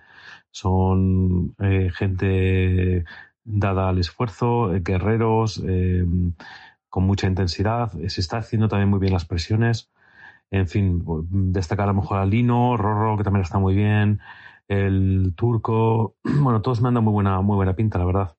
[0.52, 3.06] Son eh, gente
[3.44, 5.64] dada al esfuerzo, eh, guerreros,
[6.90, 7.92] con mucha intensidad.
[8.08, 9.92] Se está haciendo también muy bien las presiones.
[10.52, 14.20] En fin, destacar a lo mejor a Lino, Rorro, que también está muy bien,
[14.68, 16.16] el turco.
[16.42, 18.37] Bueno, todos me han dado muy buena, muy buena pinta, la verdad.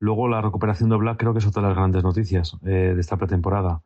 [0.00, 3.00] Luego la recuperación de Black creo que es otra de las grandes noticias eh, de
[3.00, 3.82] esta pretemporada.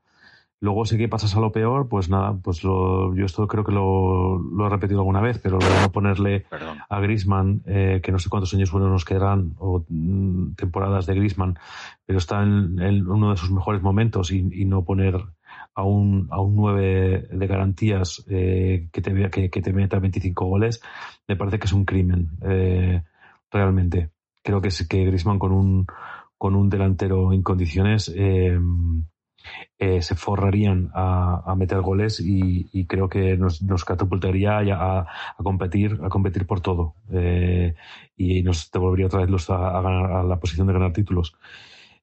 [0.60, 3.72] Luego si que pasas a lo peor, pues nada, pues lo, yo esto creo que
[3.72, 6.46] lo, he repetido alguna vez, pero lo de no ponerle
[6.88, 11.16] a Grisman, eh, que no sé cuántos años buenos nos quedarán, o mm, temporadas de
[11.16, 11.58] Grisman,
[12.06, 15.16] pero está en, uno de sus mejores momentos y, no poner
[15.74, 20.44] a un, a un 9 de garantías eh, que, te, que, que te meta 25
[20.44, 20.80] goles,
[21.26, 22.30] me parece que es un crimen,
[23.50, 24.10] realmente
[24.42, 25.86] creo que, es, que Griezmann con un,
[26.42, 28.58] con un delantero en condiciones eh,
[29.78, 35.06] eh, se forrarían a, meter goles y, creo que nos, nos catapultaría a, a,
[35.36, 37.74] competir a competir por todo eh,
[38.16, 41.36] y nos devolvería otra vez los a, ganar, a la posición de ganar títulos.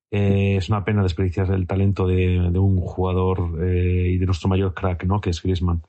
[0.10, 5.22] es una pena desperdiciar el talento de, un jugador y de nuestro mayor crack, ¿no?
[5.22, 5.84] Que es Griezmann.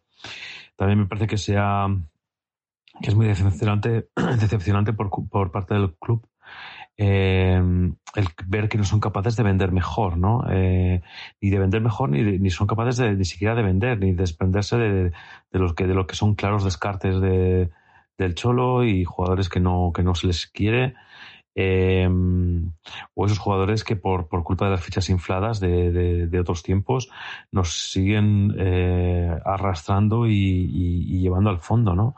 [0.77, 1.87] También me parece que sea
[3.01, 4.09] que es muy decepcionante,
[4.41, 6.27] decepcionante por, por parte del club
[7.03, 10.45] eh, el ver que no son capaces de vender mejor, ¿no?
[10.51, 11.01] Eh,
[11.41, 14.19] ni de vender mejor, ni, ni son capaces de, ni siquiera de vender, ni de
[14.19, 15.05] desprenderse de,
[15.51, 17.71] de, los que, de lo que son claros descartes de,
[18.19, 20.95] del cholo y jugadores que no, que no se les quiere
[21.55, 22.09] eh,
[23.15, 27.11] o esos jugadores que por, por, culpa de las fichas infladas de, de, otros tiempos
[27.51, 32.15] nos siguen eh, arrastrando y, y, llevando al fondo, ¿no?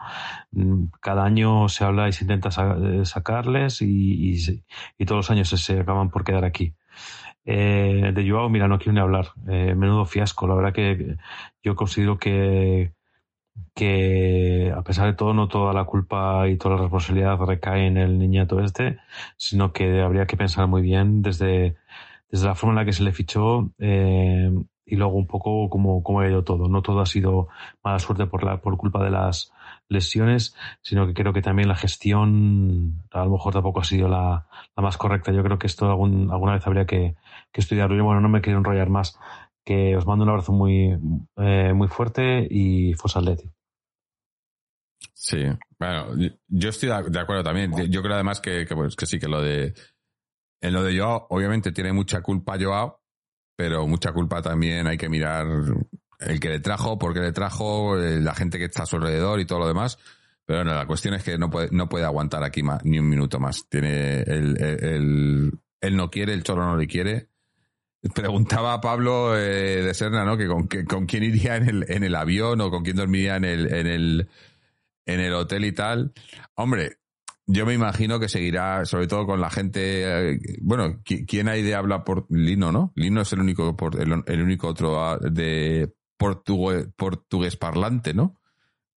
[0.52, 4.36] Mm, cada año se habla y se intenta eh, sacarles y,
[4.98, 6.74] y, todos los años se, acaban por quedar aquí.
[7.44, 9.28] Eh, de Joao, mira, no quiero ni hablar.
[9.48, 10.46] Eh, menudo fiasco.
[10.46, 11.16] La verdad que
[11.62, 12.92] yo considero que,
[13.74, 17.97] que a pesar de todo no toda la culpa y toda la responsabilidad recae en
[17.97, 18.99] el niñato este,
[19.37, 21.77] sino que habría que pensar muy bien desde,
[22.31, 24.51] desde la forma en la que se le fichó eh,
[24.85, 26.69] y luego un poco cómo, cómo ha ido todo.
[26.69, 27.49] No todo ha sido
[27.83, 29.53] mala suerte por, la, por culpa de las
[29.89, 34.47] lesiones, sino que creo que también la gestión a lo mejor tampoco ha sido la,
[34.77, 35.33] la más correcta.
[35.33, 37.15] Yo creo que esto algún, alguna vez habría que,
[37.53, 37.97] que estudiarlo.
[37.97, 39.19] Y bueno, no me quiero enrollar más
[39.64, 40.98] que os mando un abrazo muy,
[41.36, 43.51] eh, muy fuerte y Fos Atleti.
[45.14, 45.39] Sí,
[45.78, 46.09] bueno,
[46.48, 47.72] yo estoy de acuerdo también.
[47.90, 49.74] Yo creo además que, pues, que sí, que lo de.
[50.60, 53.01] En lo de Joao, obviamente tiene mucha culpa Joao,
[53.56, 55.47] pero mucha culpa también hay que mirar
[56.20, 58.97] el que le trajo, por qué le trajo, eh, la gente que está a su
[58.97, 59.98] alrededor y todo lo demás.
[60.44, 63.09] Pero bueno, la cuestión es que no puede, no puede aguantar aquí más, ni un
[63.09, 63.68] minuto más.
[63.68, 67.31] Tiene el, el, él no quiere, el cholo no le quiere
[68.15, 70.37] Preguntaba a Pablo eh, de Serna, ¿no?
[70.37, 73.45] Que con, con quién iría en el, en el avión o con quién dormiría en
[73.45, 74.29] el, en el,
[75.07, 76.12] en el hotel y tal.
[76.57, 76.99] Hombre,
[77.47, 80.33] yo me imagino que seguirá, sobre todo con la gente.
[80.33, 82.93] Eh, bueno, ¿quién hay de habla por Lino, no?
[82.97, 88.41] Lino es el único, por, el, único otro ah, de portugués, portugués parlante, ¿no?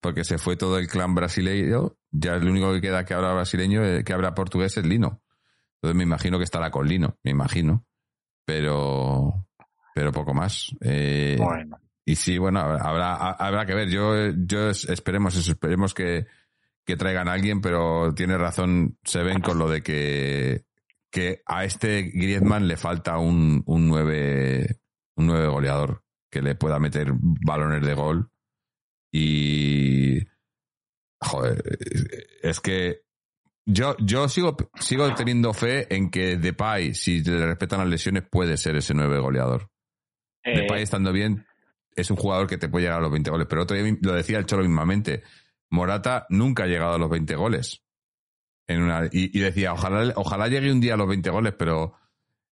[0.01, 1.95] Porque se fue todo el clan brasileño.
[2.09, 5.21] Ya el único que queda que habla brasileño, eh, que habla portugués es Lino.
[5.75, 7.85] Entonces me imagino que estará con Lino, me imagino
[8.45, 9.47] pero,
[9.93, 10.75] pero poco más.
[10.81, 11.37] Eh,
[12.05, 13.89] y sí, bueno, habrá, habrá que ver.
[13.89, 16.27] Yo, yo esperemos esperemos que,
[16.85, 20.65] que traigan a alguien, pero tiene razón se ven con lo de que,
[21.09, 24.81] que a este Griezmann le falta un, un nueve,
[25.15, 28.29] un nueve goleador que le pueda meter balones de gol.
[29.11, 30.19] Y
[31.19, 31.63] joder,
[32.43, 33.04] es que
[33.65, 38.57] yo, yo sigo, sigo teniendo fe en que Depay, si le respetan las lesiones, puede
[38.57, 39.69] ser ese nueve goleador.
[40.43, 41.45] Eh, Depay estando bien,
[41.95, 43.47] es un jugador que te puede llegar a los 20 goles.
[43.49, 45.23] Pero otro día lo decía el Cholo mismamente.
[45.71, 47.81] Morata nunca ha llegado a los 20 goles.
[48.67, 51.93] En una, y, decía, ojalá, ojalá llegue un día a los 20 goles, pero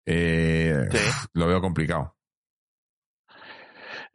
[0.06, 0.88] eh,
[1.34, 2.16] lo veo complicado.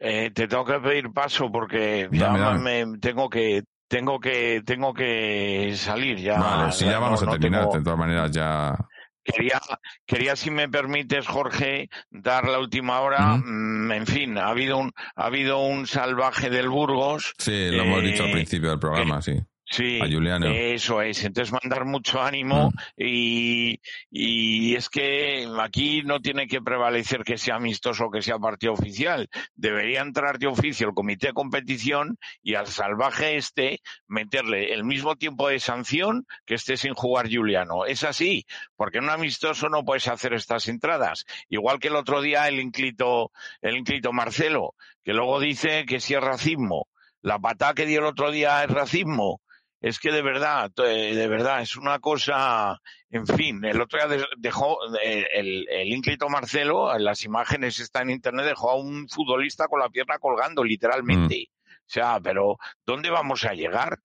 [0.00, 5.72] Eh, te tengo que pedir paso porque ya me tengo que tengo que tengo que
[5.76, 6.38] salir ya.
[6.38, 8.76] Vale, si ya vamos a terminar, de todas maneras ya.
[9.24, 9.60] Quería,
[10.06, 13.36] quería, si me permites, Jorge, dar la última hora.
[13.36, 17.34] Mm, en fin, ha habido un, ha habido un salvaje del Burgos.
[17.36, 19.38] Sí, lo hemos dicho al eh, principio del programa, sí.
[19.70, 20.46] Sí, a Juliano.
[20.46, 21.22] eso es.
[21.24, 22.72] Entonces mandar mucho ánimo Mm.
[22.96, 23.80] y,
[24.10, 28.72] y es que aquí no tiene que prevalecer que sea amistoso o que sea partido
[28.72, 29.28] oficial.
[29.54, 35.16] Debería entrar de oficio el comité de competición y al salvaje este meterle el mismo
[35.16, 37.84] tiempo de sanción que esté sin jugar Juliano.
[37.84, 38.46] Es así,
[38.76, 41.26] porque en un amistoso no puedes hacer estas entradas.
[41.48, 44.74] Igual que el otro día el inclito, el inclito Marcelo,
[45.04, 46.88] que luego dice que si es racismo.
[47.20, 49.40] La patada que dio el otro día es racismo
[49.80, 52.80] es que de verdad, eh, de verdad, es una cosa,
[53.10, 58.02] en fin, el otro día dejó, eh, el, el ínclito Marcelo, en las imágenes está
[58.02, 61.48] en internet, dejó a un futbolista con la pierna colgando, literalmente.
[61.48, 61.70] Mm.
[61.70, 64.00] O sea, pero ¿dónde vamos a llegar?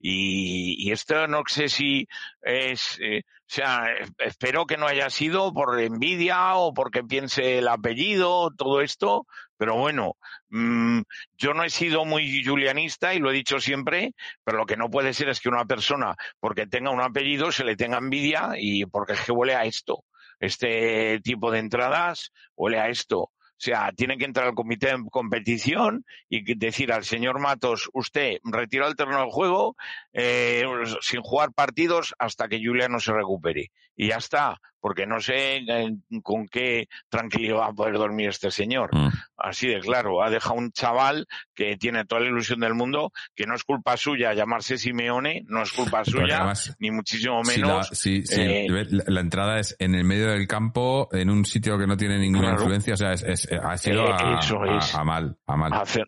[0.00, 2.06] Y, y esto no sé si
[2.42, 3.86] es, eh, o sea,
[4.18, 9.26] espero que no haya sido por envidia o porque piense el apellido, todo esto,
[9.58, 10.16] pero bueno,
[10.48, 11.00] mmm,
[11.36, 14.14] yo no he sido muy julianista y lo he dicho siempre,
[14.44, 17.64] pero lo que no puede ser es que una persona, porque tenga un apellido, se
[17.64, 20.04] le tenga envidia y porque es que huele a esto.
[20.40, 23.32] Este tipo de entradas huele a esto.
[23.58, 28.38] O sea, tiene que entrar al comité de competición y decir al señor Matos, usted
[28.44, 29.74] retiró el terreno del juego
[30.12, 30.64] eh,
[31.00, 33.72] sin jugar partidos hasta que Julia no se recupere.
[33.96, 38.50] Y ya está, porque no sé eh, con qué tranquilidad va a poder dormir este
[38.50, 38.90] señor.
[38.94, 39.08] Mm.
[39.36, 43.46] Así de claro, ha dejado un chaval que tiene toda la ilusión del mundo, que
[43.46, 47.66] no es culpa suya llamarse Simeone, no es culpa suya, además, ni muchísimo si la,
[47.66, 47.88] menos.
[47.92, 51.78] si- si eh, la, la entrada es en el medio del campo, en un sitio
[51.78, 52.62] que no tiene ninguna Claro.
[52.62, 55.72] influencia, o sea, es, es- ha sido Eh, a, mal, a mal.
[55.72, 56.04] hacer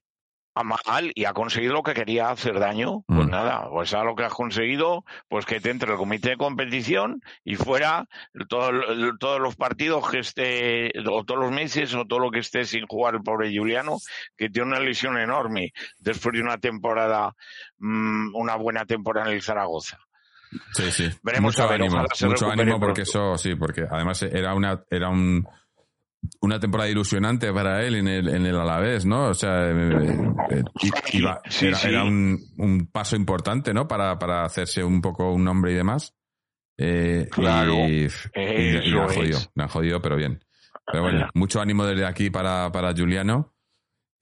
[0.60, 3.30] a mal y ha conseguido lo que quería hacer daño, pues Mm.
[3.30, 7.20] nada, pues a lo que has conseguido, pues que te entre el comité de competición
[7.44, 8.06] y fuera
[8.48, 8.72] todo-
[9.18, 12.86] todos los partidos que esté, o todos los meses, o todo lo que esté sin
[12.86, 13.96] jugar el pobre Juliano,
[14.36, 17.32] que tiene una lesión enorme después de una temporada,
[17.78, 19.98] mm, una buena temporada en el Zaragoza.
[20.72, 21.08] Sí, sí.
[21.22, 23.34] Veremos mucho a ver, ánimo, ojalá se mucho ánimo porque pronto.
[23.34, 25.46] eso, sí, porque además era una, era un,
[26.40, 29.28] una temporada ilusionante para él en el, en el Alavés, ¿no?
[29.28, 31.88] O sea, eh, eh, i- iba- Sí, era, sí.
[31.88, 33.88] era un, un paso importante, ¿no?
[33.88, 36.14] Para, para hacerse un poco un nombre y demás.
[36.78, 40.40] Eh, Claro, y, y- eso han jodido, le han jodido, pero bien.
[40.86, 43.55] Pero bueno, mucho ánimo desde aquí para, para Juliano.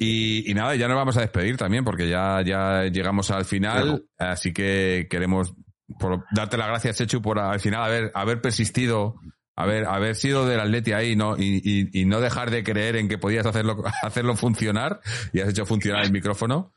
[0.01, 4.05] Y, y nada, ya nos vamos a despedir también porque ya, ya llegamos al final,
[4.19, 5.55] así que queremos
[5.99, 9.17] por darte las gracias, Chechu, por al final haber, haber persistido,
[9.59, 11.37] haber, haber sido del Atleti ahí ¿no?
[11.37, 15.01] y, y, y no dejar de creer en que podías hacerlo, hacerlo funcionar
[15.33, 16.73] y has hecho funcionar el micrófono.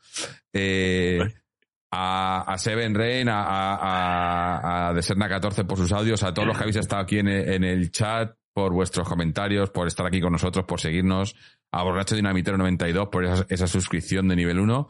[0.52, 1.20] Eh,
[1.92, 6.56] a, a Seven Rain, a, a, a, Deserna 14 por sus audios, a todos los
[6.56, 10.20] que habéis estado aquí en el, en el chat, por vuestros comentarios, por estar aquí
[10.20, 11.36] con nosotros, por seguirnos,
[11.70, 14.88] a Borracho Dinamitero 92 por esa, esa suscripción de nivel 1.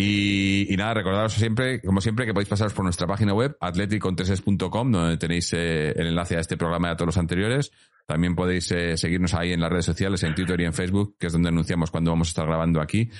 [0.00, 4.92] Y, y nada, recordaros siempre, como siempre, que podéis pasaros por nuestra página web, atleticontreses.com,
[4.92, 7.72] donde tenéis eh, el enlace a este programa y a todos los anteriores.
[8.06, 11.26] También podéis eh, seguirnos ahí en las redes sociales, en Twitter y en Facebook, que
[11.26, 13.10] es donde anunciamos cuando vamos a estar grabando aquí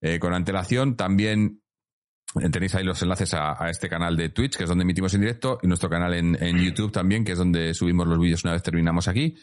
[0.00, 0.96] eh, con antelación.
[0.96, 1.60] También
[2.52, 5.58] tenéis ahí los enlaces a, este canal de Twitch, que es donde emitimos en directo,
[5.60, 9.08] y nuestro canal en YouTube también, que es donde subimos los vídeos una vez terminamos
[9.08, 9.34] aquí.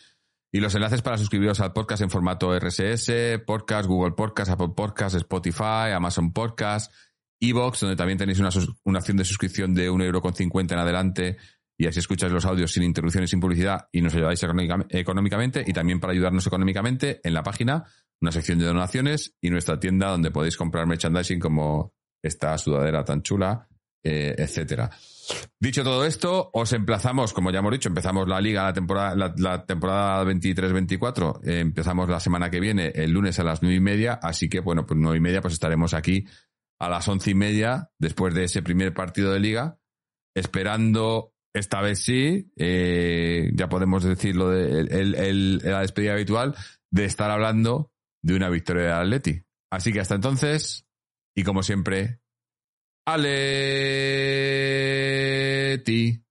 [0.55, 3.11] Y los enlaces para suscribiros al podcast en formato RSS,
[3.45, 6.93] Podcast, Google Podcast, Apple Podcast, Spotify, Amazon Podcast,
[7.41, 8.47] Evox, donde también tenéis una,
[8.85, 11.37] una opción de suscripción de 1,50€ en adelante
[11.77, 15.73] y así escucháis los audios sin interrupciones, sin publicidad y nos ayudáis económica- económicamente y
[15.73, 17.83] también para ayudarnos económicamente en la página,
[18.21, 21.91] una sección de donaciones y nuestra tienda donde podéis comprar merchandising como
[22.23, 23.67] esta sudadera tan chula,
[24.01, 24.89] eh, etcétera.
[25.59, 29.65] Dicho todo esto, os emplazamos, como ya hemos dicho, empezamos la liga, la temporada, la,
[29.65, 34.19] temporada 23-24, eh, empezamos la semana que viene, el lunes a las nueve y media,
[34.21, 36.25] así que bueno, pues nueve y media, pues estaremos aquí
[36.79, 39.79] a las once y media, después de ese primer partido de liga,
[40.35, 46.55] esperando, esta vez sí, eh, ya podemos decirlo de el, el- la despedida habitual,
[46.91, 47.91] de estar hablando
[48.21, 49.41] de una victoria de Atleti.
[49.71, 50.85] Así que hasta entonces,
[51.35, 52.19] y como siempre,
[55.77, 56.24] 50